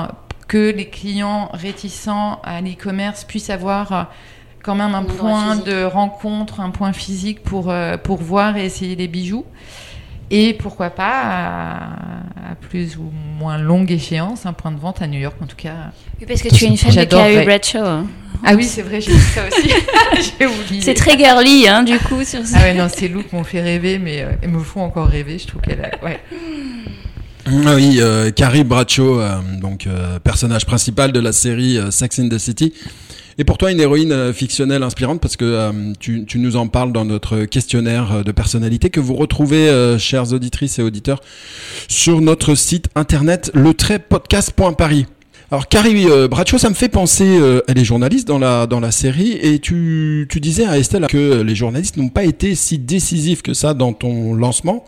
que 0.47 0.71
les 0.71 0.87
clients 0.87 1.49
réticents 1.53 2.41
à 2.45 2.61
l'e-commerce 2.61 3.25
puissent 3.25 3.51
avoir 3.51 4.11
quand 4.63 4.75
même 4.75 4.95
un 4.95 5.05
point 5.05 5.57
de 5.57 5.85
rencontre, 5.85 6.61
un 6.61 6.71
point 6.71 6.93
physique 6.93 7.43
pour, 7.43 7.71
euh, 7.71 7.97
pour 7.97 8.19
voir 8.19 8.57
et 8.57 8.67
essayer 8.67 8.97
les 8.97 9.09
bijoux. 9.09 9.47
Et 10.31 10.53
pourquoi 10.55 10.91
pas, 10.91 11.23
à, 11.23 11.83
à 12.51 12.55
plus 12.61 12.97
ou 12.97 13.11
moins 13.39 13.57
longue 13.59 13.91
échéance, 13.91 14.45
un 14.47 14.53
point 14.53 14.71
de 14.73 14.79
vente 14.79 15.01
à 15.01 15.07
New 15.07 15.19
York 15.19 15.37
en 15.43 15.47
tout 15.47 15.57
cas. 15.57 15.93
Oui, 16.21 16.27
parce 16.27 16.43
que 16.43 16.49
tu 16.49 16.65
es 16.65 16.69
une 16.69 16.77
fan 16.77 16.95
de. 16.95 17.05
Carrie 17.05 17.45
Bradshaw. 17.45 17.79
hein. 17.85 18.07
Ah 18.45 18.55
oui, 18.55 18.65
c'est 18.65 18.83
vrai, 18.83 19.01
j'ai 19.01 19.11
vu 19.13 19.19
ça 19.19 19.41
aussi. 19.49 19.69
j'ai 20.39 20.47
oublié. 20.47 20.81
C'est 20.83 20.95
très 20.95 21.19
girly, 21.19 21.67
hein, 21.67 21.83
du 21.83 21.99
coup, 21.99 22.23
sur 22.25 22.45
ça. 22.47 22.59
Ah 22.61 22.63
ouais, 22.65 22.75
non, 22.75 22.89
ces 22.89 23.09
looks 23.09 23.33
m'ont 23.33 23.43
fait 23.43 23.61
rêver, 23.63 23.99
mais 23.99 24.23
euh, 24.23 24.31
elles 24.43 24.51
me 24.51 24.61
font 24.61 24.83
encore 24.83 25.09
rêver. 25.09 25.39
Je 25.39 25.47
trouve 25.49 25.61
qu'elle 25.63 25.81
a... 25.85 26.05
Ouais. 26.05 26.21
Ah 27.47 27.75
Oui, 27.75 27.97
euh, 28.01 28.31
Carrie 28.31 28.63
Bradshaw, 28.65 29.21
euh, 29.21 29.41
donc 29.61 29.87
euh, 29.87 30.19
personnage 30.21 30.67
principal 30.67 31.11
de 31.13 31.19
la 31.21 31.33
série 31.33 31.79
euh, 31.79 31.91
Sex 31.91 32.19
in 32.19 32.29
the 32.29 32.39
City. 32.39 32.75
Et 33.41 33.45
pour 33.45 33.57
toi, 33.57 33.71
une 33.71 33.79
héroïne 33.79 34.11
euh, 34.11 34.33
fictionnelle 34.33 34.83
inspirante 34.83 35.21
parce 35.21 35.37
que 35.37 35.45
euh, 35.45 35.93
tu, 36.01 36.27
nous 36.35 36.57
en 36.57 36.67
parles 36.67 36.93
dans 36.93 37.05
notre 37.05 37.45
questionnaire 37.45 38.13
euh, 38.13 38.23
de 38.25 38.33
personnalité 38.33 38.91
que 38.91 38.99
vous 38.99 39.15
retrouvez, 39.15 39.69
euh, 39.69 39.97
chères 39.97 40.33
auditrices 40.33 40.81
et 40.81 40.83
auditeurs, 40.83 41.21
sur 41.87 42.21
notre 42.21 42.57
site 42.57 42.89
internet 42.97 43.53
le-podcast.paris. 43.55 45.07
Alors 45.53 45.69
Carrie 45.69 46.07
Bradshaw, 46.29 46.59
ça 46.59 46.69
me 46.69 46.75
fait 46.75 46.91
penser, 46.91 47.25
euh, 47.25 47.63
elle 47.69 47.79
est 47.79 47.85
journaliste 47.85 48.29
dans 48.29 48.39
la 48.39 48.67
dans 48.67 48.81
la 48.81 48.91
série 48.91 49.33
et 49.33 49.61
tu, 49.61 50.27
tu 50.29 50.41
disais 50.41 50.67
à 50.67 50.77
Estelle 50.77 51.07
que 51.07 51.41
les 51.41 51.55
journalistes 51.55 51.97
n'ont 51.97 52.11
pas 52.11 52.25
été 52.25 52.55
si 52.55 52.79
décisifs 52.79 53.41
que 53.41 53.55
ça 53.55 53.73
dans 53.73 53.95
ton 53.95 54.35
lancement. 54.35 54.85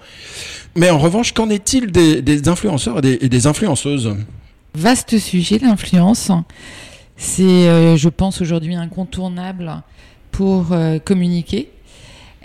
Mais 0.77 0.91
en 0.91 0.99
revanche, 0.99 1.33
qu'en 1.33 1.49
est-il 1.49 1.93
des, 1.93 2.21
des 2.21 2.49
influenceurs 2.49 2.99
et 2.99 3.01
des, 3.01 3.19
et 3.23 3.29
des 3.31 3.47
influenceuses? 3.47 4.15
Vaste 4.75 5.19
sujet, 5.19 5.59
l'influence. 5.59 6.31
C'est, 7.23 7.69
euh, 7.69 7.99
je 7.99 8.09
pense, 8.09 8.41
aujourd'hui 8.41 8.75
incontournable 8.77 9.83
pour 10.31 10.73
euh, 10.73 10.99
communiquer. 10.99 11.69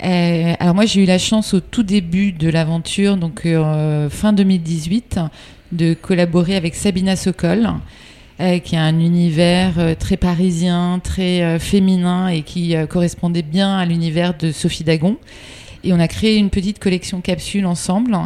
Euh, 0.04 0.54
alors 0.60 0.76
moi, 0.76 0.86
j'ai 0.86 1.02
eu 1.02 1.06
la 1.06 1.18
chance 1.18 1.54
au 1.54 1.62
tout 1.62 1.82
début 1.82 2.34
de 2.34 2.50
l'aventure, 2.50 3.16
donc 3.16 3.46
euh, 3.46 4.10
fin 4.10 4.34
2018, 4.34 5.22
de 5.72 5.94
collaborer 5.94 6.58
avec 6.58 6.76
Sabina 6.76 7.16
Sokol, 7.16 7.70
euh, 8.42 8.60
qui 8.60 8.76
a 8.76 8.82
un 8.84 9.00
univers 9.00 9.80
euh, 9.80 9.96
très 9.96 10.18
parisien, 10.18 11.00
très 11.02 11.58
féminin 11.58 12.28
et 12.28 12.42
qui 12.42 12.76
correspondait 12.90 13.44
bien 13.44 13.78
à 13.78 13.86
l'univers 13.86 14.38
de 14.38 14.52
Sophie 14.52 14.84
Dagon. 14.84 15.16
Et 15.86 15.94
on 15.94 16.00
a 16.02 16.10
créé 16.10 16.36
une 16.36 16.50
petite 16.50 16.80
collection 16.80 17.22
capsule 17.22 17.66
ensemble, 17.66 18.18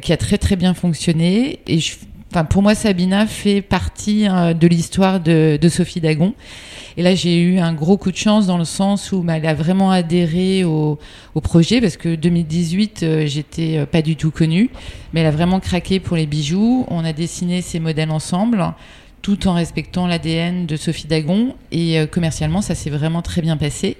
qui 0.00 0.14
a 0.14 0.16
très 0.16 0.38
très 0.38 0.56
bien 0.56 0.72
fonctionné. 0.72 1.58
Et 1.66 1.80
je, 1.80 1.96
enfin, 2.30 2.44
pour 2.44 2.62
moi, 2.62 2.74
Sabina 2.74 3.26
fait 3.26 3.62
partie 3.62 4.28
euh, 4.28 4.54
de 4.54 4.66
l'histoire 4.66 5.20
de, 5.20 5.58
Sophie 5.68 6.00
Dagon. 6.00 6.34
Et 6.98 7.02
là, 7.02 7.14
j'ai 7.14 7.40
eu 7.40 7.60
un 7.60 7.74
gros 7.74 7.96
coup 7.96 8.10
de 8.10 8.16
chance 8.16 8.48
dans 8.48 8.58
le 8.58 8.64
sens 8.64 9.12
où 9.12 9.22
bah, 9.22 9.36
elle 9.36 9.46
a 9.46 9.54
vraiment 9.54 9.92
adhéré 9.92 10.64
au, 10.64 10.98
projet 11.44 11.80
parce 11.80 11.96
que 11.96 12.16
2018, 12.16 13.02
euh, 13.04 13.26
j'étais 13.26 13.78
euh, 13.78 13.86
pas 13.86 14.02
du 14.02 14.16
tout 14.16 14.32
connue, 14.32 14.68
mais 15.12 15.20
elle 15.20 15.26
a 15.26 15.30
vraiment 15.30 15.60
craqué 15.60 16.00
pour 16.00 16.16
les 16.16 16.26
bijoux. 16.26 16.84
On 16.88 17.04
a 17.04 17.12
dessiné 17.12 17.62
ces 17.62 17.78
modèles 17.78 18.10
ensemble, 18.10 18.74
tout 19.22 19.46
en 19.46 19.54
respectant 19.54 20.08
l'ADN 20.08 20.66
de 20.66 20.74
Sophie 20.74 21.06
Dagon. 21.06 21.54
Et 21.70 22.00
euh, 22.00 22.06
commercialement, 22.06 22.62
ça 22.62 22.74
s'est 22.74 22.90
vraiment 22.90 23.22
très 23.22 23.42
bien 23.42 23.56
passé. 23.56 23.96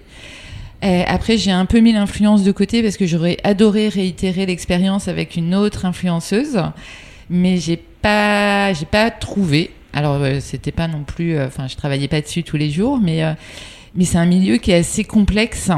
Après, 0.82 1.38
j'ai 1.38 1.50
un 1.52 1.66
peu 1.66 1.78
mis 1.78 1.92
l'influence 1.92 2.42
de 2.42 2.52
côté 2.52 2.82
parce 2.82 2.96
que 2.96 3.06
j'aurais 3.06 3.36
adoré 3.42 3.88
réitérer 3.88 4.46
l'expérience 4.46 5.06
avec 5.08 5.36
une 5.36 5.54
autre 5.56 5.84
influenceuse, 5.84 6.60
mais 7.30 7.56
j'ai 7.56 7.82
pas, 8.02 8.72
j'ai 8.72 8.86
pas 8.86 9.10
trouvé. 9.10 9.70
Alors, 9.92 10.14
euh, 10.22 10.38
c'était 10.40 10.72
pas 10.72 10.86
non 10.88 11.02
plus, 11.02 11.36
euh, 11.36 11.46
enfin, 11.46 11.66
je 11.66 11.76
travaillais 11.76 12.08
pas 12.08 12.20
dessus 12.20 12.42
tous 12.42 12.56
les 12.56 12.70
jours, 12.70 12.98
mais 13.02 13.24
euh, 13.24 13.32
mais 13.94 14.04
c'est 14.04 14.18
un 14.18 14.26
milieu 14.26 14.58
qui 14.58 14.70
est 14.70 14.76
assez 14.76 15.04
complexe. 15.04 15.70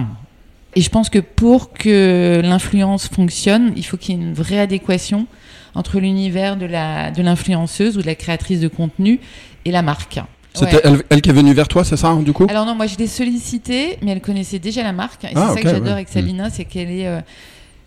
Et 0.76 0.82
je 0.82 0.90
pense 0.90 1.08
que 1.08 1.18
pour 1.18 1.72
que 1.72 2.40
l'influence 2.44 3.08
fonctionne, 3.08 3.72
il 3.76 3.84
faut 3.84 3.96
qu'il 3.96 4.14
y 4.16 4.18
ait 4.18 4.22
une 4.22 4.34
vraie 4.34 4.58
adéquation 4.58 5.26
entre 5.74 6.00
l'univers 6.00 6.56
de 6.56 6.66
la 6.66 7.10
de 7.10 7.22
l'influenceuse 7.22 7.96
ou 7.96 8.02
de 8.02 8.06
la 8.06 8.14
créatrice 8.14 8.60
de 8.60 8.68
contenu 8.68 9.20
et 9.64 9.70
la 9.70 9.82
marque. 9.82 10.20
C'était 10.52 10.76
Ouais. 10.76 10.80
elle, 10.84 11.02
elle 11.10 11.22
qui 11.22 11.30
est 11.30 11.32
venue 11.32 11.54
vers 11.54 11.68
toi, 11.68 11.84
c'est 11.84 11.96
ça, 11.96 12.12
du 12.20 12.32
coup? 12.32 12.46
Alors 12.50 12.66
non, 12.66 12.74
moi 12.74 12.86
je 12.88 12.96
l'ai 12.96 13.06
sollicitée, 13.06 13.98
mais 14.02 14.10
elle 14.10 14.20
connaissait 14.20 14.58
déjà 14.58 14.82
la 14.82 14.92
marque. 14.92 15.22
Et 15.24 15.28
c'est 15.28 15.34
Ah, 15.36 15.46
ça 15.46 15.52
ok, 15.52 15.62
que 15.62 15.68
j'adore 15.68 15.84
ouais. 15.86 15.92
avec 15.92 16.08
Sabina, 16.08 16.50
c'est 16.50 16.64
qu'elle 16.64 16.90
est, 16.90 17.06
euh, 17.06 17.20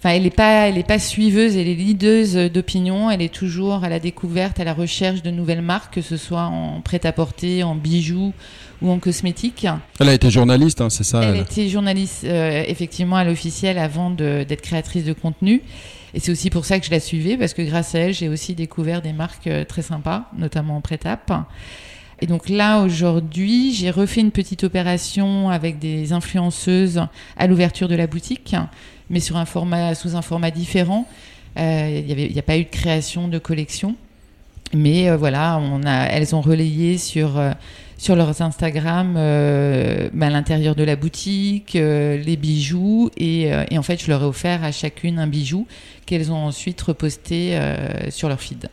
enfin, 0.04 0.16
elle 0.16 0.26
est 0.26 0.36
pas, 0.36 0.68
elle 0.68 0.78
est 0.78 0.86
pas 0.86 1.00
suiveuse, 1.00 1.56
elle 1.56 1.70
est 1.70 1.76
leaduse 1.76 2.36
d'opinion. 2.36 3.10
Elle 3.10 3.22
est 3.22 3.34
toujours 3.34 3.86
à 3.86 3.90
la 3.90 4.00
découverte, 4.00 4.60
à 4.60 4.66
la 4.66 4.74
recherche 4.74 5.22
de 5.24 5.32
nouvelles 5.32 5.62
marques, 5.62 5.94
que 5.94 6.02
ce 6.02 6.18
soit 6.18 6.44
en 6.44 6.82
prêt-à-porter, 6.82 7.64
en 7.64 7.76
bijoux 7.76 8.34
ou 8.82 8.92
en 8.92 9.00
cosmétiques. 9.00 9.66
Elle 10.02 10.10
a 10.10 10.14
été 10.14 10.30
journaliste, 10.30 10.82
hein, 10.82 10.90
c'est 10.90 11.06
ça 11.06 11.24
Elle 11.24 11.36
elle? 11.36 11.42
était 11.42 11.70
journaliste 11.70 12.26
euh, 12.26 12.66
effectivement 12.68 13.16
à 13.16 13.24
l'officiel 13.24 13.78
avant 13.78 14.10
d'être 14.10 14.62
créatrice 14.62 15.06
de 15.06 15.14
contenu. 15.14 15.62
Et 16.14 16.20
c'est 16.20 16.32
aussi 16.34 16.50
pour 16.50 16.66
ça 16.66 16.80
que 16.80 16.86
je 16.86 16.92
la 16.92 17.00
suivais, 17.00 17.38
parce 17.38 17.54
que 17.54 17.62
grâce 17.62 17.96
à 17.96 18.00
elle, 18.00 18.14
j'ai 18.14 18.28
aussi 18.28 18.56
découvert 18.56 19.02
des 19.02 19.14
marques 19.14 19.48
euh, 19.48 19.64
très 19.64 19.82
sympas, 19.84 20.30
notamment 20.38 20.76
en 20.76 20.82
prêt-à. 20.82 21.18
Et 22.20 22.28
donc 22.28 22.50
là, 22.50 22.82
aujourd'hui, 22.82 23.74
j'ai 23.74 23.90
refait 23.90 24.22
une 24.22 24.32
petite 24.32 24.64
opération 24.64 25.50
avec 25.50 25.80
des 25.80 26.14
influenceuses 26.14 27.02
à 27.38 27.48
l'ouverture 27.48 27.88
de 27.88 27.96
la 27.96 28.08
boutique, 28.08 28.56
mais 29.14 29.22
sur 29.22 29.38
un 29.38 29.46
format, 29.46 29.96
sous 29.96 30.16
un 30.18 30.22
format 30.22 30.52
différent. 30.52 31.08
Euh, 31.58 32.02
Il 32.08 32.34
n'y 32.34 32.40
a 32.40 32.44
pas 32.44 32.58
eu 32.58 32.66
de 32.66 32.70
création 32.70 33.30
de 33.30 33.38
collection. 33.38 33.96
Mais 34.74 35.10
euh, 35.10 35.18
voilà, 35.18 35.62
elles 36.12 36.36
ont 36.36 36.42
relayé 36.42 36.98
sur, 36.98 37.38
euh, 37.38 37.52
sur 37.98 38.16
leurs 38.16 38.42
Instagram 38.42 39.16
euh, 39.18 40.10
bah, 40.14 40.30
l'intérieur 40.30 40.76
de 40.76 40.84
la 40.84 40.96
boutique, 40.96 41.74
les 41.74 42.38
bijoux. 42.38 43.10
Et, 43.18 43.52
en 43.78 43.84
fait, 43.84 44.02
je 44.02 44.10
leur 44.10 44.24
ai 44.24 44.26
offert 44.26 44.64
à 44.64 44.72
chacune 44.72 45.20
un 45.20 45.28
bijou 45.28 45.68
qu'elles 46.06 46.32
ont 46.32 46.46
ensuite 46.46 46.82
reposté 46.82 47.58
sur 48.10 48.30
leur 48.30 48.42
feed. 48.42 48.70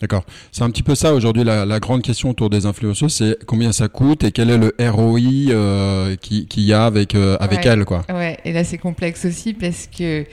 D'accord. 0.00 0.24
C'est 0.52 0.62
un 0.62 0.70
petit 0.70 0.82
peu 0.84 0.94
ça 0.94 1.12
aujourd'hui 1.14 1.42
la, 1.44 1.66
la 1.66 1.80
grande 1.80 2.02
question 2.02 2.30
autour 2.30 2.50
des 2.50 2.66
influenceuses, 2.66 3.12
c'est 3.14 3.36
combien 3.46 3.72
ça 3.72 3.88
coûte 3.88 4.22
et 4.24 4.30
quel 4.30 4.48
est 4.50 4.58
le 4.58 4.72
ROI 4.78 5.18
euh, 5.50 6.14
qui- 6.16 6.46
qu'il 6.46 6.62
y 6.62 6.72
a 6.72 6.84
avec 6.86 7.14
euh, 7.16 7.36
avec 7.40 7.60
Ouais. 7.64 7.66
elle, 7.66 7.84
quoi. 7.84 8.04
Ouais, 8.08 8.38
et 8.44 8.52
là 8.52 8.62
c'est 8.62 8.78
complexe 8.78 9.24
aussi 9.24 9.54
parce 9.54 9.88
que 9.88 10.24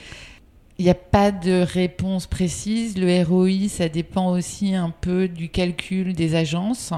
il 0.78 0.84
n'y 0.84 0.90
a 0.90 0.94
pas 0.94 1.30
de 1.32 1.62
réponse 1.62 2.26
précise. 2.26 2.98
Le 2.98 3.24
ROI, 3.24 3.68
ça 3.68 3.88
dépend 3.88 4.30
aussi 4.32 4.74
un 4.74 4.90
peu 5.00 5.26
du 5.26 5.48
calcul 5.48 6.12
des 6.12 6.34
agences. 6.34 6.92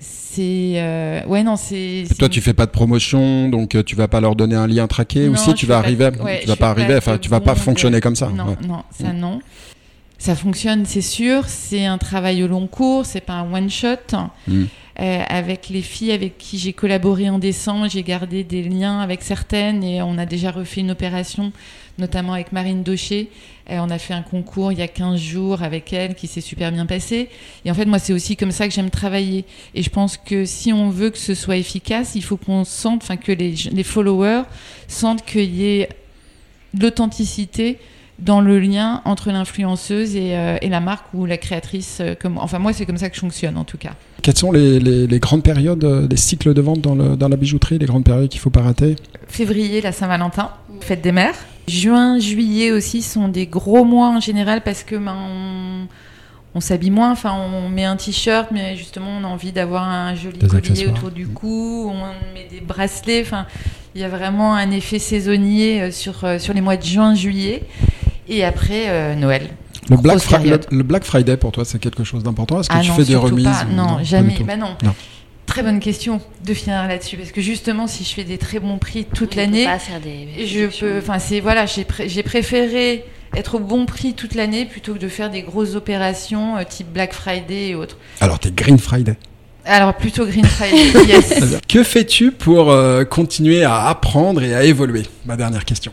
C'est 0.00 0.74
euh, 0.76 1.24
ouais 1.26 1.42
non 1.42 1.56
c'est. 1.56 2.04
Toi, 2.18 2.28
tu 2.28 2.42
fais 2.42 2.52
pas 2.52 2.66
de 2.66 2.70
promotion, 2.70 3.48
donc 3.48 3.74
euh, 3.74 3.82
tu 3.82 3.96
vas 3.96 4.06
pas 4.08 4.20
leur 4.20 4.36
donner 4.36 4.54
un 4.54 4.66
lien 4.66 4.86
traqué, 4.86 5.28
ou 5.28 5.36
si 5.36 5.54
tu 5.54 5.64
vas 5.66 5.78
arriver, 5.78 6.10
ouais, 6.22 6.40
tu 6.42 6.46
vas 6.48 6.56
pas 6.56 6.68
arriver, 6.70 6.94
enfin, 6.96 7.16
tu 7.18 7.30
vas 7.30 7.40
pas 7.40 7.54
de- 7.54 7.58
fonctionner 7.58 8.00
comme 8.00 8.14
ça. 8.16 8.28
Non, 8.28 8.44
ouais. 8.48 8.56
non, 8.68 8.82
ça 8.90 9.12
non. 9.14 9.40
Ça 10.18 10.34
fonctionne, 10.34 10.86
c'est 10.86 11.02
sûr. 11.02 11.44
C'est 11.46 11.84
un 11.84 11.98
travail 11.98 12.42
au 12.42 12.48
long 12.48 12.66
cours, 12.66 13.04
c'est 13.04 13.20
pas 13.20 13.34
un 13.34 13.52
one 13.52 13.70
shot. 13.70 14.16
Mm. 14.48 14.64
Euh, 14.98 15.22
avec 15.28 15.68
les 15.68 15.82
filles 15.82 16.12
avec 16.12 16.38
qui 16.38 16.56
j'ai 16.56 16.72
collaboré 16.72 17.28
en 17.28 17.38
décembre, 17.38 17.86
j'ai 17.90 18.02
gardé 18.02 18.44
des 18.44 18.62
liens 18.62 19.00
avec 19.00 19.22
certaines 19.22 19.84
et 19.84 20.00
on 20.00 20.16
a 20.16 20.24
déjà 20.24 20.50
refait 20.50 20.80
une 20.80 20.90
opération, 20.90 21.52
notamment 21.98 22.32
avec 22.32 22.50
Marine 22.50 22.82
Daucher. 22.82 23.28
Euh, 23.68 23.76
on 23.80 23.90
a 23.90 23.98
fait 23.98 24.14
un 24.14 24.22
concours 24.22 24.72
il 24.72 24.78
y 24.78 24.82
a 24.82 24.88
15 24.88 25.20
jours 25.20 25.62
avec 25.62 25.92
elle 25.92 26.14
qui 26.14 26.26
s'est 26.26 26.40
super 26.40 26.72
bien 26.72 26.86
passé. 26.86 27.28
Et 27.66 27.70
en 27.70 27.74
fait, 27.74 27.84
moi, 27.84 27.98
c'est 27.98 28.14
aussi 28.14 28.38
comme 28.38 28.52
ça 28.52 28.66
que 28.66 28.72
j'aime 28.72 28.88
travailler. 28.88 29.44
Et 29.74 29.82
je 29.82 29.90
pense 29.90 30.16
que 30.16 30.46
si 30.46 30.72
on 30.72 30.88
veut 30.88 31.10
que 31.10 31.18
ce 31.18 31.34
soit 31.34 31.58
efficace, 31.58 32.12
il 32.14 32.22
faut 32.22 32.38
qu'on 32.38 32.64
sente, 32.64 33.02
enfin, 33.02 33.18
que 33.18 33.32
les, 33.32 33.54
les 33.70 33.82
followers 33.82 34.44
sentent 34.88 35.26
qu'il 35.26 35.54
y 35.54 35.66
ait 35.66 35.90
de 36.72 36.84
l'authenticité 36.84 37.78
dans 38.18 38.40
le 38.40 38.58
lien 38.58 39.02
entre 39.04 39.30
l'influenceuse 39.30 40.16
et, 40.16 40.36
euh, 40.36 40.56
et 40.62 40.68
la 40.68 40.80
marque 40.80 41.06
ou 41.12 41.26
la 41.26 41.36
créatrice. 41.36 41.98
euh, 42.00 42.14
comme, 42.18 42.38
enfin, 42.38 42.58
moi, 42.58 42.72
c'est 42.72 42.86
comme 42.86 42.96
ça 42.96 43.08
que 43.10 43.14
je 43.14 43.20
fonctionne, 43.20 43.56
en 43.58 43.64
tout 43.64 43.76
cas. 43.78 43.92
Quelles 44.22 44.38
sont 44.38 44.52
les, 44.52 44.80
les- 44.80 45.06
les 45.06 45.18
grandes 45.20 45.42
périodes, 45.42 45.84
euh, 45.84 46.06
les 46.10 46.16
cycles 46.16 46.54
de 46.54 46.60
vente 46.62 46.80
dans, 46.80 46.94
le- 46.94 47.16
dans 47.16 47.28
la 47.28 47.36
bijouterie, 47.36 47.78
les 47.78 47.86
grandes 47.86 48.04
périodes 48.04 48.28
qu'il 48.30 48.40
faut 48.40 48.50
pas 48.50 48.62
rater? 48.62 48.96
Février, 49.28 49.80
la 49.82 49.92
Saint-Valentin, 49.92 50.50
fête 50.80 51.02
des 51.02 51.12
mères. 51.12 51.34
Juin, 51.68 52.18
juillet 52.18 52.70
aussi 52.72 53.02
sont 53.02 53.28
des 53.28 53.46
gros 53.46 53.84
mois 53.84 54.08
en 54.08 54.20
général 54.20 54.62
parce 54.62 54.82
que 54.84 54.94
ben, 54.96 55.14
on, 55.14 55.86
on 56.54 56.60
s'habille 56.60 56.90
moins. 56.92 57.10
Enfin, 57.12 57.34
on 57.34 57.68
met 57.68 57.84
un 57.84 57.96
t-shirt, 57.96 58.48
mais 58.50 58.76
justement, 58.76 59.08
on 59.20 59.24
a 59.24 59.28
envie 59.28 59.52
d'avoir 59.52 59.82
un 59.88 60.14
joli 60.14 60.38
Des 60.38 60.46
collier 60.46 60.86
autour 60.86 61.10
du 61.10 61.26
cou. 61.28 61.90
On 61.92 62.34
met 62.34 62.46
des 62.50 62.60
bracelets. 62.60 63.20
Enfin, 63.20 63.46
il 63.94 64.00
y 64.00 64.04
a 64.04 64.08
vraiment 64.08 64.54
un 64.54 64.70
effet 64.70 64.98
saisonnier 64.98 65.90
sur, 65.90 66.24
euh, 66.24 66.38
sur 66.38 66.54
les 66.54 66.60
mois 66.60 66.76
de 66.76 66.84
juin, 66.84 67.14
juillet. 67.14 67.62
Et 68.28 68.44
après, 68.44 68.88
euh, 68.88 69.14
Noël. 69.14 69.50
le 69.88 69.96
Black, 69.96 70.18
le, 70.70 70.82
le 70.82 71.00
Friday 71.00 71.36
pour 71.36 71.52
toi, 71.52 71.64
c'est 71.64 71.78
quelque 71.78 72.04
chose 72.04 72.22
d'important? 72.22 72.60
Est-ce 72.60 72.68
que 72.68 72.74
Ah 72.76 72.80
tu 72.80 72.88
non, 72.90 72.96
fais 72.96 73.04
des 73.04 73.16
remises 73.16 73.44
pas. 73.44 73.64
Non, 73.64 73.98
jamais. 74.02 74.36
Bah 74.44 74.56
non. 74.56 74.76
Non. 74.82 74.94
Très 75.46 75.62
bonne 75.62 75.78
question 75.78 76.20
de 76.44 76.54
finir 76.54 76.88
là-dessus 76.88 77.16
parce 77.16 77.30
que 77.30 77.40
justement, 77.40 77.86
si 77.86 78.02
je 78.02 78.12
fais 78.12 78.24
des 78.24 78.36
très 78.36 78.58
bons 78.58 78.78
prix 78.78 79.04
toute 79.04 79.36
l'année, 79.36 79.64
je 80.44 80.66
peux. 80.80 80.98
Enfin, 80.98 81.20
c'est 81.20 81.38
voilà, 81.38 81.66
j'ai 81.66 82.22
préféré 82.24 83.04
être 83.36 83.56
au 83.56 83.58
bon 83.60 83.86
prix 83.86 84.14
toute 84.14 84.34
l'année 84.34 84.64
plutôt 84.64 84.94
que 84.94 84.98
de 84.98 85.08
faire 85.08 85.30
des 85.30 85.42
grosses 85.42 85.76
opérations 85.76 86.56
euh, 86.56 86.62
type 86.68 86.88
Black 86.92 87.12
Friday 87.12 87.68
et 87.68 87.74
autres. 87.74 87.96
Alors, 88.20 88.38
t'es 88.40 88.50
Green 88.50 88.78
Friday. 88.78 89.16
Alors 89.64 89.94
plutôt 89.94 90.24
Green 90.26 90.44
Friday. 90.44 91.06
yes. 91.08 91.56
Que 91.68 91.82
fais-tu 91.82 92.30
pour 92.30 92.70
euh, 92.70 93.04
continuer 93.04 93.64
à 93.64 93.86
apprendre 93.88 94.42
et 94.42 94.54
à 94.54 94.64
évoluer? 94.64 95.02
Ma 95.24 95.36
dernière 95.36 95.64
question. 95.64 95.92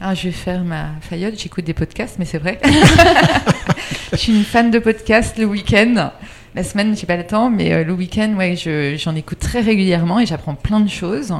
Alors, 0.00 0.14
je 0.14 0.24
vais 0.24 0.30
faire 0.32 0.62
ma 0.62 0.88
faillotte. 1.00 1.38
J'écoute 1.38 1.64
des 1.64 1.72
podcasts, 1.74 2.18
mais 2.18 2.24
c'est 2.26 2.38
vrai. 2.38 2.60
je 4.12 4.16
suis 4.16 4.32
une 4.36 4.44
fan 4.44 4.70
de 4.70 4.78
podcasts 4.78 5.38
le 5.38 5.46
week-end. 5.46 6.10
La 6.54 6.62
semaine, 6.64 6.96
j'ai 6.96 7.06
pas 7.06 7.16
le 7.16 7.26
temps, 7.26 7.50
mais 7.50 7.72
euh, 7.72 7.84
le 7.84 7.92
week-end, 7.92 8.34
ouais, 8.36 8.56
je- 8.56 8.96
j'en 8.98 9.14
écoute 9.14 9.38
très 9.38 9.60
régulièrement 9.60 10.20
et 10.20 10.26
j'apprends 10.26 10.54
plein 10.54 10.80
de 10.80 10.88
choses. 10.90 11.32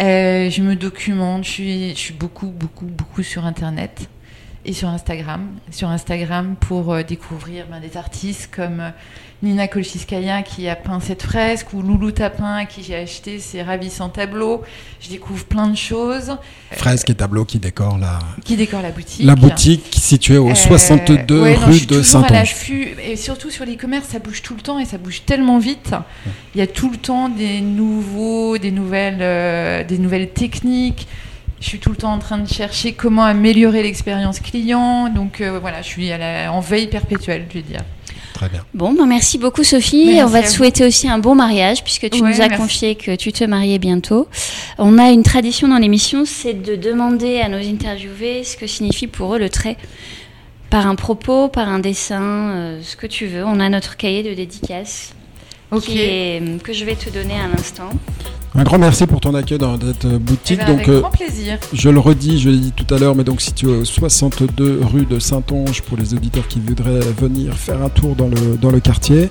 Euh, 0.00 0.50
je 0.50 0.62
me 0.62 0.74
documente. 0.76 1.44
Je 1.44 1.92
suis, 1.94 2.12
beaucoup, 2.14 2.46
beaucoup, 2.48 2.86
beaucoup 2.86 3.22
sur 3.22 3.44
Internet. 3.44 4.08
et 4.64 4.72
sur 4.72 4.88
Instagram. 4.88 5.46
Sur 5.70 5.88
Instagram 5.90 6.54
pour 6.58 6.92
euh, 6.92 7.02
découvrir 7.02 7.66
ben, 7.70 7.80
des 7.80 7.96
artistes 7.96 8.50
comme 8.54 8.92
Nina 9.44 9.68
Kolchiskaya 9.68 10.42
qui 10.42 10.68
a 10.68 10.74
peint 10.74 10.98
cette 11.00 11.22
fresque 11.22 11.72
ou 11.74 11.82
Loulou 11.82 12.10
Tapin 12.10 12.54
à 12.56 12.64
qui 12.64 12.82
j'ai 12.82 12.96
acheté 12.96 13.38
ses 13.38 13.62
ravissants 13.62 14.08
tableaux. 14.08 14.62
Je 15.00 15.10
découvre 15.10 15.44
plein 15.44 15.68
de 15.68 15.76
choses. 15.76 16.36
Fresque 16.72 17.10
et 17.10 17.14
tableaux 17.14 17.44
qui 17.44 17.58
décorent 17.58 17.98
la, 17.98 18.18
Qui 18.44 18.56
décore 18.56 18.82
la 18.82 18.90
boutique. 18.90 19.24
la 19.24 19.36
boutique 19.36 19.94
située 20.00 20.38
au 20.38 20.50
Euh, 20.50 20.54
62 20.54 21.42
ouais, 21.42 21.54
non, 21.54 21.60
je 21.60 21.66
rue 21.66 21.86
de 21.86 22.02
Saint-Ange. 22.02 22.54
Et 23.06 23.16
surtout 23.16 23.50
sur 23.50 23.64
l'e-commerce, 23.66 24.08
ça 24.08 24.18
bouge 24.18 24.42
tout 24.42 24.54
le 24.54 24.60
temps 24.62 24.78
et 24.78 24.84
ça 24.86 24.98
bouge 24.98 25.22
tellement 25.26 25.58
vite. 25.58 25.94
Il 26.54 26.58
y 26.58 26.62
a 26.62 26.66
tout 26.66 26.90
le 26.90 26.96
temps 26.96 27.28
des 27.28 27.60
nouveaux, 27.60 28.58
des 28.58 28.70
nouvelles, 28.70 29.18
euh, 29.20 29.84
des 29.84 29.98
nouvelles 29.98 30.30
techniques. 30.30 31.06
Je 31.60 31.68
suis 31.68 31.78
tout 31.78 31.90
le 31.90 31.96
temps 31.96 32.12
en 32.12 32.18
train 32.18 32.38
de 32.38 32.48
chercher 32.48 32.92
comment 32.92 33.24
améliorer 33.24 33.82
l'expérience 33.82 34.40
client. 34.40 35.08
Donc 35.08 35.40
euh, 35.40 35.58
voilà, 35.60 35.80
je 35.82 35.86
suis 35.88 36.10
à 36.12 36.18
la- 36.18 36.52
en 36.52 36.60
veille 36.60 36.88
perpétuelle, 36.88 37.46
je 37.48 37.54
vais 37.54 37.62
dire. 37.62 37.80
Très 38.34 38.48
bien. 38.48 38.64
Bon, 38.74 38.92
ben 38.92 39.06
merci 39.06 39.38
beaucoup 39.38 39.62
Sophie. 39.64 40.06
Merci 40.06 40.22
on 40.24 40.26
va 40.26 40.42
te 40.42 40.48
souhaiter 40.48 40.84
aussi 40.84 41.08
un 41.08 41.18
bon 41.18 41.34
mariage 41.36 41.82
puisque 41.84 42.10
tu 42.10 42.20
Ouais, 42.20 42.28
nous 42.30 42.40
as 42.42 42.48
merci. 42.48 42.56
confié 42.62 42.94
que 42.96 43.14
tu 43.14 43.32
te 43.32 43.44
mariais 43.44 43.78
bientôt. 43.78 44.28
On 44.76 44.98
a 44.98 45.10
une 45.10 45.22
tradition 45.22 45.68
dans 45.68 45.78
l'émission, 45.78 46.24
c'est 46.26 46.52
de 46.52 46.74
demander 46.74 47.40
à 47.40 47.48
nos 47.48 47.58
interviewés 47.58 48.42
ce 48.44 48.56
que 48.56 48.66
signifie 48.66 49.06
pour 49.06 49.36
eux 49.36 49.38
le 49.38 49.48
trait. 49.48 49.76
Par 50.68 50.88
un 50.88 50.96
propos, 50.96 51.46
par 51.48 51.68
un 51.68 51.78
dessin, 51.78 52.22
euh, 52.22 52.80
ce 52.82 52.96
que 52.96 53.06
tu 53.06 53.26
veux. 53.26 53.44
On 53.44 53.60
a 53.60 53.68
notre 53.68 53.96
cahier 53.96 54.24
de 54.24 54.34
dédicace 54.34 55.14
Ok. 55.70 55.82
qui 55.84 55.98
est- 56.00 56.60
que 56.62 56.72
je 56.72 56.84
vais 56.84 56.96
te 56.96 57.10
donner 57.10 57.34
à 57.34 57.46
l'instant. 57.46 57.90
Un 58.56 58.62
grand 58.62 58.78
merci 58.78 59.06
pour 59.06 59.20
ton 59.20 59.34
accueil 59.34 59.58
dans 59.58 59.76
cette 59.80 60.04
Eh 60.04 60.18
boutique. 60.18 60.58
ben, 60.58 60.66
donc, 60.66 60.76
avec 60.76 60.88
euh, 60.88 61.00
grand 61.00 61.10
plaisir. 61.10 61.58
je 61.72 61.88
le 61.88 61.98
redis, 61.98 62.38
je 62.38 62.50
l'ai 62.50 62.58
dit 62.58 62.72
tout 62.72 62.94
à 62.94 62.98
l'heure, 62.98 63.16
mais 63.16 63.24
donc 63.24 63.40
situé 63.40 63.66
au 63.68 63.84
62 63.84 64.80
rue 64.82 65.06
de 65.06 65.18
Saint-Onge 65.18 65.82
pour 65.82 65.96
les 65.96 66.14
auditeurs 66.14 66.46
qui 66.46 66.60
voudraient 66.60 67.00
venir 67.18 67.54
faire 67.54 67.82
un 67.82 67.88
tour 67.88 68.14
dans 68.14 68.28
le, 68.28 68.56
dans 68.56 68.70
le 68.70 68.78
quartier. 68.78 69.28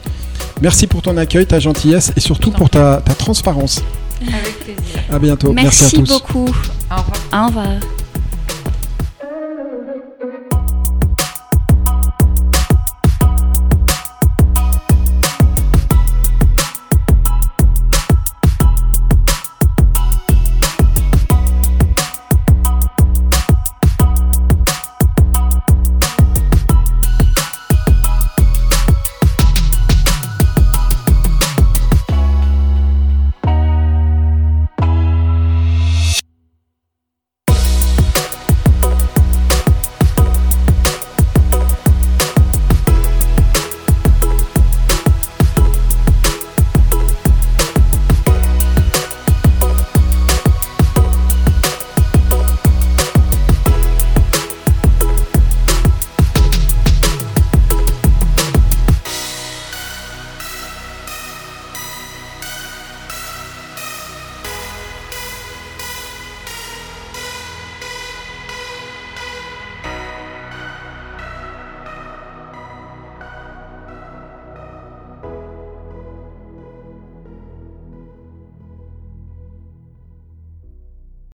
Merci 0.61 0.87
pour 0.87 1.01
ton 1.01 1.15
accueil, 1.15 1.45
ta 1.45 1.59
gentillesse 1.59 2.11
et 2.17 2.19
surtout 2.19 2.51
pour 2.51 2.69
ta, 2.69 2.97
ta 2.97 3.13
transparence. 3.15 3.81
Avec 4.21 4.59
plaisir. 4.59 4.99
À 5.09 5.19
bientôt. 5.19 5.53
Merci, 5.53 5.85
à 5.85 5.89
tous. 5.89 6.09
beaucoup. 6.09 6.45
Au 6.91 6.95
revoir. 7.01 7.43
Au 7.43 7.47
revoir. 7.47 8.02